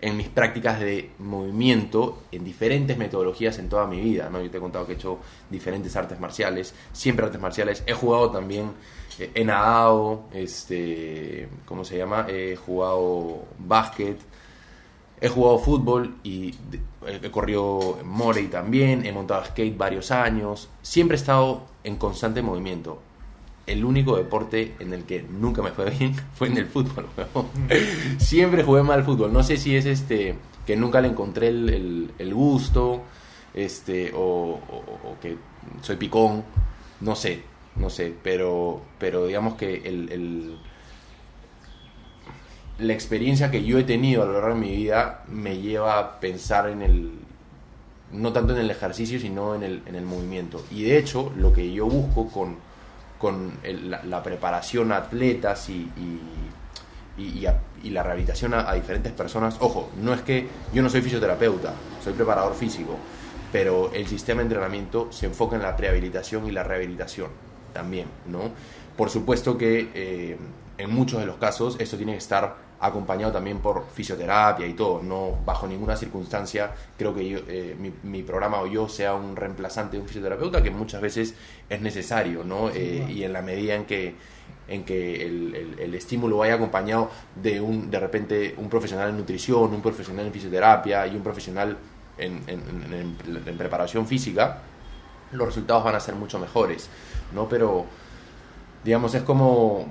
[0.00, 4.42] en mis prácticas de movimiento en diferentes metodologías en toda mi vida, ¿no?
[4.42, 5.18] Yo te he contado que he hecho
[5.50, 7.82] diferentes artes marciales, siempre artes marciales.
[7.86, 8.72] He jugado también,
[9.18, 12.26] eh, he nadado, este, ¿cómo se llama?
[12.28, 14.18] He jugado básquet,
[15.20, 16.80] he jugado fútbol y de-
[17.24, 20.68] he corrido Morey también, he montado skate varios años.
[20.82, 23.00] Siempre he estado en constante movimiento.
[23.66, 27.06] El único deporte en el que nunca me fue bien fue en el fútbol.
[28.18, 29.32] Siempre jugué mal al fútbol.
[29.32, 30.36] No sé si es este
[30.66, 33.02] que nunca le encontré el, el- el gusto,
[33.54, 35.36] este, o, o- o que
[35.82, 36.44] soy picón.
[37.00, 37.42] No sé,
[37.76, 38.14] no sé.
[38.22, 40.58] Pero, pero digamos que el, el-
[42.78, 46.20] la experiencia que yo he tenido a lo largo de mi vida me lleva a
[46.20, 47.10] pensar en el
[48.12, 51.52] no tanto en el ejercicio sino en el, en el movimiento y de hecho lo
[51.54, 52.56] que yo busco con,
[53.18, 55.90] con la, preparación a atletas y,
[57.16, 61.72] y, la rehabilitación a, a diferentes personas ojo no es que yo no soy fisioterapeuta
[62.02, 62.98] soy preparador físico
[63.52, 67.30] pero el sistema de entrenamiento se enfoca en la prehabilitación y la rehabilitación
[67.72, 68.50] también, ¿no?
[68.96, 70.36] Por supuesto que eh,
[70.78, 75.02] en muchos de los casos esto tiene que estar acompañado también por fisioterapia y todo,
[75.02, 79.34] no bajo ninguna circunstancia creo que yo, eh, mi, mi programa o yo sea un
[79.36, 81.34] reemplazante de un fisioterapeuta que muchas veces
[81.68, 82.68] es necesario, ¿no?
[82.70, 84.14] Eh, y en la medida en que
[84.68, 87.08] en que el, el- el estímulo vaya acompañado
[87.40, 91.76] de un de repente un profesional en nutrición, un profesional en fisioterapia y un profesional
[92.18, 92.62] en, en-
[92.92, 92.92] en-
[93.36, 94.58] en- en preparación física,
[95.32, 96.88] los resultados van a ser mucho mejores,
[97.34, 97.48] ¿no?
[97.48, 97.84] Pero,
[98.84, 99.86] digamos, es como,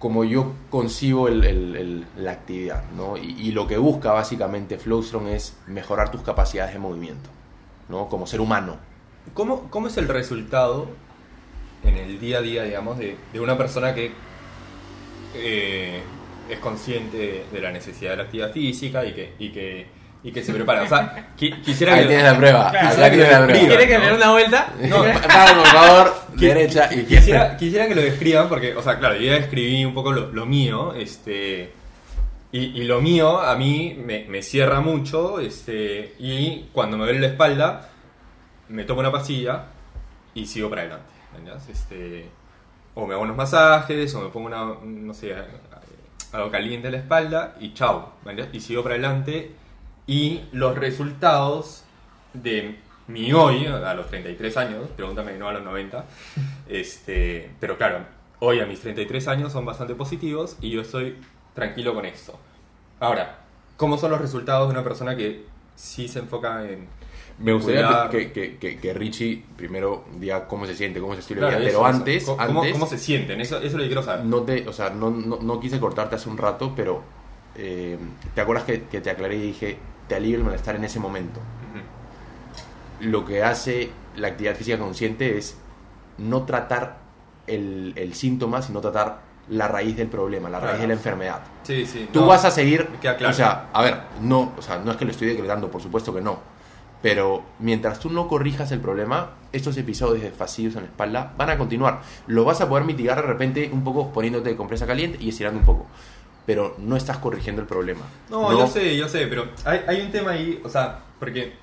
[0.00, 3.16] como yo concibo la actividad, ¿no?
[3.16, 7.28] Y, y lo que busca básicamente Flowstrong es mejorar tus capacidades de movimiento,
[7.88, 8.08] ¿no?
[8.08, 8.78] Como ser humano.
[9.34, 10.88] ¿Cómo, ¿Cómo es el resultado
[11.84, 14.10] en el día a día, digamos, de, de una persona que
[15.34, 16.00] eh,
[16.48, 19.86] es consciente de, de la necesidad de la actividad física y que, y que,
[20.22, 20.82] y que se prepara?
[20.82, 22.08] O sea, qui- quisiera Ahí que...
[22.08, 23.68] tienes la prueba, Claro, acá tienes la ¿quiere prueba.
[23.68, 24.72] ¿Quiere que le dé una vuelta?
[24.82, 27.06] No, Para, por favor, derecha, izquierda.
[27.08, 30.30] Quisiera, quisiera que lo describan porque, o sea, claro, yo ya escribí un poco lo,
[30.32, 31.72] lo mío, este,
[32.52, 37.20] y, y lo mío a mí me, me cierra mucho, este, y cuando me duele
[37.20, 37.88] la espalda,
[38.68, 39.64] me tomo una pastilla
[40.34, 41.10] y sigo para adelante.
[41.70, 42.26] Este,
[42.94, 45.34] o me hago unos masajes, o me pongo una, no sé,
[46.32, 48.48] algo caliente en la espalda y chao, ¿entendés?
[48.52, 49.52] Y sigo para adelante
[50.10, 51.84] y los resultados
[52.34, 56.04] de mi hoy, a los 33 años, pregúntame no a los 90,
[56.68, 58.04] este, pero claro,
[58.40, 61.16] hoy a mis 33 años son bastante positivos y yo estoy
[61.54, 62.38] tranquilo con esto.
[63.00, 63.38] Ahora,
[63.76, 65.44] ¿cómo son los resultados de una persona que
[65.76, 66.86] sí se enfoca en...
[67.38, 71.40] Me gustaría que, que, que, que Richie primero diga cómo se siente, cómo se estilo
[71.40, 71.86] Claro, pero eso.
[71.86, 73.40] antes, ¿Cómo, cómo- antes cómo se sienten?
[73.40, 74.26] Eso, eso es lo que quiero saber.
[74.26, 77.02] no te, o sea, no, no, no quise cortarte hace un rato, pero
[77.56, 77.96] eh,
[78.34, 79.78] ¿te acuerdas que, que te aclaré y dije,
[80.10, 81.40] te alivia el malestar en ese momento?
[83.00, 85.56] Lo que hace la actividad física consciente es
[86.18, 86.98] no tratar
[87.46, 91.42] el, el síntoma, sino tratar la raíz del problema, la raíz de la enfermedad.
[91.62, 92.08] Sí, sí.
[92.12, 93.28] Tú no, vas a seguir, claro.
[93.28, 96.12] o sea, a ver, no, o sea, no es que lo estoy decretando, por supuesto
[96.12, 96.40] que no,
[97.00, 101.50] pero mientras tú no corrijas el problema, estos episodios de fastidios en la espalda van
[101.50, 102.02] a continuar.
[102.26, 105.66] Lo vas a poder mitigar de repente un poco poniéndote compresa caliente y estirando un
[105.66, 105.86] poco,
[106.46, 108.02] pero no estás corrigiendo el problema.
[108.28, 111.54] No, yo sé, yo sé, pero hay, hay un tema ahí, o sea, porque.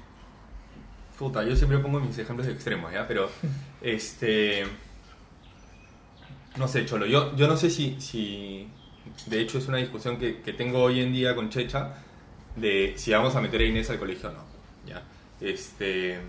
[1.18, 3.08] Puta, yo siempre pongo mis ejemplos extremos, ¿ya?
[3.08, 3.30] Pero,
[3.82, 4.66] este.
[6.58, 8.68] No sé, Cholo, yo, yo no sé si, si.
[9.26, 11.94] De hecho, es una discusión que, que tengo hoy en día con Checha
[12.56, 14.44] de si vamos a meter a Inés al colegio o no,
[14.86, 15.04] ¿ya?
[15.40, 16.20] Este.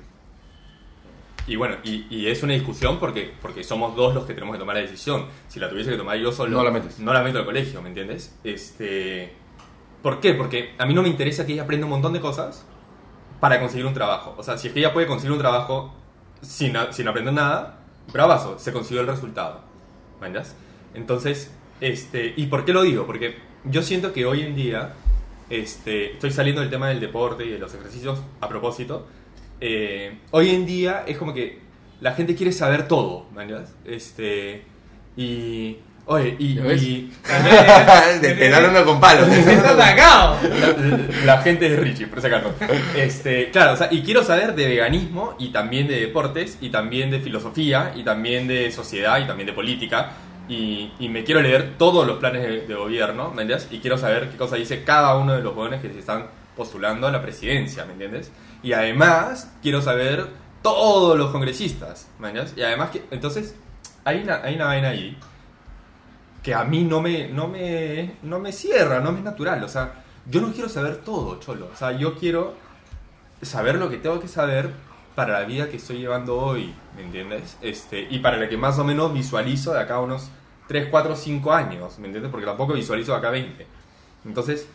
[1.49, 4.61] Y bueno, y, y es una discusión porque, porque somos dos los que tenemos que
[4.61, 5.27] tomar la decisión.
[5.49, 7.01] Si la tuviese que tomar yo solo, No la metes.
[7.01, 8.39] no la meto al colegio, ¿me entiendes?
[8.45, 9.33] Este.
[10.03, 10.35] ¿Por qué?
[10.35, 12.65] Porque a mí no me interesa que ella aprenda un montón de cosas
[13.41, 14.35] para conseguir un trabajo.
[14.39, 15.95] O sea, si es que ella puede conseguir un trabajo
[16.43, 17.81] sin, sin aprender nada,
[18.12, 19.62] bravazo, se consiguió el resultado.
[20.20, 20.55] ¿Me entiendes?
[20.95, 23.07] Entonces, este, ¿y por qué lo digo?
[23.07, 24.93] Porque yo siento que hoy en día,
[25.51, 29.07] este, estoy saliendo del tema del deporte y de los ejercicios a propósito.
[29.60, 31.59] Eh, hoy en día es como que
[32.01, 33.74] la gente quiere saber todo, ¿me entiendes?
[33.85, 34.62] Este,
[35.16, 35.78] y
[36.10, 37.12] Oye, y, y
[38.51, 39.28] dan uno con palos.
[39.47, 40.39] Está atacado.
[40.43, 42.55] la, la gente de Richie, por si acaso.
[42.97, 47.10] Este, claro, o sea, y quiero saber de veganismo y también de deportes y también
[47.10, 50.12] de filosofía y también de sociedad y también de política.
[50.48, 53.68] Y, y me quiero leer todos los planes de, de gobierno, ¿me entiendes?
[53.70, 57.06] Y quiero saber qué cosa dice cada uno de los jóvenes que se están postulando
[57.06, 58.32] a la presidencia, ¿me entiendes?
[58.62, 60.28] Y además quiero saber
[60.62, 62.55] todos los congresistas, ¿me entiendes?
[62.56, 63.55] Y además que, entonces,
[64.05, 65.16] hay una, hay una vaina ahí
[66.43, 69.62] que a mí no me, no me, no me cierra, no me es natural.
[69.64, 71.68] O sea, yo no quiero saber todo, cholo.
[71.72, 72.55] O sea, yo quiero
[73.43, 74.72] saber lo que tengo que saber
[75.14, 77.56] para la vida que estoy llevando hoy, ¿me entiendes?
[77.60, 80.30] Este, y para la que más o menos visualizo de acá unos
[80.68, 82.30] 3, 4, 5 años, ¿me entiendes?
[82.30, 83.66] Porque tampoco visualizo de acá 20.
[84.24, 84.68] Entonces,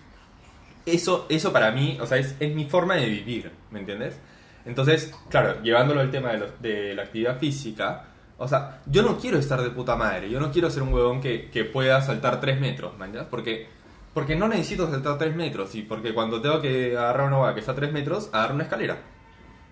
[0.86, 4.20] eso, eso para mí, o sea, es, es mi forma de vivir, ¿me entiendes?
[4.66, 8.06] Entonces, claro, llevándolo al tema de, lo- de la actividad física,
[8.38, 11.22] o sea, yo no quiero estar de puta madre, yo no quiero ser un huevón
[11.22, 13.30] que, que pueda saltar 3 metros, ¿me entiendes?
[13.30, 13.68] Porque,
[14.14, 17.60] porque no necesito saltar 3 metros, y porque cuando tengo que agarrar una hueá que
[17.62, 18.98] está a 3 metros, agarrar una escalera,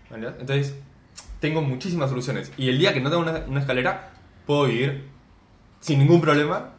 [0.09, 0.41] ¿me entiendes?
[0.41, 0.75] Entonces,
[1.39, 4.11] tengo muchísimas soluciones, y el día que no tengo una, una escalera,
[4.45, 5.05] puedo vivir
[5.79, 6.73] sin ningún problema,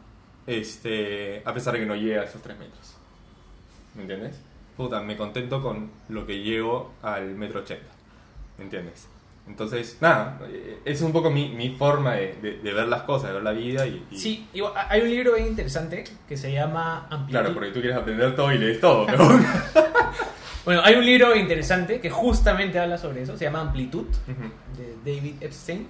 [0.47, 2.92] este, a pesar de que no llegue a esos 3 metros.
[3.95, 4.39] ¿Me entiendes?
[4.77, 7.91] Puta, me contento con lo que llego al metro ochenta.
[8.57, 9.07] ¿Me entiendes?
[9.47, 13.27] Entonces, nada, eh, es un poco mi, mi forma de, de- de ver las cosas,
[13.29, 14.05] de ver la vida y...
[14.09, 14.47] y- Sí,
[14.89, 17.39] hay un libro bien interesante que se llama Amplitud.
[17.41, 19.27] Claro, porque tú quieres aprender todo y lees todo, pero...
[20.65, 24.77] Bueno, hay un libro interesante que justamente habla sobre eso, se llama Amplitud, Ujú.
[25.03, 25.85] de David Epstein,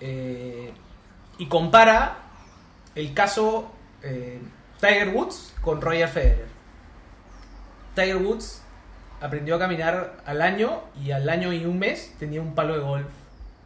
[0.00, 0.70] eh,
[1.38, 2.18] y compara
[2.94, 3.72] el caso
[4.02, 4.38] eh,
[4.82, 6.46] Tiger Woods con Roger Federer.
[7.96, 8.62] Tiger Woods
[9.20, 12.80] aprendió a caminar al año y al año y un mes tenía un palo de
[12.80, 13.06] golf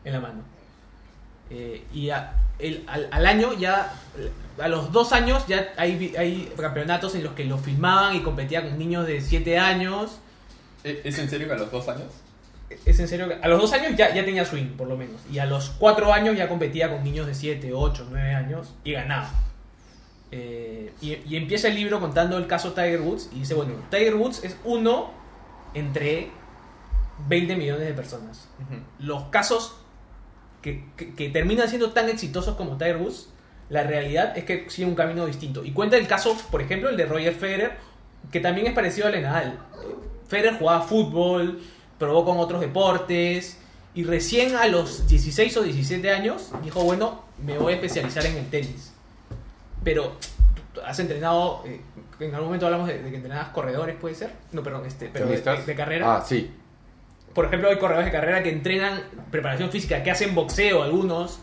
[0.05, 0.43] en la mano.
[1.51, 3.93] Eh, y a- el- al, al año ya,
[4.61, 8.79] a los dos años ya hay, campeonatos en los que lo filmaban y competía con
[8.79, 10.19] niños de 7 años.
[10.85, 12.07] ¿E-, ¿Es en serio que a los dos años?
[12.87, 15.21] Es en serio que a los dos años ya, ya tenía swing, por lo menos.
[15.33, 18.93] Y a los cuatro años ya competía con niños de 7, 8, 9 años y
[18.93, 19.29] ganaba.
[20.33, 24.15] Eh, y, y empieza el libro contando el caso Tiger Woods y dice, bueno, Tiger
[24.15, 25.11] Woods es uno
[25.75, 26.31] entre
[27.29, 28.49] 20 millones de personas.
[28.99, 29.75] Los casos
[30.63, 33.29] que, que- que terminan siendo tan exitosos como Tiger Woods,
[33.69, 35.65] la realidad es que sigue un camino distinto.
[35.65, 37.73] Y cuenta el caso, por ejemplo, el de Roger Federer,
[38.33, 39.59] que también es parecido al de Nadal.
[40.29, 41.61] Federer jugaba fútbol,
[41.99, 43.59] probó con otros deportes,
[43.95, 48.37] y recién a los 16 o 17 años dijo, bueno, me voy a especializar en
[48.37, 48.90] el tenis.
[49.85, 50.17] Pero
[50.85, 51.81] has entrenado, eh,
[52.21, 54.33] en algún momento hablamos de, de que entrenabas corredores, puede ser.
[54.53, 56.17] No, perdón, este, pero de, de- de carrera.
[56.17, 56.51] Ah, sí.
[57.35, 61.39] Por ejemplo, hay corredores de carrera que entrenan preparación física, que hacen boxeo algunos,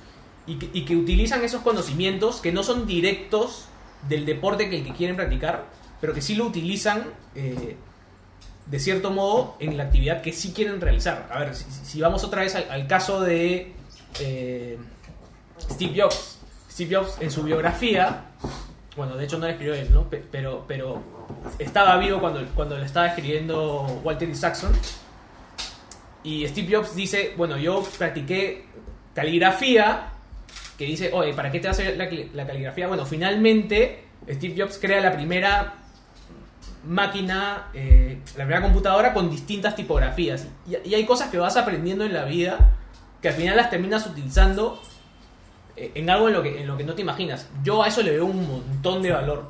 [0.45, 3.65] y que, y que utilizan esos conocimientos que no son directos
[4.07, 5.65] del deporte que, que quieren practicar,
[5.99, 7.05] pero que sí lo utilizan
[7.35, 7.76] eh,
[8.65, 11.27] de cierto modo en la actividad que sí quieren realizar.
[11.31, 13.73] A ver, si, si vamos otra vez al, al caso de
[14.19, 14.77] eh,
[15.72, 16.39] Steve Jobs.
[16.69, 18.26] Steve Jobs en su biografía,
[18.98, 20.10] bueno, de hecho no la escribió él, ¿no?
[20.10, 21.02] Pe- Pero, pero
[21.60, 24.74] estaba vivo cuando, cuando le estaba escribiendo Walter Isaacson.
[26.24, 28.65] Y Steve Jobs dice, bueno, yo practiqué
[29.14, 30.10] caligrafía,
[30.78, 32.88] que dice, oye, ¿para qué te hace la, la caligrafía?
[32.88, 35.76] Bueno, finalmente Steve Jobs crea la primera
[36.86, 40.48] máquina, eh, la primera computadora con distintas tipografías.
[40.68, 42.74] Y, y hay cosas que vas aprendiendo en la vida
[43.22, 44.82] que al final las terminas utilizando
[45.95, 47.47] en algo en lo, que, en lo que no te imaginas.
[47.63, 49.45] Yo a eso le veo un montón de valor.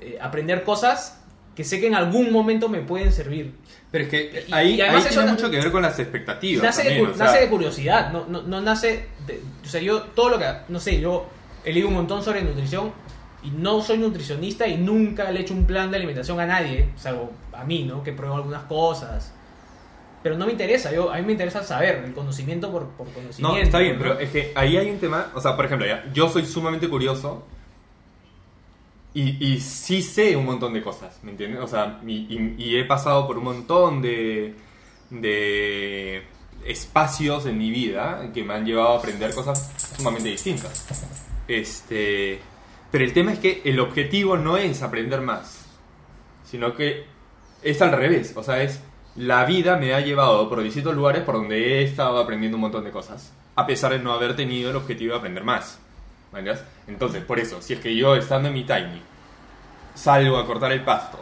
[0.00, 1.20] Eh, aprender cosas
[1.54, 3.54] que sé que en algún momento me pueden servir.
[3.90, 5.98] Pero es que Y- ahí, y además ahí eso tiene mucho que ver con las
[5.98, 6.64] expectativas.
[6.64, 9.68] Nace, de, también, cu- o sea, nace de curiosidad, no, no, no nace de, O
[9.68, 10.46] sea, yo todo lo que...
[10.68, 11.26] No sé, yo
[11.64, 12.92] he leído un montón sobre nutrición
[13.44, 16.88] y no soy nutricionista y nunca le he hecho un plan de alimentación a nadie,
[16.96, 18.02] salvo a mí, ¿no?
[18.02, 19.32] Que pruebo algunas cosas.
[20.24, 23.56] Pero no me interesa, yo, a mí me interesa saber, el conocimiento por, por conocimiento.
[23.56, 26.02] No, está bien, pero es que ahí hay un tema, o sea, por ejemplo, ya,
[26.14, 27.46] yo soy sumamente curioso
[29.12, 31.60] y, y sí sé un montón de cosas, ¿me entiendes?
[31.60, 34.54] O sea, y, y- y he pasado por un montón de,
[35.10, 36.22] de
[36.64, 40.86] espacios en mi vida que me han llevado a aprender cosas sumamente distintas.
[41.46, 42.40] Este,
[42.90, 45.66] pero el tema es que el objetivo no es aprender más,
[46.44, 47.04] sino que
[47.62, 48.80] es al revés, o sea, es
[49.16, 52.84] la vida me ha llevado por distintos lugares por donde he estado aprendiendo un montón
[52.84, 55.78] de cosas, a pesar de no haber tenido el objetivo de aprender más.
[56.32, 56.64] ¿me entiendes?
[56.88, 59.00] Entonces, por eso, si es que yo estando en mi tiny
[59.94, 61.18] salgo a cortar el pasto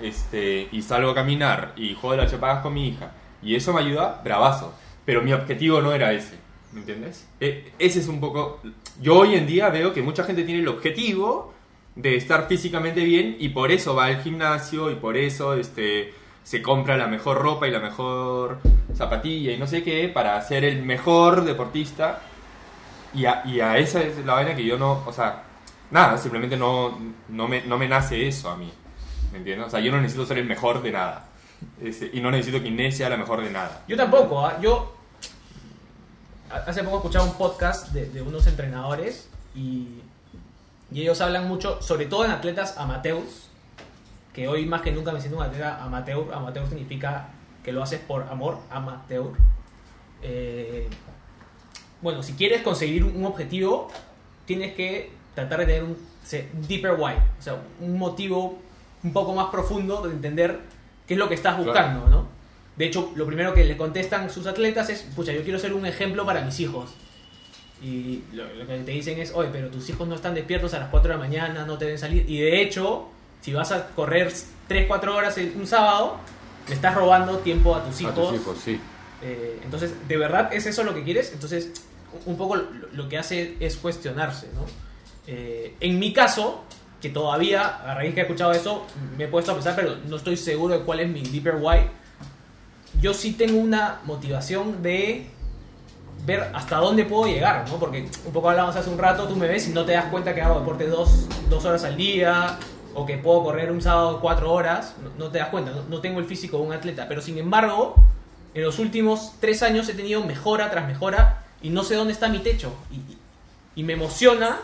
[0.00, 3.80] este, y salgo a caminar y juego las chapadas con mi hija y eso me
[3.80, 4.72] ayuda, bravazo.
[5.04, 6.36] Pero mi objetivo no era ese.
[6.72, 7.26] ¿Me entiendes?
[7.40, 8.60] E- ese es un poco...
[9.00, 11.54] Yo hoy en día veo que mucha gente tiene el objetivo
[11.94, 16.12] de estar físicamente bien y por eso va al gimnasio y por eso este,
[16.48, 18.60] se compra la mejor ropa y la mejor
[18.96, 22.20] zapatilla y no sé qué para ser el mejor deportista.
[23.12, 25.02] Y a, y a esa es la vaina que yo no...
[25.04, 25.42] O sea,
[25.90, 26.98] nada, simplemente no,
[27.28, 28.72] no, me, no me nace eso a mí.
[29.30, 29.66] ¿Me entiendes?
[29.66, 31.26] O sea, yo no necesito ser el mejor de nada.
[31.82, 33.82] Este, y no necesito que Inés sea la mejor de nada.
[33.86, 34.58] Yo tampoco, ¿ah?
[34.58, 34.96] yo
[36.48, 40.00] hace poco escuchaba un podcast de, de unos entrenadores y,
[40.90, 43.47] y ellos hablan mucho, sobre todo en atletas amateurs,
[44.32, 46.32] que hoy más que nunca me siento un atleta amateur.
[46.32, 47.28] Amateur significa
[47.64, 49.32] que lo haces por amor, amateur.
[50.22, 50.88] Eh,
[52.00, 53.88] bueno, si quieres conseguir un objetivo,
[54.46, 58.58] tienes que tratar de tener un se- deeper why, o sea, un motivo
[59.02, 60.60] un poco más profundo de entender
[61.06, 61.66] qué es lo que estás Claro.
[61.70, 62.26] buscando, ¿no?
[62.76, 65.84] De hecho, lo primero que le contestan sus atletas es, pucha, yo quiero ser un
[65.86, 66.94] ejemplo para mis hijos.
[67.82, 70.80] Y lo, lo que te dicen es, oye, pero tus hijos no están despiertos a
[70.80, 72.28] las 4 de la mañana, no te deben salir.
[72.28, 73.08] Y de hecho,
[73.40, 74.32] si vas a correr
[74.68, 76.18] 3, 4 horas un sábado,
[76.68, 78.12] le estás robando tiempo a tus hijos.
[78.12, 78.80] A tus hijos, sí.
[79.22, 81.32] Eh, entonces, ¿de verdad es eso lo que quieres?
[81.32, 81.72] Entonces,
[82.26, 84.64] un poco lo, lo que hace es cuestionarse, ¿no?
[85.26, 86.64] Eh, en mi caso,
[87.00, 88.86] que todavía, a raíz que he escuchado eso,
[89.16, 91.80] me he puesto a pensar, pero no estoy seguro de cuál es mi deeper why.
[93.00, 95.26] Yo sí tengo una motivación de
[96.26, 97.76] ver hasta dónde puedo llegar, ¿no?
[97.78, 100.34] Porque un poco hablamos hace un rato, tú me ves y no te das cuenta
[100.34, 102.58] que hago deporte dos, dos horas al día
[103.00, 106.00] o que puedo correr un sábado cuatro horas, no, no te das cuenta, no, no
[106.00, 107.94] tengo el físico de un atleta, pero sin embargo,
[108.54, 112.28] en los últimos tres años he tenido mejora tras mejora y no sé dónde está
[112.28, 112.72] mi techo.
[113.76, 114.58] Y, me emociona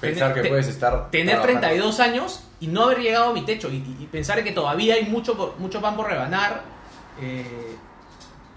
[0.00, 1.10] Pensar Tener- que puedes estar.
[1.10, 1.60] tener trabajando.
[1.60, 3.80] 32 años y no haber llegado a mi techo y,
[4.12, 6.62] pensar que todavía hay mucho, por- mucho pan por rebanar.
[7.20, 7.76] eh,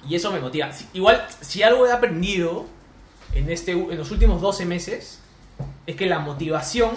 [0.08, 0.70] y eso me motiva.
[0.94, 2.66] Igual, si algo he aprendido
[3.34, 5.20] en, este, en los últimos 12 meses,
[5.88, 6.92] es que la motivación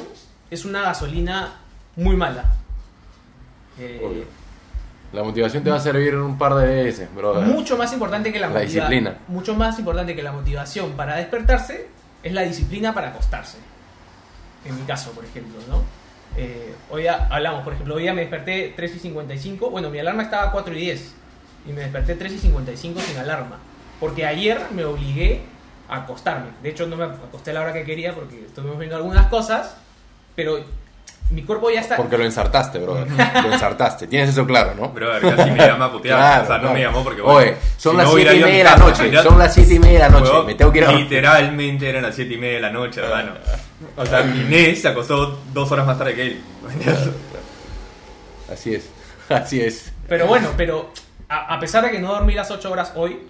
[0.50, 1.54] es una gasolina
[1.96, 2.44] muy mala.
[3.78, 4.26] Eh.
[5.12, 7.46] La motivación te va a servir en un par de veces, brother.
[7.46, 9.16] mucho más importante que la, La disciplina.
[9.28, 11.88] Mucho más importante que la motivación para despertarse
[12.22, 13.58] es la disciplina para acostarse.
[14.64, 15.82] En mi caso, por ejemplo, ¿no?
[16.36, 19.70] Eh, hoy día hablamos, por ejemplo, hoy día me desperté 3 y 55.
[19.70, 21.14] Bueno, mi alarma estaba a 4 y 10.
[21.68, 23.58] Y me desperté 3 y 55 sin alarma.
[24.00, 25.42] Porque ayer me obligué
[25.88, 26.48] a acostarme.
[26.62, 29.76] De hecho, no me acosté a la hora que quería porque estuvimos viendo algunas cosas.
[30.36, 30.60] Pero
[31.30, 31.96] mi cuerpo ya está.
[31.96, 33.08] Porque lo ensartaste, brother.
[33.42, 34.06] lo ensartaste.
[34.06, 34.90] Tienes eso claro, ¿no?
[34.90, 36.18] Brother, casi me llama a putear.
[36.18, 36.74] Claro, o sea, no claro.
[36.76, 37.20] me llamó porque.
[37.22, 39.10] Oye, son si las no siete hubiera y media de la noche.
[39.10, 40.32] ya- Son las siete y media de la noche.
[40.46, 40.92] Me tengo que ir a.
[40.92, 43.32] Literalmente eran las 7 y media de la noche, hermano.
[43.96, 46.40] O sea, Inés se acostó dos horas más tarde que él.
[48.52, 48.88] Así es.
[49.28, 49.92] Así es.
[50.08, 50.90] Pero bueno, pero
[51.28, 53.20] a, a pesar de que no dormí las 8 horas hoy,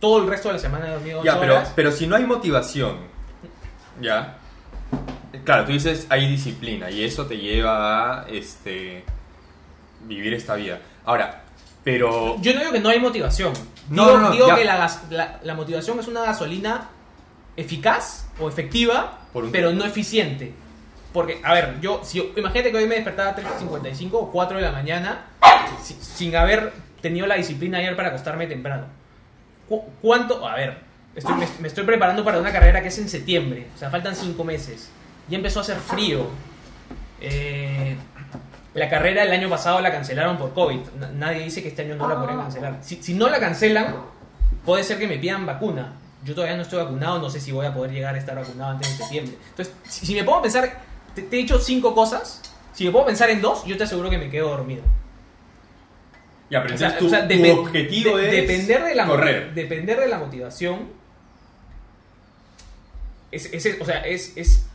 [0.00, 1.72] todo el resto de la semana he dormido 8 Ya, pero, horas.
[1.74, 2.96] pero si no hay motivación,
[4.02, 4.36] ya.
[5.44, 9.04] Claro, tú dices hay disciplina y eso te lleva a este,
[10.02, 10.78] vivir esta vida.
[11.04, 11.42] Ahora,
[11.82, 12.36] pero.
[12.40, 13.52] Yo no digo que no hay motivación.
[13.90, 14.56] No, digo no, no, digo ya.
[14.56, 16.88] que la, la- la motivación es una gasolina
[17.56, 19.18] eficaz o efectiva,
[19.52, 20.52] pero no eficiente.
[21.12, 24.62] Porque, a ver, yo, si, imagínate que hoy me despertaba a 3.55 o 4 de
[24.64, 25.26] la mañana
[25.80, 28.86] si- sin haber tenido la disciplina ayer para acostarme temprano.
[29.68, 30.44] ¿Cu- ¿Cuánto?
[30.48, 30.78] A ver,
[31.14, 34.16] estoy- me, me estoy preparando para una carrera que es en septiembre, o sea, faltan
[34.16, 34.90] 5 meses.
[35.28, 36.26] Ya empezó a hacer frío.
[37.20, 37.96] Eh,
[38.74, 40.80] la carrera el año pasado la cancelaron por COVID.
[40.98, 42.78] Na- Nadie dice que este año no la podrían cancelar.
[42.82, 43.96] Si, si no la cancelan,
[44.64, 45.94] puede ser que me pidan vacuna.
[46.24, 48.72] Yo todavía no estoy vacunado, no sé si voy a poder llegar a estar vacunado
[48.72, 49.36] antes de septiembre.
[49.50, 50.80] Entonces, si, si me pongo a pensar,
[51.14, 52.40] te, te he dicho cinco cosas.
[52.72, 54.82] Si me puedo pensar en dos, yo te aseguro que me quedo dormido.
[56.50, 59.06] Ya, pero O sea, tu, o sea, tu depe- objetivo de- es depender de la
[59.06, 59.54] correr.
[59.54, 60.88] depender de la motivación
[63.30, 64.66] es, es- o sea es, es,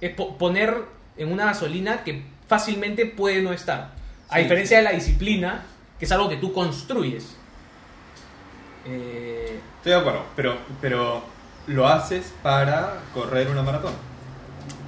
[0.00, 0.76] es po- poner
[1.16, 3.92] en una gasolina que fácilmente puede no estar
[4.28, 4.42] a Sí.
[4.42, 5.64] diferencia de la disciplina
[5.98, 7.36] que es algo que tú construyes
[8.88, 11.20] Eh, Estoy de acuerdo, pero, pero
[11.66, 13.92] lo haces para correr una maratón.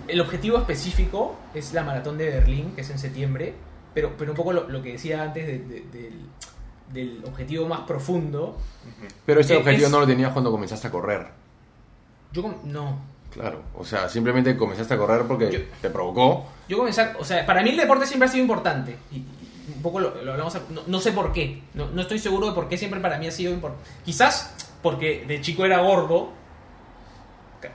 [0.07, 3.55] el objetivo específico es la maratón de Berlín que es en septiembre
[3.95, 6.21] pero, pero un poco lo, lo que decía antes de- de- del,
[6.93, 8.57] del objetivo más profundo
[9.27, 11.27] Pero ese Eh, objetivo es- no lo tenías cuando comenzaste a correr.
[12.33, 12.99] yo com- no
[13.33, 13.63] Claro.
[13.77, 16.47] O sea, simplemente comenzaste a correr porque Yo- te provocó.
[16.69, 18.97] Yo comencé, a- o sea, para mí el deporte siempre ha sido importante.
[19.13, 19.23] Y,
[19.77, 21.63] un poco lo, lo hablamos, a- no, no sé por qué.
[21.75, 23.89] No, no estoy seguro de por qué siempre para mí ha sido importante.
[24.05, 26.33] Quizás porque de chico era gordo,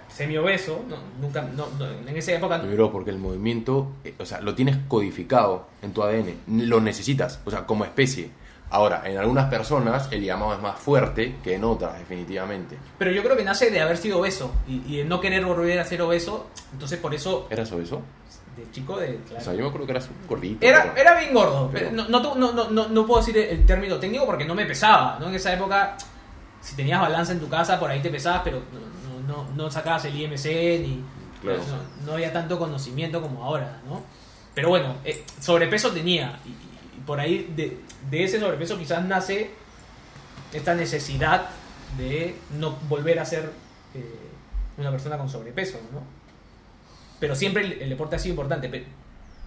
[0.07, 1.67] semiobeso, no, nunca, no,
[2.07, 2.59] en esa época...
[2.61, 6.35] Primero, porque el movimiento, eh, o sea, lo tienes codificado en tu ADN.
[6.47, 8.29] Lo necesitas, o sea, como especie.
[8.73, 12.77] Ahora, en algunas personas el llamado es más fuerte que en otras, definitivamente.
[12.97, 15.79] Pero yo creo que nace de haber sido obeso y, y de no querer volver
[15.79, 16.47] a ser obeso.
[16.71, 18.01] Entonces, por eso, ¿Eras obeso?
[18.57, 19.17] de chico, de.
[19.17, 19.43] O claro.
[19.43, 20.65] sea, yo me acuerdo que eras gordito.
[20.65, 21.69] Era, pero- era bien gordo.
[21.71, 25.17] pero- no, no, no, no, no, puedo decir el término técnico porque no me pesaba.
[25.19, 25.29] ¿no?
[25.29, 25.95] En esa época,
[26.61, 28.59] si tenías balanza en tu casa, por ahí te pesabas, pero
[29.27, 30.45] no, no, no, sacabas el IMC
[30.81, 31.03] ni.
[31.41, 31.59] Claro.
[31.59, 33.81] No, no había tanto conocimiento como ahora.
[33.87, 34.01] ¿no?
[34.55, 36.39] Pero bueno, eh, sobrepeso tenía.
[36.45, 37.79] Y, y- y por ahí de,
[38.09, 39.51] de ese sobrepeso quizás nace
[40.53, 41.47] esta necesidad
[41.97, 43.49] de no volver a ser
[43.95, 44.03] eh,
[44.77, 45.79] una persona con sobrepeso.
[45.91, 46.01] ¿no?
[47.19, 48.69] Pero siempre el, el deporte ha sido importante.
[48.69, 48.85] pe-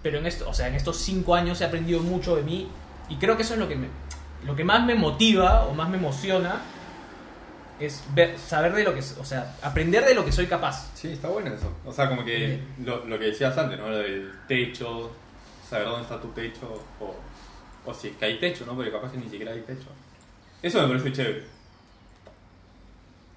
[0.02, 2.68] Pero en esto, o sea, en estos cinco años he aprendido mucho de mí
[3.08, 3.88] y creo que eso es lo que me,
[4.44, 6.60] lo que más me motiva o más me emociona
[7.78, 10.90] es ver, saber de lo que, o sea, aprender de lo que soy capaz.
[10.94, 11.70] Sí, está bueno eso.
[11.84, 13.88] O sea, como que lo, lo que decías antes, ¿no?
[13.90, 15.12] Lo del techo,
[15.68, 17.14] saber dónde está tu techo, o,
[17.86, 18.74] o si es que hay techo, ¿no?
[18.74, 19.86] Porque capaz que ni siquiera hay techo.
[20.62, 21.44] Eso me parece chévere.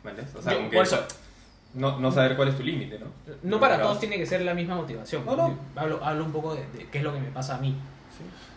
[0.03, 0.23] ¿Vale?
[0.37, 1.05] O sea, Yo, como que por eso-
[1.73, 3.07] no, no saber cuál es tu límite, ¿no?
[3.43, 3.89] No para Claro.
[3.89, 5.25] todos tiene que ser la misma motivación.
[5.25, 5.57] No, no.
[5.75, 7.75] Hablo, hablo un poco de, de qué es lo que me pasa a mí.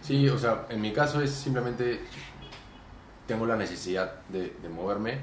[0.03, 2.01] Sí, o sea, en mi caso es simplemente
[3.27, 5.19] tengo la necesidad de, de moverme.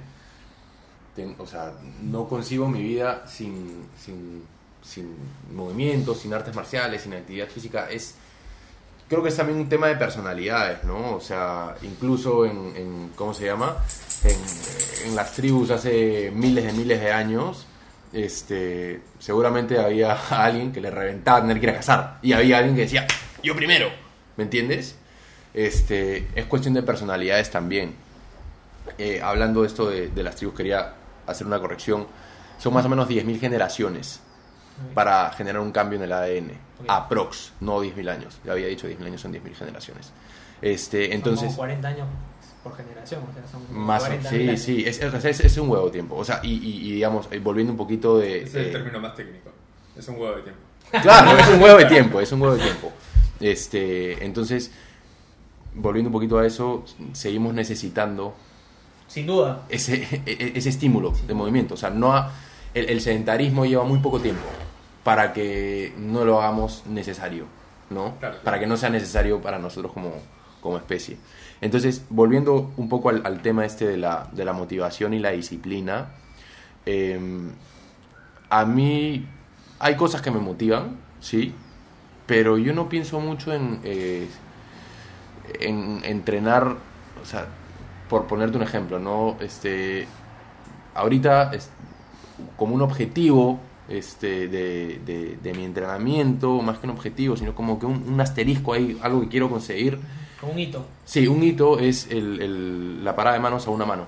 [1.16, 4.46] Ten- o sea, no concibo mi vida sin, sin,
[4.84, 5.16] sin
[5.54, 7.90] movimiento, sin artes marciales, sin actividad física.
[7.90, 8.16] Es,
[9.10, 11.15] creo que es también un tema de personalidades, ¿no?
[11.15, 13.76] O sea, incluso en, en- ¿cómo se llama?
[14.23, 17.65] En, en las tribus hace miles de miles de años,
[18.14, 22.19] este, seguramente había alguien que le reventaba tener que ir a cazar.
[22.22, 23.07] Y había alguien que decía,
[23.44, 23.88] yo primero,
[24.38, 24.95] ¿me entiendes?
[25.53, 27.95] Este, es cuestión de personalidades también.
[28.98, 30.94] Eh, hablando de esto de, de las tribus, quería
[31.27, 32.07] hacer una corrección.
[32.57, 34.19] Son más o menos 10.000 generaciones
[34.94, 36.52] para generar un cambio en el ADN.
[36.80, 36.85] Ok.
[36.88, 38.38] Aprox, no 10.000 años.
[38.45, 40.11] Ya había dicho 10.000 años, son 10.000 generaciones.
[40.61, 42.07] Este, entonces, Son como 40 años
[42.64, 43.22] por generación.
[43.30, 44.60] O sea, son más o 40 sí, años.
[44.61, 44.99] sí, es,
[45.41, 46.15] es, un huevo de tiempo.
[46.15, 48.43] O sea, y, y- y, digamos, eh, volviendo un poquito de...
[48.43, 49.49] Ese es el eh, término más técnico.
[49.97, 50.61] Es un huevo de tiempo.
[51.01, 52.91] Claro, es un huevo de tiempo, es un huevo de tiempo.
[53.39, 54.72] Este, entonces,
[55.76, 56.84] volviendo un poquito a eso,
[57.14, 58.35] seguimos necesitando
[59.07, 59.64] Sin duda.
[59.69, 61.76] ese, e- e- ese estímulo de movimiento.
[61.76, 62.31] O sea, no ha-
[62.73, 64.41] el, el sedentarismo lleva muy poco tiempo
[65.03, 67.45] para que no lo hagamos necesario,
[67.89, 68.15] ¿no?
[68.19, 68.38] Claro.
[68.43, 70.13] Para que no sea necesario para nosotros como,
[70.61, 71.17] como especie.
[71.61, 75.31] Entonces, volviendo un poco al, al tema este de la, de la motivación y la
[75.31, 76.07] disciplina,
[76.85, 77.19] eh,
[78.49, 79.26] a mí
[79.80, 81.53] hay cosas que me motivan, sí,
[82.27, 84.27] pero yo no pienso mucho en, eh,
[85.59, 86.76] en entrenar,
[87.21, 87.47] o sea,
[88.09, 89.38] por ponerte un ejemplo, ¿no?
[89.39, 90.07] Este,
[90.95, 91.69] ahorita, es-
[92.57, 93.59] como un objetivo
[93.90, 98.22] este, de, de- de mi entrenamiento, más que un objetivo, sino como que un, un
[98.22, 99.99] asterisco ahí, algo que quiero conseguir.
[100.40, 100.86] Con un hito.
[101.06, 104.06] Sí, un hito es el- el- la parada de manos a una mano,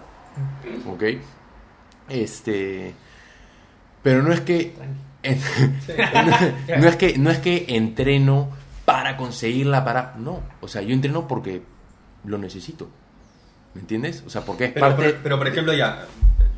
[0.88, 1.04] ¿ok?
[2.10, 2.94] Este,
[4.04, 6.74] pero no es que Tranqui.
[6.80, 8.50] no es que no es que entreno
[8.86, 11.62] para conseguir la para no o sea yo entreno porque
[12.26, 12.90] lo necesito
[13.76, 14.24] ¿me entiendes?
[14.26, 16.06] o sea porque es Pero, parte por, pero por ejemplo, ya,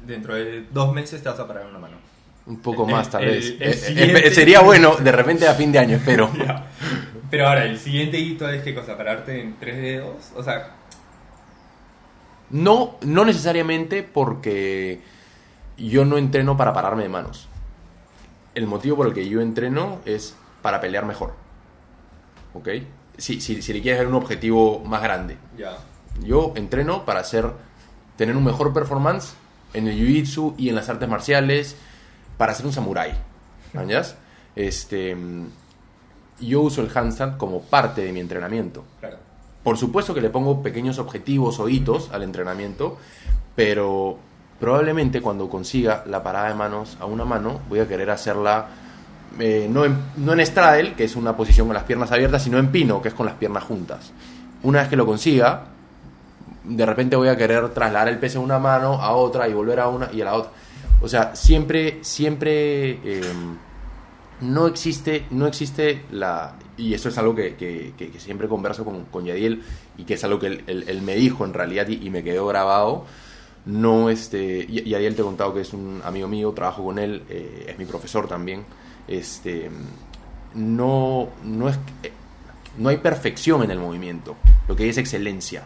[0.08, 1.98] dentro de dos meses te vas a parar una mano.
[2.46, 5.72] Un poco más tal vez el Eh, eh, siguiente- sería bueno de repente a fin
[5.72, 6.30] de año espero.
[7.30, 10.32] Pero ahora, el siguiente hito es qué cosa, pararte en tres dedos.
[10.36, 10.72] O sea,
[12.50, 15.02] no no necesariamente porque
[15.78, 17.48] yo no entreno para pararme de manos
[18.54, 21.34] el motivo por el que yo entreno es para pelear mejor
[22.54, 22.70] ¿ok?
[23.18, 25.78] si, si, si le quieres dar un objetivo más grande ya.
[26.22, 27.50] Yo entreno para hacer,
[28.18, 29.34] tener un mejor performance
[29.74, 31.76] en el jiu-jitsu y en las artes marciales,
[32.38, 33.14] para ser un samurái.
[33.74, 34.16] ¿Mañas?
[34.56, 35.16] Este,
[36.40, 38.84] yo uso el handstand como parte de mi entrenamiento.
[39.00, 39.18] Claro.
[39.64, 42.98] Por supuesto que le pongo pequeños objetivos o hitos al entrenamiento,
[43.56, 44.18] pero
[44.60, 48.68] probablemente cuando consiga la parada de manos a una mano, voy a querer hacerla
[49.40, 52.60] eh, no, en, no en straddle, que es una posición con las piernas abiertas, sino
[52.60, 54.12] en pino, que es con las piernas juntas.
[54.62, 55.66] Una vez que lo consiga,
[56.64, 59.80] de repente voy a querer trasladar el peso de una mano a otra y volver
[59.80, 60.52] a una y a la otra.
[61.04, 63.22] O sea, siempre, siempre eh,
[64.40, 66.56] no existe, no existe la...
[66.78, 69.64] Y eso es algo que, que- siempre converso con, con Yadiel
[69.98, 73.06] y que es algo que él, me dijo en realidad y, me quedó grabado.
[73.66, 74.66] No, este...
[74.66, 77.84] Yadiel te he contado que es un amigo mío, trabajo con él, eh, es mi
[77.84, 78.64] profesor también.
[79.06, 79.70] Este...
[80.56, 81.78] No, no es...
[82.78, 84.38] No hay perfección en el movimiento,
[84.70, 85.66] lo que hay es excelencia.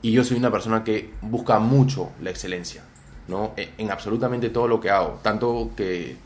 [0.00, 2.84] Y yo soy una persona que busca mucho la excelencia,
[3.28, 3.52] ¿no?
[3.56, 6.16] E- En absolutamente todo lo que hago, tanto que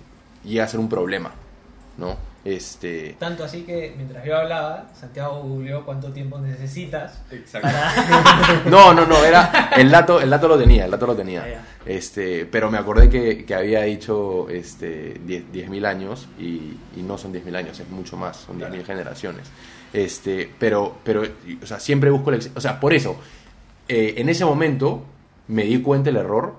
[0.44, 1.32] llega a ser un problema,
[1.98, 2.32] ¿no?
[2.44, 7.68] Este, Tanto así que mientras yo hablaba, Santiago googleó cuánto tiempo necesitas Exacto.
[7.68, 8.62] para...
[8.66, 11.44] no, no, no, era el dato, el dato lo tenía, el dato lo tenía.
[11.46, 11.62] Ah.
[11.86, 17.16] Este, pero me acordé que, que había dicho este 10 10.000 años y, y no
[17.16, 19.48] son 10.000 años, es mucho más, son 10.000 generaciones.
[19.92, 21.22] Este, pero, pero,
[21.62, 23.16] o sea, siempre busco el O sea, por eso,
[23.88, 25.04] eh, en ese momento
[25.46, 26.56] me di cuenta el error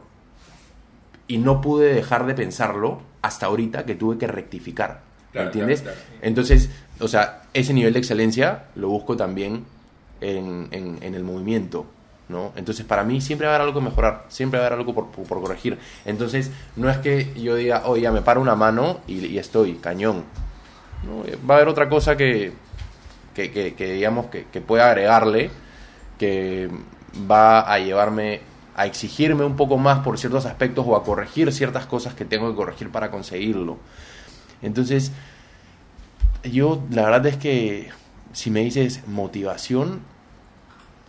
[1.28, 5.02] y no pude dejar de pensarlo hasta ahorita que tuve que rectificar.
[5.32, 5.82] Claro, ¿Entiendes?
[5.82, 6.20] claro, claro.
[6.22, 6.70] Entonces,
[7.00, 9.66] o sea, ese nivel de excelencia lo busco también
[10.22, 11.86] en, en- en el movimiento.
[12.30, 12.54] ¿no?
[12.56, 14.94] Entonces, para mí siempre va a haber algo que mejorar, siempre va a haber algo
[14.96, 15.78] por, por corregir.
[16.06, 19.74] Entonces, no es que yo diga, oye, ya me paro una mano y, y estoy,
[19.76, 20.24] cañón.
[21.06, 21.26] ¿no?
[21.26, 22.54] Eh, Va a haber otra cosa que,
[23.36, 25.52] que, que- que digamos, que, que pueda agregarle,
[26.18, 26.70] que
[27.30, 28.42] va a llevarme
[28.76, 32.50] a exigirme un poco más por ciertos aspectos o a corregir ciertas cosas que tengo
[32.50, 33.78] que corregir para conseguirlo.
[34.62, 35.12] Entonces,
[36.44, 37.90] yo la verdad es que
[38.34, 40.02] si me dices motivación,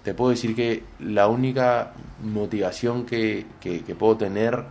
[0.05, 1.93] te puedo decir que la única
[2.23, 4.65] motivación que, que- puedo tener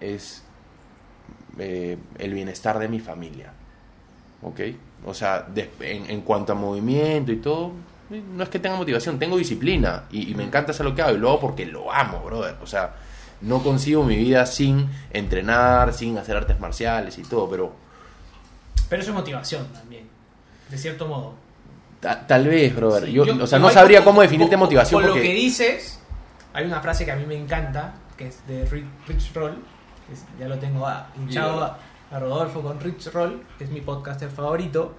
[0.00, 0.42] es
[1.58, 3.52] eh, el bienestar de mi familia.
[4.42, 4.60] ¿Ok?
[5.06, 5.46] O sea,
[5.80, 7.72] en, cuanto a movimiento y todo,
[8.10, 11.14] no es que tenga motivación, tengo disciplina y, y me encanta hacer lo que hago
[11.14, 12.56] y lo hago porque lo amo, brother.
[12.62, 12.94] O sea,
[13.40, 17.72] no consigo mi vida sin entrenar, sin hacer artes marciales y todo, pero
[18.88, 20.08] Pero eso es motivación también,
[20.70, 21.34] de cierto modo.
[22.00, 23.06] ta- tal vez, brother.
[23.06, 25.24] Sí, yo, yo- o sea, no sabría con- cómo definirte con- motivación Con porque...
[25.24, 25.98] lo que dices,
[26.54, 29.56] hay una frase que a mí me encanta, que es de Rich, Rich Roll.
[30.12, 31.78] es- ya lo tengo a- hinchado a,
[32.12, 34.94] a Rodolfo con Rich Roll, que es mi podcaster favorito.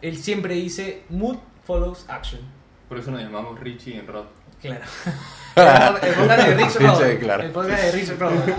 [0.00, 1.36] Él siempre dice, mood
[1.68, 2.40] follows action.
[2.88, 4.24] Por eso nos llamamos Richie en Rod.
[4.58, 4.84] Claro.
[6.02, 7.42] el podcast de Rich claro.
[7.44, 8.32] El podcast de Rich Roll.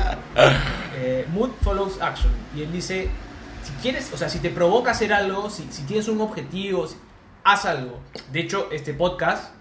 [1.02, 2.31] Eh, mood follows action.
[2.53, 3.10] Y él dice,
[3.64, 6.98] si quieres, o sea, si te provoca hacer algo, si, si tienes un objetivo, si-
[7.45, 7.99] haz algo.
[8.34, 9.53] De hecho, este podcast,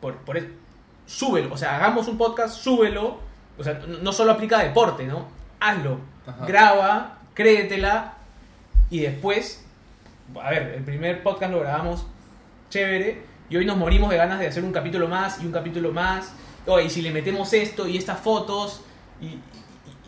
[0.00, 0.52] por, por e-
[1.06, 3.18] súbelo, o sea, hagamos un podcast, súbelo.
[3.58, 5.26] O sea, no, no solo aplica a deporte, ¿no?
[5.58, 6.00] Hazlo.
[6.26, 6.44] Ajá.
[6.46, 8.14] Graba, créetela
[8.90, 9.64] y después,
[10.40, 12.06] a ver, el primer podcast lo grabamos
[12.72, 15.92] chévere y hoy nos morimos de ganas de hacer un capítulo más y un capítulo
[15.92, 16.32] más.
[16.66, 18.80] Oh, y si le metemos esto y estas fotos
[19.20, 19.40] y, y-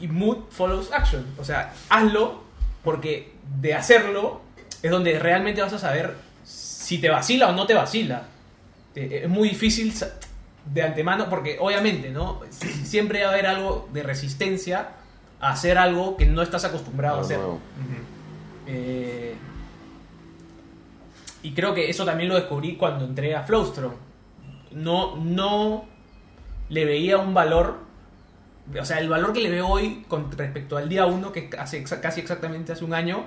[0.00, 1.26] y mood follows action.
[1.38, 2.42] O sea, hazlo
[2.82, 4.40] porque de hacerlo
[4.82, 6.14] es donde realmente vas a saber
[6.44, 8.22] si te vacila o no te vacila.
[8.94, 9.92] Eh, Es muy difícil
[10.72, 12.40] de antemano porque obviamente, ¿no?
[12.84, 14.88] Siempre va a haber algo de resistencia
[15.40, 17.38] a hacer algo que no estás acostumbrado a hacer.
[18.66, 19.34] Eh,
[21.44, 23.92] y creo que eso también lo descubrí cuando entré a Flowstrom.
[24.72, 25.84] No, no
[26.70, 27.80] le veía un valor,
[28.80, 31.84] o sea, el valor que le veo hoy con respecto al día 1, que hace
[31.84, 33.26] casi exactamente hace un año,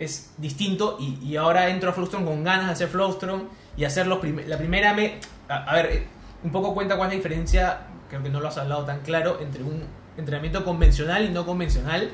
[0.00, 0.98] es distinto.
[0.98, 3.44] Y, ahora entro a Flowstrom con ganas de hacer Flowstrom
[3.76, 4.92] y hacer los la primera...
[4.92, 6.08] Me, a, a ver,
[6.42, 7.80] un poco cuenta cuál es la diferencia,
[8.10, 9.84] creo que no lo has hablado tan claro, entre un
[10.16, 12.10] entrenamiento convencional y no convencional.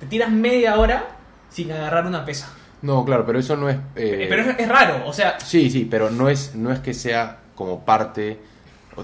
[0.00, 1.06] Te tiras media hora
[1.50, 2.52] sin agarrar una pesa.
[2.82, 3.76] No, claro, pero eso no es...
[3.96, 6.80] eh, Eh, Pero es, es raro, o sea, Sí, sí, pero no es, no es
[6.80, 8.38] que sea como parte...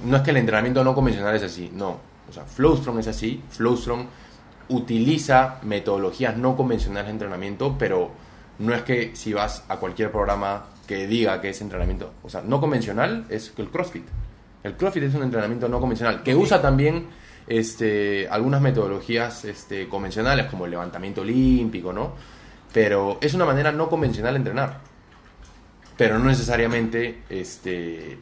[0.04, 1.98] No es que el entrenamiento no convencional es así, no.
[2.28, 3.42] O sea, Flowstrong es así.
[3.50, 4.06] Flowstrong
[4.68, 8.10] utiliza metodologías no convencionales de entrenamiento, pero
[8.58, 12.12] no es que si vas a cualquier programa que diga que es entrenamiento...
[12.22, 14.04] O sea, no convencional es el CrossFit.
[14.62, 17.06] El CrossFit es un entrenamiento no convencional, que usa también
[17.46, 22.12] este, algunas metodologías este, convencionales, como el levantamiento olímpico, ¿no?
[22.74, 24.94] Pero es una manera no convencional de entrenar
[25.96, 28.18] pero no necesariamente este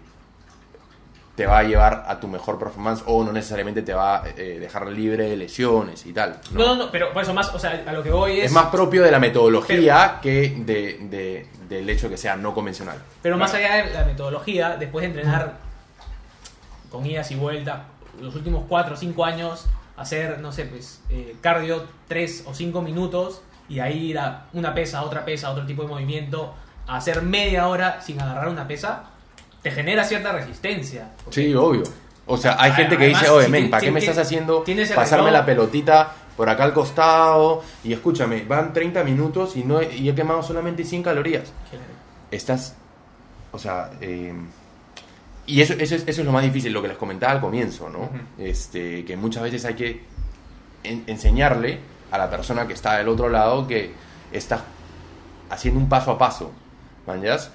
[1.36, 4.58] te va a llevar a tu mejor performance o no necesariamente te va a eh,
[4.60, 6.38] dejar libre de lesiones y tal.
[6.52, 6.58] ¿no?
[6.58, 8.44] no, no, no, pero por eso más, o sea, a lo que voy es...
[8.46, 12.98] Es más propio de la metodología que de, de- del hecho que sea no convencional.
[13.22, 15.54] Pero más allá de la metodología, después de entrenar
[16.90, 17.80] con idas y vueltas,
[18.20, 19.64] los últimos 4 o 5 años,
[19.96, 23.40] hacer, no sé, pues, eh, cardio 3 o 5 minutos
[23.72, 26.54] y ahí ir a una pesa, otra pesa, otro tipo de movimiento,
[26.86, 29.04] a hacer media hora sin agarrar una pesa,
[29.62, 31.08] te genera cierta resistencia.
[31.30, 31.84] Sí, obvio.
[32.26, 34.64] O sea, hay gente que además, dice, oye, si men, ¿para qué me estás haciendo
[34.94, 37.62] pasarme reloj- la pelotita por acá al costado?
[37.82, 41.52] Y escúchame, van 30 minutos y, no he, y he quemado solamente 100 calorías.
[42.30, 42.76] estás,
[43.52, 44.32] o sea, eh,
[45.46, 47.88] y eso, eso, es, eso es lo más difícil, lo que les comentaba al comienzo,
[47.90, 48.08] ¿no?
[48.38, 50.04] este, que muchas veces hay que
[50.84, 51.80] en- enseñarle
[52.12, 53.92] a la persona que está del otro lado que
[54.30, 54.62] está
[55.50, 56.52] haciendo un paso a paso,
[57.06, 57.50] ¿mañas?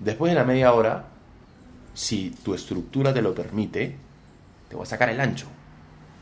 [0.00, 1.04] Después de la media hora,
[1.94, 3.96] si tu estructura te lo permite,
[4.68, 5.46] te voy a sacar el ancho.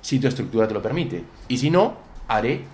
[0.03, 1.25] Si tu estructura te lo permite.
[1.49, 1.97] Y si no,
[2.29, 2.65] haré,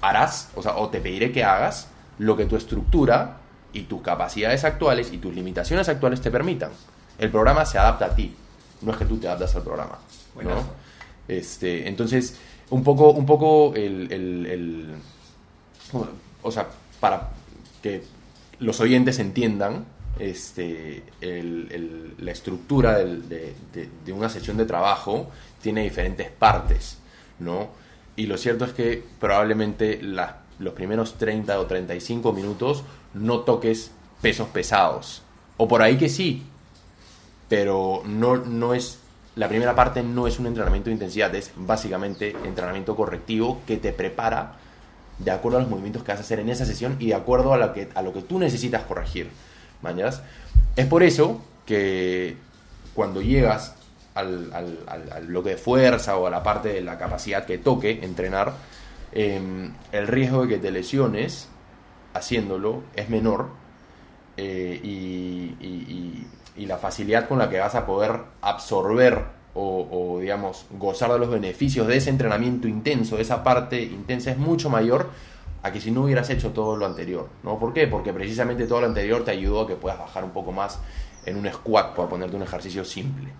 [0.00, 1.88] harás, o sea, o te pediré que hagas
[2.18, 3.38] lo que tu estructura
[3.72, 6.70] y tus capacidades actuales y tus limitaciones actuales te permitan.
[7.18, 8.34] El programa se adapta a ti,
[8.82, 9.98] no es que tú te adaptas al programa.
[10.42, 10.84] ¿no?
[11.28, 12.38] Este, entonces,
[12.70, 14.94] un poco, un poco el, el-
[16.42, 16.68] o sea,
[17.00, 17.30] para
[17.82, 18.02] que
[18.60, 19.84] los oyentes entiendan
[20.18, 21.02] este,
[22.18, 23.54] la estructura de,
[24.04, 25.28] de- una sesión de trabajo
[25.60, 26.98] tiene diferentes partes,
[27.38, 27.68] ¿no?
[28.16, 32.84] Y lo cierto es que probablemente los primeros 30 o 35 minutos
[33.14, 33.90] no toques
[34.22, 35.22] pesos pesados.
[35.56, 36.44] O por ahí que sí,
[37.48, 38.98] pero no, no es
[39.36, 43.92] la primera parte no es un entrenamiento de intensidad, es básicamente entrenamiento correctivo que te
[43.92, 44.52] prepara
[45.18, 47.52] de acuerdo a los movimientos que vas a hacer en esa sesión y de acuerdo
[47.52, 49.28] a lo que, a lo que tú necesitas corregir.
[49.82, 50.22] ¿mañas?
[50.76, 52.36] Es por eso que
[52.94, 53.74] cuando llegas
[54.14, 54.78] al, al-
[55.12, 58.54] al- bloque de fuerza o a la parte de la capacidad que toque entrenar,
[59.12, 61.48] em, el riesgo de que te lesiones
[62.14, 63.48] haciéndolo es menor
[64.36, 69.24] eh, y- y la facilidad con la que vas a poder absorber
[69.54, 74.30] o, o, digamos, gozar de los beneficios de ese entrenamiento intenso, de esa parte intensa,
[74.30, 75.10] es mucho mayor
[75.62, 77.28] a que si no hubieras hecho todo lo anterior.
[77.42, 77.58] ¿no?
[77.58, 77.86] ¿Por qué?
[77.86, 80.78] Porque precisamente todo lo anterior te ayudó a que puedas bajar un poco más
[81.24, 83.30] en un squat, por ponerte un ejercicio simple,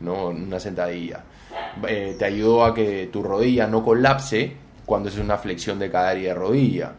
[0.00, 0.28] ¿no?
[0.28, 1.22] Una sentadilla.
[1.86, 4.56] Eh, te ayudó a que tu rodilla no colapse
[4.86, 6.92] cuando es una flexión de cadera y de rodilla.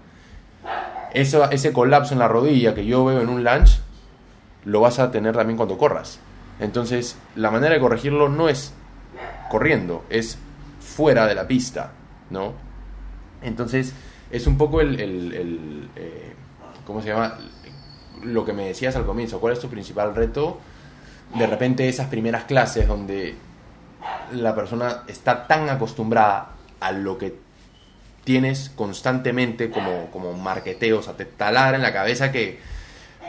[1.13, 3.79] Eso, ese colapso en la rodilla que yo veo en un lunge,
[4.65, 6.19] lo vas a tener también cuando corras.
[6.59, 8.73] Entonces, la manera de corregirlo no es
[9.49, 10.37] corriendo, es
[10.79, 11.91] fuera de la pista,
[12.29, 12.53] ¿no?
[13.41, 13.93] Entonces,
[14.31, 16.33] es un poco el, eh,
[16.85, 17.37] ¿cómo se llama?
[18.23, 20.59] Lo que me decías al comienzo, ¿cuál es tu principal reto?
[21.35, 23.35] De repente esas primeras clases donde
[24.31, 27.35] la persona está tan acostumbrada a lo que
[28.23, 32.59] tienes constantemente como, como marqueteo, o sea, te taladra en la cabeza que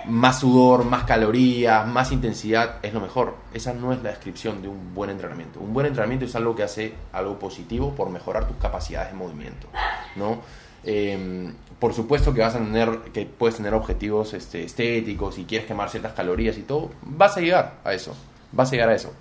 [0.05, 3.35] más sudor, más calorías, más intensidad es lo mejor.
[3.53, 5.61] Esa no es la descripción de un buen entrenamiento.
[5.61, 9.69] Un buen entrenamiento es algo que hace algo positivo por mejorar tus capacidades de movimiento,
[10.15, 10.41] ¿no?
[10.85, 15.67] Eh, por supuesto que vas a tener, que puedes tener objetivos este, estéticos y quieres
[15.67, 18.15] quemar ciertas calorías y todo, vas a llegar a eso,
[18.53, 19.13] vas a llegar a eso,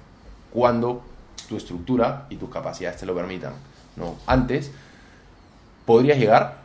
[0.51, 1.03] cuando
[1.49, 3.53] tu estructura y tus capacidades te lo permitan,
[3.95, 4.15] ¿no?
[4.25, 4.71] Antes
[5.85, 6.64] podrías llegar,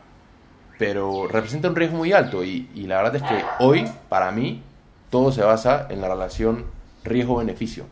[0.81, 4.63] pero representa un riesgo muy alto y, la verdad es que hoy, para mí,
[5.11, 6.65] todo se basa en la relación
[7.03, 7.85] riesgo-beneficio.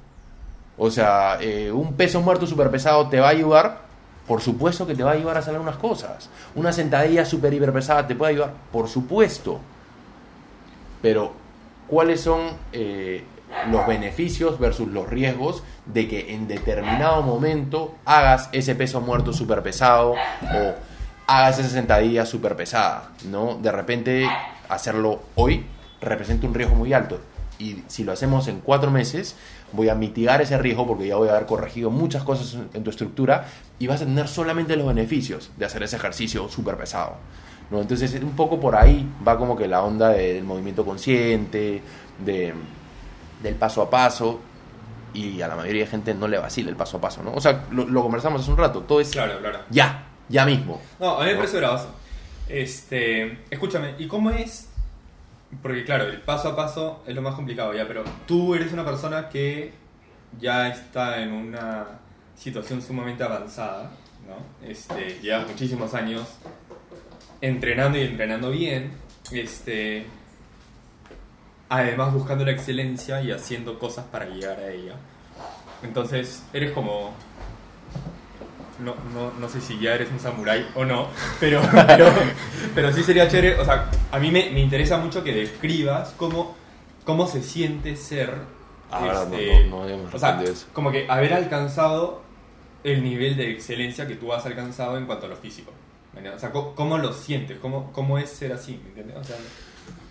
[0.76, 3.82] O sea, eh, un peso muerto súper pesado te va a ayudar,
[4.28, 6.32] por supuesto que te va a ayudar a hacer algunas cosas.
[6.56, 9.60] Una sentadilla súper hiper pesada te puede ayudar, por supuesto.
[11.00, 11.34] Pero,
[11.88, 12.42] ¿cuáles son
[12.74, 13.24] eh,
[13.70, 19.62] los beneficios versus los riesgos de que en determinado momento hagas ese peso muerto súper
[19.62, 20.16] pesado
[21.38, 23.10] hagas esa sentadilla súper pesada?
[23.26, 23.56] ¿no?
[23.62, 24.28] De repente,
[24.68, 25.66] hacerlo hoy
[26.02, 27.20] representa un riesgo muy alto.
[27.60, 29.36] Y si lo hacemos en cuatro meses,
[29.74, 32.90] voy a mitigar ese riesgo porque ya voy a haber corregido muchas cosas en- tu
[32.90, 33.46] estructura
[33.80, 37.16] y vas a tener solamente los beneficios de hacer ese ejercicio súper pesado.
[37.70, 37.82] ¿no?
[37.82, 41.82] Entonces, un poco por ahí va como que la onda de- del movimiento consciente,
[42.26, 42.54] de,
[43.44, 44.40] del paso a paso,
[45.14, 47.34] y a la mayoría de gente no le vacila el paso a paso, ¿no?
[47.34, 49.60] O sea, lo, lo conversamos hace un rato, todo es Claro, claro.
[49.70, 50.82] ya, ya mismo.
[51.00, 51.94] No, a mí me parece bravazo.
[52.48, 54.70] Este, escúchame, ¿y cómo es?
[55.62, 58.86] Porque claro, el paso a paso es lo más complicado ya, pero tú eres una
[58.86, 59.74] persona que
[60.40, 61.86] ya está en una
[62.36, 63.92] situación sumamente avanzada,
[64.28, 64.68] ¿no?
[64.68, 66.24] Este, llevas muchísimos años
[67.42, 68.92] entrenando y entrenando bien,
[69.32, 70.06] este,
[71.68, 74.96] además buscando la excelencia y haciendo cosas para llegar a ella.
[75.84, 77.14] Entonces, eres como
[78.84, 81.08] no, no, no sé si ya eres un samurái o no,
[81.40, 82.08] pero, pero,
[82.76, 86.56] pero sí sería chévere, o sea, a mí me, me interesa mucho que describas cómo,
[87.04, 88.34] cómo se siente ser,
[88.92, 89.82] Ahora este, no-
[90.14, 90.66] o sea, eso.
[90.74, 92.22] como que haber alcanzado
[92.84, 95.72] el nivel de excelencia que tú has alcanzado en cuanto a lo físico.
[96.36, 97.60] O sea, ¿cómo, cómo lo sientes?
[97.60, 98.80] ¿Cómo, ¿Cómo es ser así?
[98.84, 99.18] ¿Me entiendes?
[99.18, 99.36] O sea,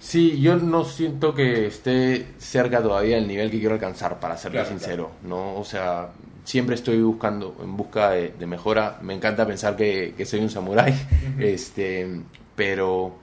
[0.01, 4.59] Sí, yo no siento que esté cerca todavía del nivel que quiero alcanzar, para serte
[4.59, 5.57] Claro, sincero, ¿no?
[5.57, 6.11] O sea,
[6.49, 8.97] siempre estoy buscando, en busca de, de mejora.
[9.03, 10.95] Me encanta pensar que, que soy un samurái,
[11.41, 12.23] este,
[12.57, 13.15] pero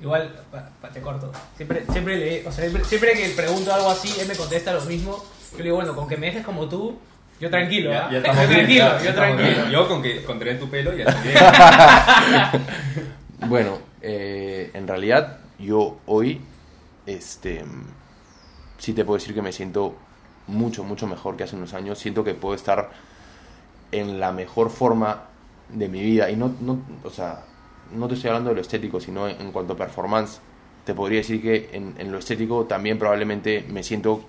[0.00, 1.32] Igual, pa- pa- te corto.
[1.56, 4.82] Siempre, siempre, le, o sea, siempre, siempre que pregunto algo así, él me contesta lo
[4.82, 5.24] mismo.
[5.52, 6.96] Yo le digo, bueno, con que me dejes como tú,
[7.40, 7.90] yo tranquilo.
[7.90, 8.10] ya, ¿ah?
[8.12, 9.48] ya estamos yo bien, tranquilo, ya- yo tranquilo.
[9.48, 9.70] bien.
[9.70, 11.38] Yo con que con tener tu pelo ya estoy bien.
[13.48, 16.40] Bueno, eh, en realidad yo hoy,
[17.06, 17.62] este,
[18.78, 19.96] sí te puedo decir que me siento
[20.46, 21.98] mucho, mucho mejor que hace unos años.
[21.98, 22.90] Siento que puedo estar
[23.92, 25.24] en la mejor forma
[25.68, 27.44] de mi vida y no, no o sea,
[27.92, 30.40] no te estoy hablando de lo estético, sino en, en cuanto a performance,
[30.84, 34.24] te podría decir que en, en lo estético también probablemente me siento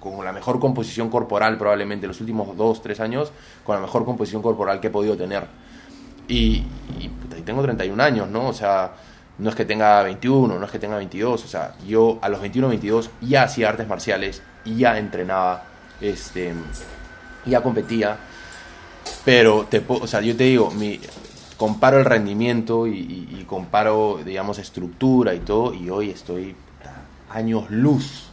[0.00, 3.32] con la mejor composición corporal probablemente en los últimos dos, tres años,
[3.64, 5.44] con la mejor composición corporal que he podido tener.
[6.28, 6.64] Y,
[6.98, 8.48] y, y tengo 31 años, ¿no?
[8.48, 8.92] O sea,
[9.38, 12.40] no es que tenga 21, no es que tenga 22, o sea, yo a los
[12.40, 15.62] 21, 22 ya hacía artes marciales y ya entrenaba,
[16.00, 16.52] este,
[17.46, 18.16] ya competía,
[19.24, 21.00] pero te, o sea, yo te digo, mi,
[21.56, 26.92] comparo el rendimiento y, y- y comparo, digamos, estructura y todo, y hoy estoy puta,
[27.38, 28.24] años luz,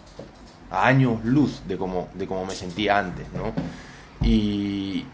[0.72, 3.54] a años luz de como, de me sentía antes, ¿no?
[4.28, 5.06] Y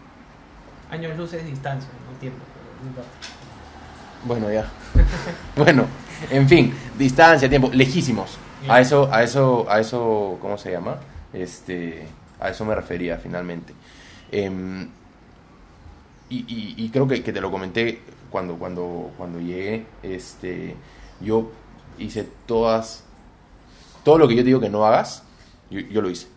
[0.90, 2.38] Años luces distancia, no tiempo,
[4.24, 4.68] bueno, ya.
[5.56, 5.84] bueno,
[6.30, 8.38] en fin, distancia, tiempo, lejísimos.
[8.68, 10.98] A eso, a eso, a eso, ¿cómo se llama?
[11.32, 12.06] Este,
[12.38, 13.72] a eso me refería finalmente.
[14.30, 14.88] Em,
[16.28, 18.00] y, y- y creo que, que te lo comenté
[18.30, 19.86] cuando, cuando, cuando llegué.
[20.02, 20.76] Este,
[21.20, 21.50] yo
[21.98, 23.04] hice todas,
[24.04, 25.24] todo lo que yo te digo que no hagas,
[25.70, 26.28] yo, yo lo hice.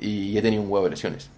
[0.00, 1.30] Y he tenido un huevo de lesiones.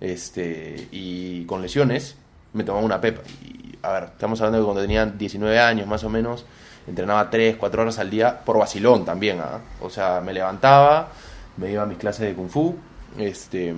[0.00, 2.16] Este, y con lesiones
[2.52, 3.22] me tomaba una pepa.
[3.44, 6.44] Y, a ver, estamos hablando de cuando tenía 19 años más o menos,
[6.86, 9.40] entrenaba 3, 4 horas al día por vacilón también.
[9.40, 9.60] ¿ah?
[9.80, 11.08] O sea, me levantaba,
[11.56, 12.76] me iba a mis clases de kung fu,
[13.18, 13.74] este,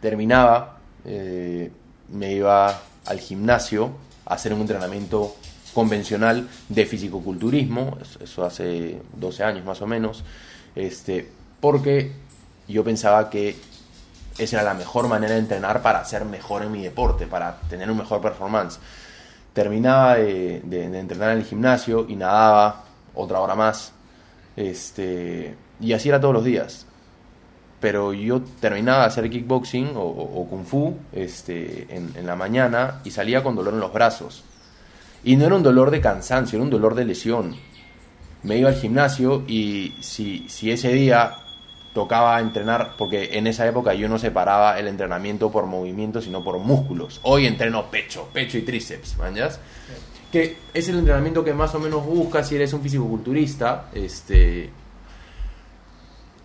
[0.00, 1.70] terminaba, eh,
[2.10, 3.90] me iba al gimnasio
[4.26, 5.34] a hacer un entrenamiento
[5.74, 10.22] convencional de fisicoculturismo, eso- hace 12 años más o menos,
[10.74, 11.28] este,
[11.60, 12.12] porque
[12.68, 13.56] yo pensaba que
[14.38, 17.90] esa era la mejor manera de entrenar para ser mejor en mi deporte, para tener
[17.90, 18.78] un mejor performance.
[19.52, 20.62] Terminaba de,
[20.98, 22.84] entrenar en el gimnasio y nadaba
[23.14, 23.92] otra hora más.
[24.56, 26.86] Este, y así era todos los días.
[27.80, 33.10] Pero yo terminaba de hacer kickboxing o kung fu este, en, en la mañana y
[33.10, 34.44] salía con dolor en los brazos.
[35.24, 37.54] Y no era un dolor de cansancio, era un dolor de lesión.
[38.42, 41.41] Me iba al gimnasio y si, si ese día
[41.94, 46.58] tocaba entrenar, porque en esa época yo no separaba el entrenamiento por movimiento, sino por
[46.58, 47.20] músculos.
[47.22, 49.60] Hoy entreno pecho, pecho y tríceps, ¿mañas?
[50.30, 54.70] Que es el entrenamiento que más o menos buscas si eres un fisicoculturista, este,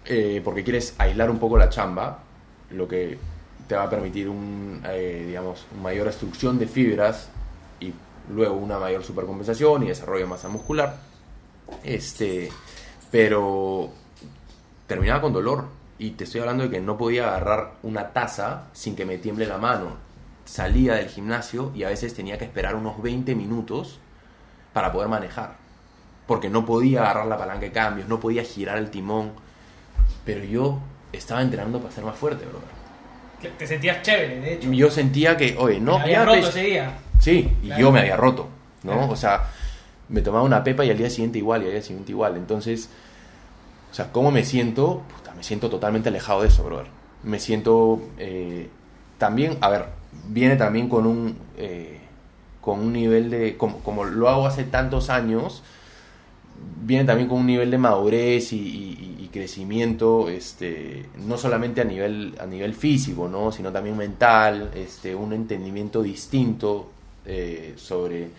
[0.05, 2.19] eh, porque quieres aislar un poco la chamba,
[2.71, 3.17] lo que
[3.67, 7.29] te va a permitir un, eh, digamos, mayor extrucción de fibras
[7.79, 7.93] y
[8.33, 10.97] luego una mayor supercompensación y desarrollo de masa muscular.
[11.83, 12.49] Este,
[13.11, 13.91] pero
[14.87, 15.65] terminaba con dolor
[15.99, 19.45] y te estoy hablando de que no podía agarrar una taza sin que me tiemble
[19.45, 19.95] la mano.
[20.45, 23.99] Salía del gimnasio y a veces tenía que esperar unos 20 minutos
[24.73, 25.55] para poder manejar.
[26.25, 29.31] Porque no podía agarrar la palanca de cambios, no podía girar el timón.
[30.25, 30.79] Pero yo
[31.11, 33.55] estaba entrenando para ser más fuerte, brother.
[33.57, 34.71] Te sentías chévere, de hecho.
[34.71, 36.97] Yo sentía que, oye, no, Te habías ya roto te- ese día.
[37.19, 37.81] Sí, y Claro.
[37.81, 38.47] yo me había roto,
[38.83, 38.93] ¿no?
[38.93, 39.09] Claro.
[39.11, 39.47] O sea,
[40.09, 42.35] me tomaba una pepa y al día siguiente igual, y al día siguiente igual.
[42.37, 42.89] Entonces,
[43.97, 45.01] sea, ¿cómo me siento?
[45.15, 46.87] Puta, me siento totalmente alejado de eso, brother.
[47.23, 48.69] Me siento eh,
[49.17, 49.85] también, a ver,
[50.29, 51.99] viene también con un, eh,
[52.61, 55.63] con un nivel de, como, como lo hago hace tantos años,
[56.83, 62.47] viene también con un nivel de madurez y, crecimiento, este, no solamente a nivel, a
[62.47, 63.51] nivel físico, ¿no?
[63.51, 66.89] sino también mental, este, un entendimiento distinto
[67.25, 68.29] eh, sobre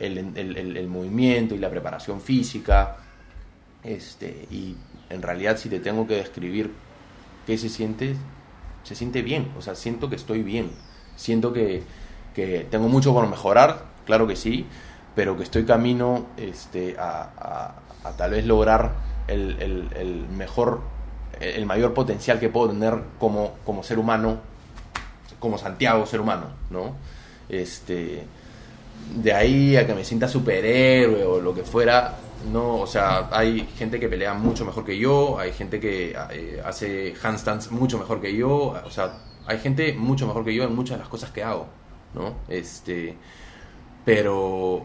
[0.00, 0.18] el-
[0.76, 2.96] el movimiento y la preparación física.
[3.84, 4.74] Este, y
[5.10, 6.72] en realidad si te tengo que describir
[7.46, 8.16] qué se siente,
[8.84, 10.70] se siente bien, o sea, siento que estoy bien,
[11.16, 11.82] siento que,
[12.34, 14.66] que tengo mucho por mejorar, claro que sí,
[15.14, 17.74] pero que estoy camino este, a,
[18.04, 18.92] a- tal vez lograr
[19.26, 20.80] el, el- el mejor,
[21.40, 24.38] el mayor potencial que puedo tener como, como ser humano,
[25.38, 26.94] como Santiago ser humano, ¿no?
[27.48, 28.24] Este,
[29.16, 32.16] de ahí a que me sienta superhéroe o lo que fuera,
[32.52, 36.62] no, o sea, hay gente que pelea mucho mejor que yo, hay gente que eh,
[36.64, 39.12] hace handstands mucho mejor que yo, o sea,
[39.46, 41.66] hay gente mucho mejor que yo en muchas de las cosas que hago,
[42.14, 42.34] ¿no?
[42.48, 43.16] Este,
[44.04, 44.84] pero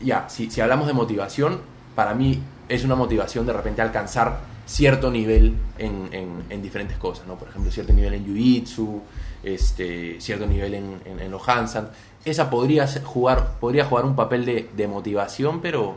[0.00, 1.60] ya, si, si hablamos de motivación,
[1.94, 7.26] para mí es una motivación de repente alcanzar cierto nivel en, en- en diferentes cosas,
[7.26, 7.36] ¿no?
[7.36, 9.00] Por ejemplo, cierto nivel en Jiu-Jitsu,
[9.42, 11.88] este, cierto nivel en, en, en los handstand.
[12.24, 15.96] Esa podría jugar, podría jugar un papel de, de motivación, pero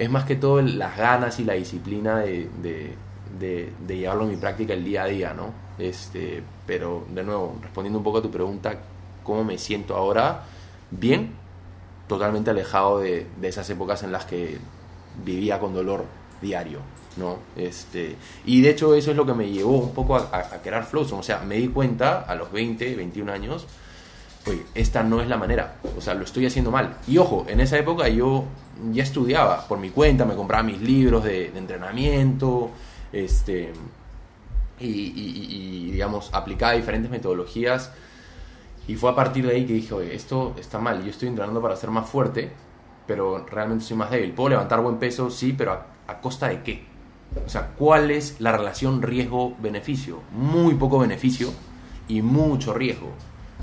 [0.00, 2.96] es más que todo las ganas y la disciplina de, de-
[3.38, 5.52] de- llevarlo en mi práctica el día a día, ¿no?
[5.78, 8.78] Este, pero, de nuevo, respondiendo un poco a tu pregunta,
[9.22, 10.42] ¿cómo me siento ahora?
[10.90, 11.30] Bien,
[12.08, 14.58] totalmente alejado de, de esas épocas en las que
[15.24, 16.04] vivía con dolor
[16.42, 16.80] diario,
[17.16, 17.38] ¿no?
[17.56, 20.62] Este, y de hecho eso es lo que me llevó un poco a, a- a
[20.62, 23.66] crear Flowzone, o sea, me di cuenta a los 20, 21 años
[24.46, 26.96] oye, esta no es la manera, o sea, lo estoy haciendo mal.
[27.06, 28.44] Y ojo, en esa época yo
[28.92, 32.70] ya estudiaba por mi cuenta, me compraba mis libros de, entrenamiento,
[33.12, 33.72] este,
[34.78, 37.92] y, digamos, aplicaba diferentes metodologías.
[38.88, 41.60] Y fue a partir de ahí que dije, oye, esto está mal, yo estoy entrenando
[41.60, 42.50] para ser más fuerte,
[43.06, 44.32] pero realmente soy más débil.
[44.32, 46.84] Puedo levantar buen peso, sí, pero ¿a, a costa de qué?
[47.46, 50.20] O sea, ¿cuál es la relación riesgo-beneficio?
[50.32, 51.52] Muy poco beneficio
[52.08, 53.10] y mucho riesgo,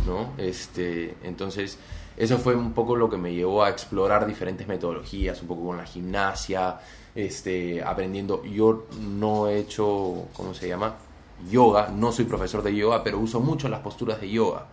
[0.06, 0.34] ¿no?
[0.38, 1.78] Este, entonces,
[2.18, 5.78] eso fue un poco lo que me llevó a explorar diferentes metodologías, un poco con
[5.78, 6.80] la gimnasia,
[7.14, 8.44] este, aprendiendo.
[8.44, 10.96] Yo no he hecho, ¿cómo se llama?
[11.50, 14.66] Yoga, no soy profesor de yoga, pero uso mucho las posturas de yoga.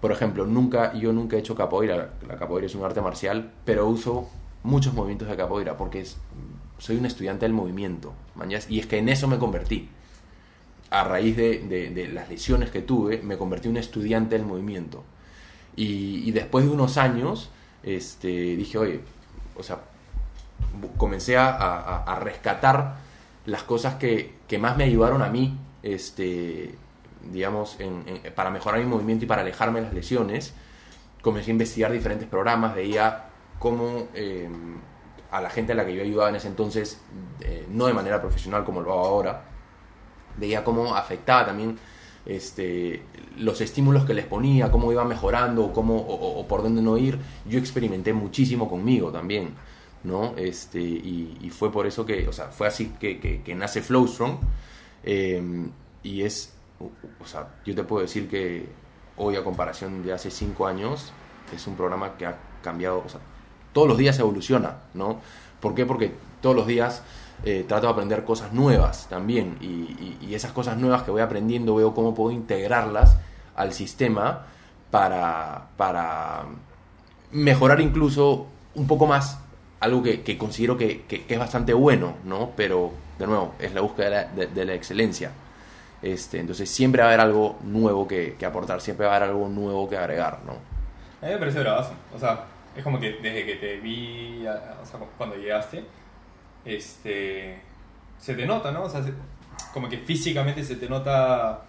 [0.00, 3.86] Por ejemplo, nunca, yo nunca he hecho capoeira, la capoeira es un arte marcial, pero
[3.86, 4.28] uso
[4.62, 6.04] muchos movimientos de capoeira porque
[6.78, 9.88] soy un estudiante del movimiento, mañas, y es que en eso me convertí.
[10.94, 15.02] A raíz de, las lesiones que tuve, me convertí en un estudiante del movimiento.
[15.74, 17.50] Y, después de unos años,
[17.82, 19.00] este, dije, oye,
[19.56, 19.80] o sea,
[20.96, 22.96] comencé a, rescatar
[23.46, 26.76] las cosas que, más me ayudaron a mí, este,
[27.32, 27.76] digamos,
[28.36, 30.54] para mejorar mi movimiento y para alejarme de las lesiones.
[31.22, 34.48] Comencé a investigar diferentes programas, veía cómo eh,
[35.32, 37.00] a la gente a la que yo ayudaba en ese entonces,
[37.40, 39.53] eh, no de manera profesional como lo hago ahora,
[40.36, 41.78] veía cómo afectaba también
[42.26, 43.02] este,
[43.38, 47.18] los estímulos que les ponía, cómo iba mejorando, cómo, o, por dónde no ir.
[47.46, 49.54] Yo experimenté muchísimo conmigo también,
[50.04, 50.34] ¿no?
[50.36, 54.38] Este, y, fue por eso que, o sea, fue así que, que, nace Flowstrong.
[55.04, 55.68] eh,
[56.02, 58.68] y es, o sea, yo te puedo decir que
[59.16, 61.12] hoy a comparación de hace cinco años,
[61.52, 63.02] es un programa que ha cambiado,
[63.72, 65.20] todos los días evoluciona, ¿no?
[65.60, 65.86] ¿Por qué?
[65.86, 67.02] Porque todos los días
[67.44, 71.94] eh, trato de aprender cosas nuevas también y, esas cosas nuevas que voy aprendiendo veo
[71.94, 73.16] cómo puedo integrarlas
[73.54, 74.46] al sistema
[74.90, 76.42] para, para
[77.30, 79.38] mejorar incluso un poco más
[79.80, 82.52] algo que, considero que, es bastante bueno, ¿no?
[82.56, 85.30] Pero, de nuevo, es la búsqueda de la, excelencia.
[86.02, 89.48] Este, entonces siempre va a haber algo nuevo que, aportar, siempre va a haber algo
[89.48, 90.52] nuevo que agregar, ¿no?
[91.22, 91.92] A mí me parece bravazo.
[92.14, 92.44] O sea,
[92.74, 95.84] es como que desde que te vi, o sea, cu- cuando llegaste,
[96.64, 97.60] este,
[98.18, 98.84] se te nota, ¿no?
[98.84, 99.12] O sea, se-
[99.72, 101.62] como que físicamente se te nota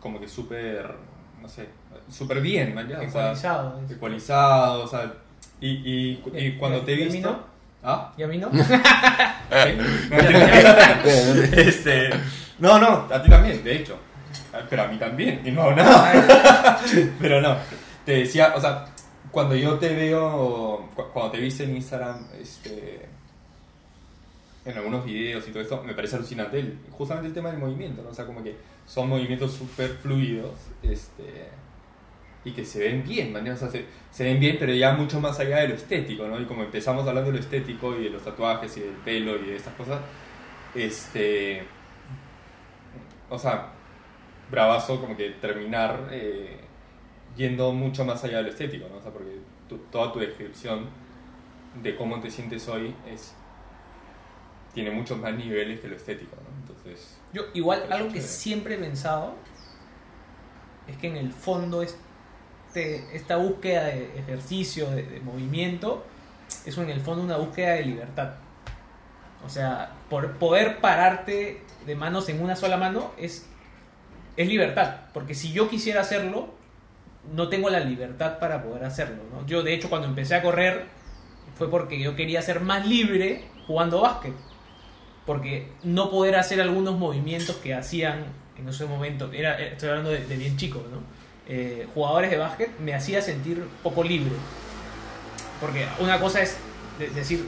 [0.00, 0.94] como que súper,
[1.40, 1.68] no sé,
[2.10, 3.80] súper bien, man, ya, o sea, Ecualizado.
[3.88, 5.12] ecualizado, o sea,
[5.60, 7.30] y, y, y cuando te he ¿Y a mí visto...
[7.30, 7.56] no?
[7.82, 8.12] ¿Ah?
[8.16, 8.50] ¿Y a mí no?
[11.52, 12.10] este,
[12.58, 13.98] no, no, a ti también, de hecho.
[14.70, 16.80] Pero a mí también, y no hago nada.
[17.20, 17.56] Pero no,
[18.04, 18.86] te decía, o sea,
[19.30, 23.06] cuando yo te veo, cu- cuando te viste en Instagram, este,
[24.66, 28.02] en algunos videos y todo esto, me parece alucinante el- justamente el tema del movimiento,
[28.02, 28.10] ¿no?
[28.10, 28.56] O sea, como que
[28.86, 31.48] son movimientos súper fluidos, este,
[32.44, 33.48] y que se ven bien, ¿man?
[33.48, 36.40] O sea, se, se ven bien, pero ya mucho más allá de lo estético, ¿no?
[36.40, 39.46] Y como empezamos hablando de lo estético y de los tatuajes y del pelo y
[39.46, 40.00] de estas cosas,
[40.74, 41.64] este,
[43.30, 43.72] o sea,
[44.50, 46.60] bravazo como que terminar eh,
[47.36, 48.98] yendo mucho más allá de lo estético, ¿no?
[48.98, 49.38] O sea, porque
[49.92, 50.86] toda tu descripción
[51.82, 53.34] de cómo te sientes hoy es
[54.76, 56.54] tiene muchos más niveles que lo estético, ¿no?
[56.60, 59.34] Entonces, Yo, igual, algo que siempre he pensado
[60.86, 66.04] es que en el fondo este, esta búsqueda de ejercicio, de, de movimiento,
[66.66, 68.34] es en el fondo una búsqueda de libertad.
[69.46, 73.48] O sea, por poder pararte de manos en una sola mano es,
[74.36, 74.96] es libertad.
[75.14, 76.50] Porque si yo quisiera hacerlo,
[77.32, 79.22] no tengo la libertad para poder hacerlo.
[79.32, 79.46] ¿no?
[79.46, 80.84] Yo, de hecho, cuando empecé a correr,
[81.56, 84.34] fue porque yo quería ser más libre jugando básquet
[85.26, 88.24] porque no poder hacer algunos movimientos que hacían
[88.58, 91.00] en ese momento, era, estoy hablando de, bien chico, ¿no?
[91.48, 94.32] Eh, jugadores de básquet, me hacía sentir poco libre.
[95.60, 96.56] Porque una cosa es
[96.98, 97.44] de- decir,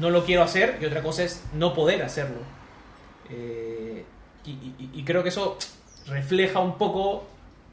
[0.00, 2.38] no lo quiero hacer, y otra cosa es no poder hacerlo.
[3.30, 4.04] Eh,
[4.44, 5.58] y- y creo que eso
[6.06, 7.26] refleja un poco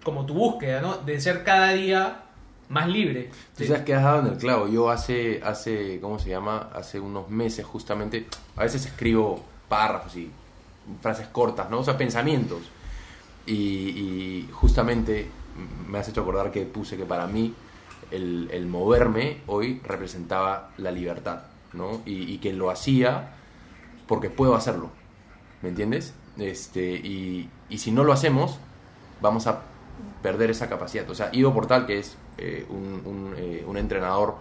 [0.03, 0.97] como tu búsqueda, ¿no?
[0.97, 2.22] De ser cada día
[2.73, 3.29] más libre.
[3.57, 4.67] Tú sabes que has dado en el clavo.
[4.67, 6.69] Yo hace, hace, ¿cómo se llama?
[6.73, 10.29] Hace unos meses justamente, a veces escribo párrafos y
[11.01, 11.79] frases cortas, ¿no?
[11.79, 12.61] O sea, pensamientos.
[13.45, 15.29] Y, y justamente
[15.87, 17.53] me has hecho acordar que puse que para mí
[18.09, 21.43] el, el moverme hoy representaba la libertad,
[21.73, 22.01] ¿no?
[22.05, 23.35] Y, y que lo hacía
[24.07, 24.89] porque puedo hacerlo,
[25.61, 26.13] ¿me entiendes?
[26.37, 28.59] Este, y, y si no lo hacemos,
[29.21, 29.61] vamos a
[30.23, 31.07] perder esa capacidad.
[31.09, 34.37] O sea, Ivo Portal, que es eh, un, un, eh, un entrenador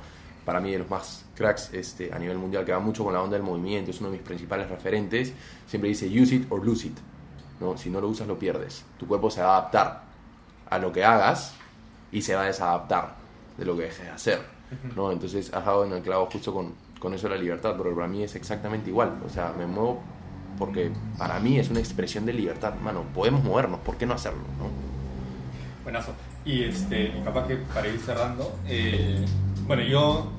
[0.46, 3.20] para mí de los más cracks este, a nivel mundial, que va mucho con la
[3.20, 5.32] onda del movimiento, es uno de mis principales referentes,
[5.66, 6.96] siempre dice use it or lose it.
[7.60, 7.76] ¿no?
[7.76, 8.84] Si no lo usas, lo pierdes.
[8.98, 10.02] Tu cuerpo se va a adaptar
[10.68, 11.54] a lo que hagas
[12.10, 13.14] y se va a desadaptar
[13.56, 14.40] de lo que dejes de hacer,
[14.96, 15.12] ¿no?
[15.12, 18.08] Entonces has dado en el clavo justo con, con eso de la libertad, pero para
[18.08, 20.02] mí es exactamente igual, o sea, me muevo
[20.58, 24.42] porque para mí es una expresión de libertad, mano, podemos movernos, ¿por qué no hacerlo,
[24.58, 24.91] no?
[25.82, 26.12] Buenazo.
[26.44, 29.24] Y, este, y capaz que para ir cerrando, eh,
[29.66, 30.30] bueno, yo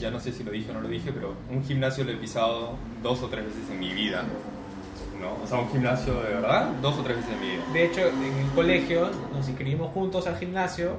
[0.00, 2.16] ya no sé si lo dije o no lo dije, pero un gimnasio lo he
[2.16, 4.24] pisado dos o tres veces en mi vida.
[5.20, 5.42] ¿no?
[5.42, 7.62] O sea, un gimnasio de verdad, dos o tres veces en mi vida.
[7.72, 10.96] De hecho, en el colegio nos inscribimos juntos al gimnasio.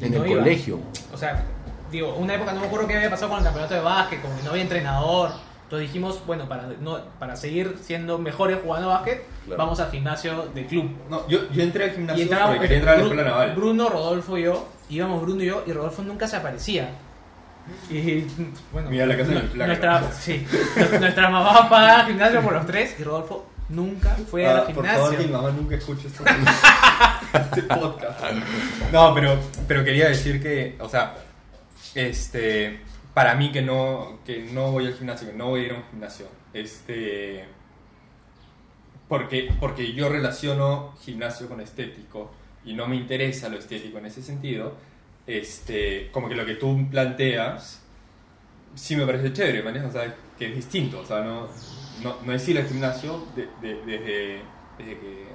[0.00, 0.40] En no el iba.
[0.40, 0.78] colegio.
[1.12, 1.44] O sea,
[1.90, 4.36] digo, una época no me acuerdo qué había pasado con el campeonato de básquet, como
[4.36, 5.30] que no había entrenador.
[5.68, 9.58] Entonces dijimos, bueno, para, no, para seguir siendo mejores jugando básquet, Claro.
[9.58, 10.90] vamos al gimnasio de club.
[11.10, 13.52] No, yo, yo entré al Y gimnasio porque quería entrar a la escuela naval.
[13.54, 16.88] Bruno, Rodolfo y yo, íbamos Bruno y yo, y Rodolfo nunca se aparecía.
[17.90, 18.24] Y
[18.72, 19.66] bueno, Mira la casa de mi flaca.
[19.66, 20.46] nuestra, sí,
[21.00, 25.00] nuestra mamá pagaba gimnasio por los tres y Rodolfo nunca fue Ah, al por gimnasio.
[25.02, 26.24] favor, que mi mamá nunca escuche esto.
[27.34, 28.20] este podcast.
[28.90, 31.14] No, pero, pero quería decir que, o sea,
[31.94, 32.80] este,
[33.14, 35.76] para mí que no, que no voy al gimnasio, que no voy a ir a
[35.76, 37.44] un gimnasio, este,
[39.08, 42.30] porque, porque yo relaciono gimnasio con estético
[42.64, 44.74] y no me interesa lo estético en ese sentido,
[45.26, 47.82] este, como que lo que tú planteas
[48.74, 49.94] sí me parece chévere, ¿me entiendes?
[49.94, 51.48] O sea, que es distinto, o sea, no,
[52.02, 54.42] no, no es ir al gimnasio de- desde,
[54.78, 55.26] desde que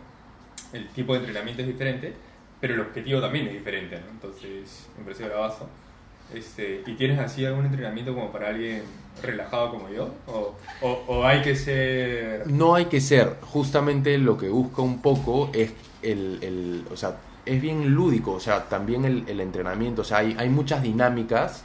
[0.74, 2.14] el tipo de entrenamiento es diferente,
[2.62, 4.12] pero el objetivo también es diferente, ¿no?
[4.12, 5.70] Entonces, me parece bravazo.
[6.34, 8.82] Este, ¿Y tienes así algún entrenamiento como para alguien
[9.22, 10.10] relajado como yo?
[10.28, 12.48] ¿O, o, o hay que ser...?
[12.48, 17.18] No hay que ser, justamente lo que busca un poco es el, el- o sea,
[17.46, 21.64] es bien lúdico, o sea, también el, el entrenamiento, o sea, hay, hay muchas dinámicas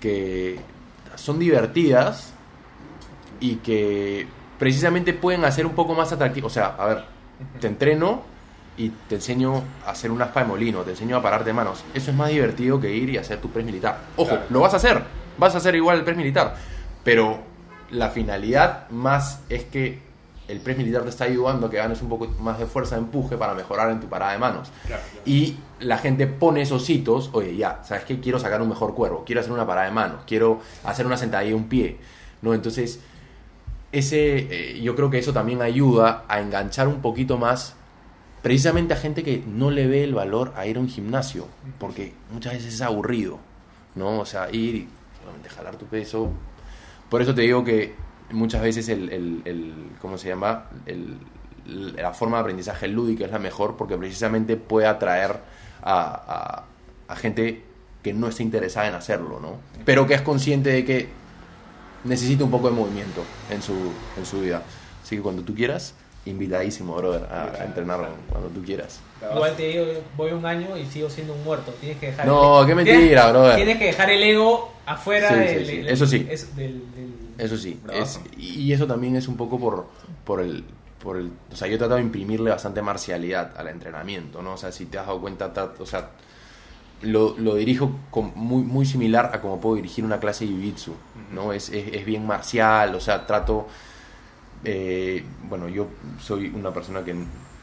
[0.00, 0.58] que
[1.16, 2.32] son divertidas
[3.40, 4.26] y que
[4.58, 7.04] precisamente pueden hacer un poco más atractivo, o sea, a ver,
[7.60, 8.22] te entreno
[8.78, 11.84] y te enseño a hacer un aspa de molino, te enseño a pararte de manos,
[11.94, 13.98] eso es más divertido que ir y hacer tu press militar.
[14.16, 14.44] Ojo, Claro.
[14.50, 15.02] lo vas a hacer,
[15.36, 16.54] vas a hacer igual el press militar,
[17.04, 17.40] pero
[17.90, 20.06] la finalidad más es que
[20.46, 23.02] el press militar te está ayudando a que ganes un poco más de fuerza de
[23.02, 24.70] empuje para mejorar en tu parada de manos.
[24.86, 25.22] Claro, claro.
[25.26, 28.18] Y la gente pone esos hitos, oye, ya, ¿sabes qué?
[28.20, 31.50] Quiero sacar un mejor cuervo, quiero hacer una parada de manos, quiero hacer una sentadilla
[31.50, 31.98] de un pie,
[32.40, 32.54] ¿no?
[32.54, 33.00] Entonces,
[33.92, 34.36] ese,
[34.76, 37.74] eh, yo creo que eso también ayuda a enganchar un poquito más
[38.42, 41.46] precisamente a gente que no le ve el valor a ir a un gimnasio,
[41.78, 43.38] porque muchas veces es aburrido,
[43.94, 44.20] ¿no?
[44.20, 44.88] O sea, ir y
[45.20, 46.30] solamente jalar tu peso.
[47.10, 47.94] Por eso te digo que
[48.30, 49.10] muchas veces el,
[49.44, 50.66] el- ¿cómo se llama?
[51.66, 55.40] La forma de aprendizaje lúdica es la mejor porque precisamente puede atraer
[55.82, 56.64] a,
[57.08, 57.64] a- a gente
[58.02, 59.56] que no está interesada en hacerlo, ¿no?
[59.84, 61.08] Pero que es consciente de que
[62.04, 63.74] necesita un poco de movimiento en su,
[64.16, 64.62] en su vida.
[65.02, 65.94] Así que cuando tú quieras,
[66.28, 69.00] invitadísimo, brother, a, a entrenar cuando tú quieras.
[69.34, 69.84] Igual te digo,
[70.16, 71.72] voy un año y sigo siendo un muerto.
[71.80, 73.56] Tienes que dejar No, el- qué tienes- mentira, brother.
[73.56, 76.26] Tienes que dejar el ego afuera Sí, sí, del, sí, del- eso sí.
[76.30, 79.86] es- del- del- Eso sí, es, y eso también es un poco por,
[80.24, 80.64] por el...
[81.02, 84.54] Por el, o sea, yo he tratado de imprimirle bastante marcialidad al entrenamiento, ¿no?
[84.54, 86.10] O sea, si te has dado cuenta, o sea,
[87.02, 90.90] lo, lo dirijo con- muy, muy similar a como puedo dirigir una clase de jiu-jitsu,
[91.32, 91.52] ¿no?
[91.52, 93.68] Es, es, es bien marcial, o sea, trato...
[94.64, 95.88] eh, bueno, yo
[96.20, 97.14] soy una persona que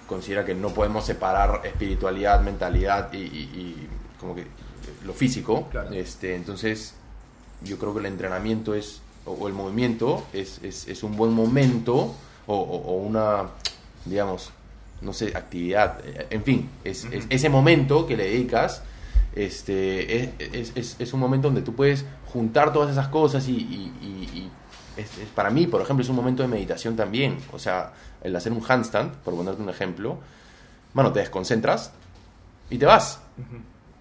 [0.08, 3.20] considera que no podemos separar espiritualidad, mentalidad y, y-
[3.56, 3.88] y
[4.20, 4.46] como que
[5.06, 5.68] lo físico.
[5.72, 5.92] Claro.
[5.92, 6.94] Este, entonces,
[7.64, 11.34] yo creo que el entrenamiento es, o, o el movimiento es, es, es un buen
[11.34, 12.14] momento
[12.48, 13.50] o, o- una,
[14.06, 14.52] digamos,
[15.02, 18.84] no sé, actividad, eh, en fin, es, es- ese momento que le dedicas,
[19.36, 23.52] este, es, es- es- es un momento donde tú puedes juntar todas esas cosas y
[24.98, 28.36] es- es- para mí, por ejemplo, es un momento de meditación también, o sea, el
[28.36, 30.18] hacer un handstand, por ponerte un ejemplo,
[30.94, 31.92] bueno, te desconcentras
[32.70, 33.20] y te vas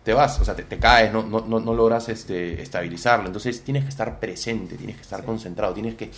[0.04, 3.24] te vas, o sea, te, te caes, no, no, no, no logras este, estabilizarlo.
[3.26, 6.10] Entonces tienes que estar presente, tienes que estar concentrado, tienes que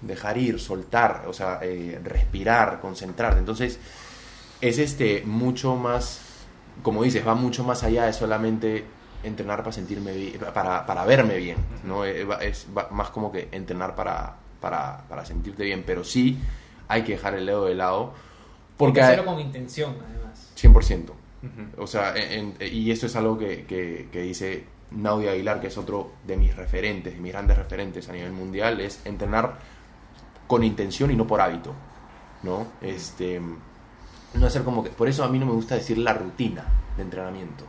[0.00, 3.38] dejar ir, soltar, o sea, eh, respirar, concentrarte.
[3.38, 3.78] Entonces
[4.62, 6.20] es este mucho más,
[6.82, 8.84] como dices, va mucho más allá de solamente
[9.26, 12.04] entrenar para sentirme bien, para, para verme bien, ¿no?
[12.04, 16.38] Eh, Es más como que entrenar para, para, para sentirte bien, pero sí
[16.88, 18.12] hay que dejar el ego de lado.
[18.76, 20.52] Porque Hay que hacerlo con intención, además.
[20.56, 21.12] 100%.
[21.78, 25.68] O sea, en- en- y esto es algo que, que- que dice Naudia Aguilar, que
[25.68, 29.58] es otro de mis referentes, de mis grandes referentes a nivel mundial, es entrenar
[30.46, 31.72] con intención y no por hábito,
[32.42, 32.66] ¿no?
[32.80, 33.40] Este,
[34.34, 34.90] no hacer como que...
[34.90, 36.64] Por eso a mí no me gusta decir la rutina
[36.96, 37.64] de entrenamiento.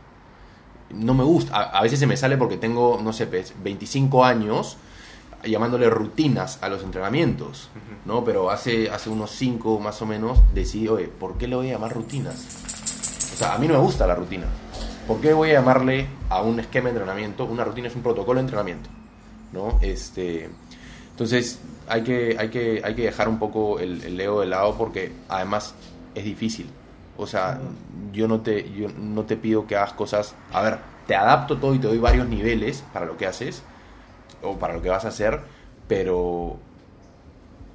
[0.90, 4.24] No me gusta, a, a veces se me sale porque tengo, no sé, pues, 25
[4.24, 4.78] años
[5.44, 7.68] llamándole rutinas a los entrenamientos,
[8.04, 8.24] ¿no?
[8.24, 11.74] Pero hace, hace unos 5 más o menos decidí, oye, ¿por qué le voy a
[11.74, 12.34] llamar rutinas?
[13.34, 14.46] O sea, a mí no me gusta la rutina.
[15.06, 17.44] ¿Por qué voy a llamarle a un esquema de entrenamiento?
[17.44, 18.90] Una rutina es un protocolo de entrenamiento,
[19.52, 19.78] ¿no?
[19.80, 20.50] Este,
[21.10, 24.76] entonces, hay que, hay que, hay que dejar un poco el, el ego de lado
[24.76, 25.74] porque además
[26.14, 26.66] es difícil.
[27.18, 27.60] O sea,
[28.12, 30.34] yo no, te, yo no te pido que hagas cosas...
[30.52, 33.62] A ver, te adapto todo y te doy varios niveles para lo que haces
[34.42, 35.40] o para lo que vas a hacer,
[35.86, 36.58] pero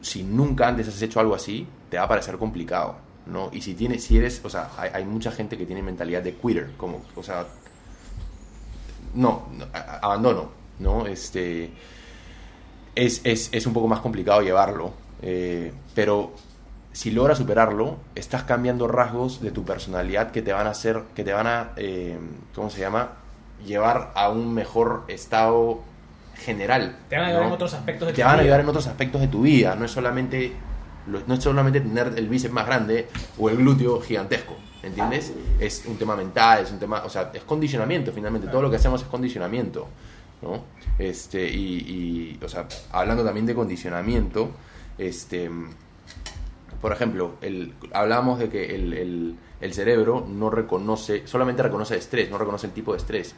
[0.02, 2.96] si nunca antes has hecho algo así, te va a parecer complicado,
[3.26, 3.50] ¿no?
[3.52, 6.36] Y si tienes, si eres, o sea, hay, hay mucha gente que tiene mentalidad de
[6.36, 7.46] quitter, como, o sea,
[9.16, 9.66] no, no,
[10.02, 11.06] abandono, ¿no?
[11.06, 11.72] Este,
[12.96, 16.34] es, es, es un poco más complicado llevarlo, eh, pero
[16.94, 21.24] si logras superarlo, estás cambiando rasgos de tu personalidad que te van a hacer, que
[21.24, 22.18] te van a, eh,
[22.56, 23.14] ¿cómo se llama?
[23.66, 25.82] Llevar a un mejor estado
[26.36, 26.98] general.
[27.10, 27.48] Te van a ayudar ¿no?
[27.50, 28.44] en otros aspectos de Te tu van a vida.
[28.44, 30.54] ayudar en otros aspectos de tu vida, no es solamente
[31.06, 35.34] no es solamente tener el bíceps más grande o el glúteo gigantesco, ¿entiendes?
[35.60, 38.78] Es un tema mental, es un tema, o sea, es condicionamiento finalmente, todo lo que
[38.78, 39.88] hacemos es condicionamiento,
[40.42, 40.64] ¿no?
[40.98, 44.52] Este, y, y, o sea, hablando también de condicionamiento,
[44.98, 45.50] este,
[46.84, 48.94] por ejemplo, el, hablábamos de que el,
[49.62, 53.34] el- cerebro no reconoce, solamente reconoce estrés, no reconoce el tipo de estrés.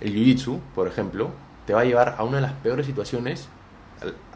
[0.00, 1.30] El jiu-jitsu, por ejemplo,
[1.66, 3.48] te va a llevar a una de las peores situaciones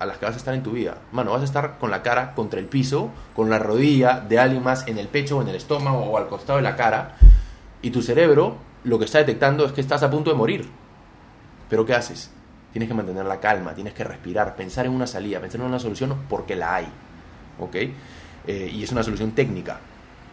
[0.01, 0.99] a las que vas a estar en tu vida.
[1.13, 4.65] Mano, vas a estar con la cara contra el piso, con la rodilla de alguien
[4.65, 7.15] más en el pecho o en el estómago o al costado de la cara,
[7.83, 10.69] y tu cerebro lo que está detectando es que estás a punto de morir.
[11.71, 12.33] Pero ¿qué haces?
[12.73, 15.79] Tienes que mantener la calma, tienes que respirar, pensar en una salida, pensar en una
[15.79, 16.89] solución porque la hay.
[17.59, 17.75] ¿Ok?
[18.47, 19.81] Eh, y es una solución técnica.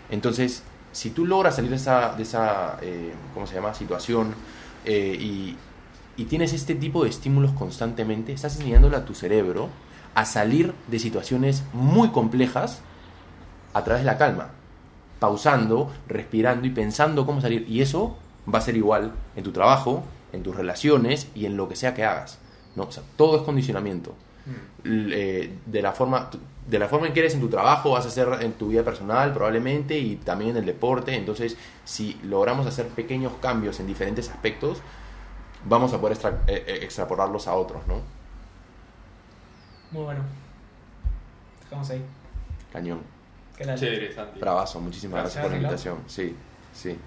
[0.09, 4.33] Entonces, si tú logras salir de esa, de esa eh, ¿cómo se llama?, situación
[4.85, 5.57] eh, y,
[6.15, 9.69] y tienes este tipo de estímulos constantemente, estás enseñándole a tu cerebro
[10.13, 12.81] a salir de situaciones muy complejas
[13.73, 14.51] a través de la calma,
[15.19, 17.65] pausando, respirando y pensando cómo salir.
[17.67, 18.17] Y eso
[18.51, 21.93] va a ser igual en tu trabajo, en tus relaciones y en lo que sea
[21.93, 22.39] que hagas.
[22.75, 22.83] ¿no?
[22.83, 24.15] O sea, todo es condicionamiento.
[24.83, 26.29] Eh, de, la forma,
[26.67, 28.83] de la forma en que eres en tu trabajo, vas a hacer en tu vida
[28.83, 31.15] personal probablemente y también en el deporte.
[31.15, 34.79] Entonces, si logramos hacer pequeños cambios en diferentes aspectos,
[35.65, 38.01] vamos a poder extra- eh, eh, extrapolarlos a otros, ¿no?
[39.91, 40.21] Muy bueno.
[41.63, 42.03] Dejamos ahí.
[42.73, 43.01] Cañón.
[43.57, 43.79] ¿Qué tal?
[43.79, 44.39] Chévere, Santi.
[44.39, 45.97] Bravazo, muchísimas gracias, Gracias, por la invitación.
[46.07, 46.35] Sí,
[46.73, 46.97] sí.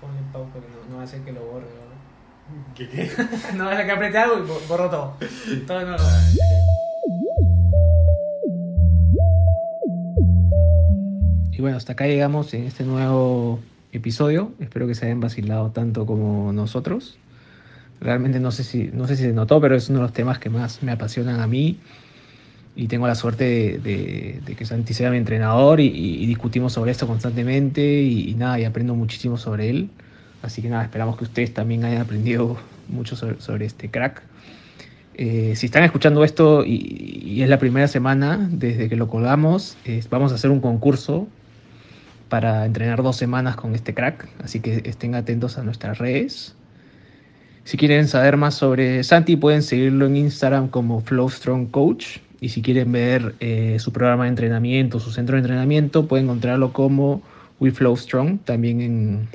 [0.00, 1.64] Ponle pausa porque no, no va a hacer que lo borre.
[1.66, 2.74] ¿no?
[2.74, 3.10] ¿Qué qué?
[3.54, 5.14] no va a hacer que apriete algo y bo- borro todo.
[5.66, 5.96] todo no,
[11.56, 13.60] Y bueno, hasta acá llegamos en este nuevo
[13.90, 14.52] episodio.
[14.60, 17.16] Espero que se hayan vacilado tanto como nosotros.
[17.98, 20.38] Realmente no sé si, no sé si se notó, pero es uno de los temas
[20.38, 21.78] que más me apasionan a mí.
[22.74, 28.02] Y tengo la suerte de, que Santi sea mi entrenador y, discutimos sobre esto constantemente
[28.02, 29.88] y, nada, y aprendo muchísimo sobre él.
[30.42, 32.58] Así que nada, esperamos que ustedes también hayan aprendido
[32.88, 34.22] mucho sobre, este crack.
[35.14, 39.78] Eh, si están escuchando esto y, es la primera semana desde que lo colgamos,
[40.10, 41.28] vamos a hacer un concurso
[42.28, 44.28] para entrenar dos semanas con este crack.
[44.42, 46.54] Así que estén atentos a nuestras redes.
[47.64, 52.18] Si quieren saber más sobre Santi, pueden seguirlo en Instagram como Flow Strong Coach.
[52.40, 56.72] Y si quieren ver eh, su programa de entrenamiento, su centro de entrenamiento, pueden encontrarlo
[56.72, 57.22] como
[57.58, 59.28] We Flow Strong, también en,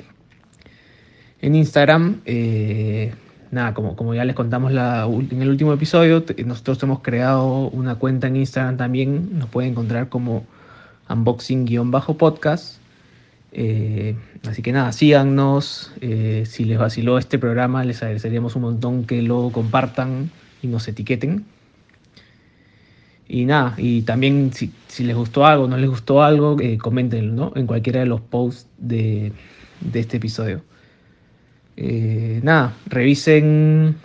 [1.40, 2.20] en Instagram.
[2.24, 3.12] Eh,
[3.50, 7.96] nada, como, como ya les contamos la, en el último episodio, nosotros hemos creado una
[7.96, 9.38] cuenta en Instagram también.
[9.38, 10.46] Nos pueden encontrar como
[11.08, 12.81] unboxing-podcast.
[13.52, 14.16] Eh,
[14.48, 15.92] así que nada, síganos.
[16.00, 20.30] eh, si les vaciló este programa, les agradeceríamos un montón que lo compartan
[20.62, 21.44] y nos etiqueten.
[23.28, 24.72] Y nada, y también si,
[25.04, 27.52] les gustó algo, no les gustó algo, eh, coméntenlo ¿no?
[27.56, 29.32] en cualquiera de los posts de,
[29.80, 30.62] de este episodio.
[31.76, 33.96] Eh, nada, revisen,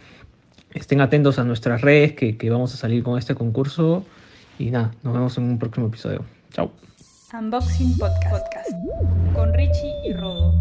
[0.74, 4.06] estén atentos a nuestras redes que, que vamos a salir con este concurso.
[4.60, 6.24] Y nada, nos vemos en un próximo episodio.
[6.52, 6.86] Chao.
[7.33, 8.31] Unboxing Podcast.
[8.31, 8.71] Podcast.
[9.35, 10.53] Con Richie y Rodo.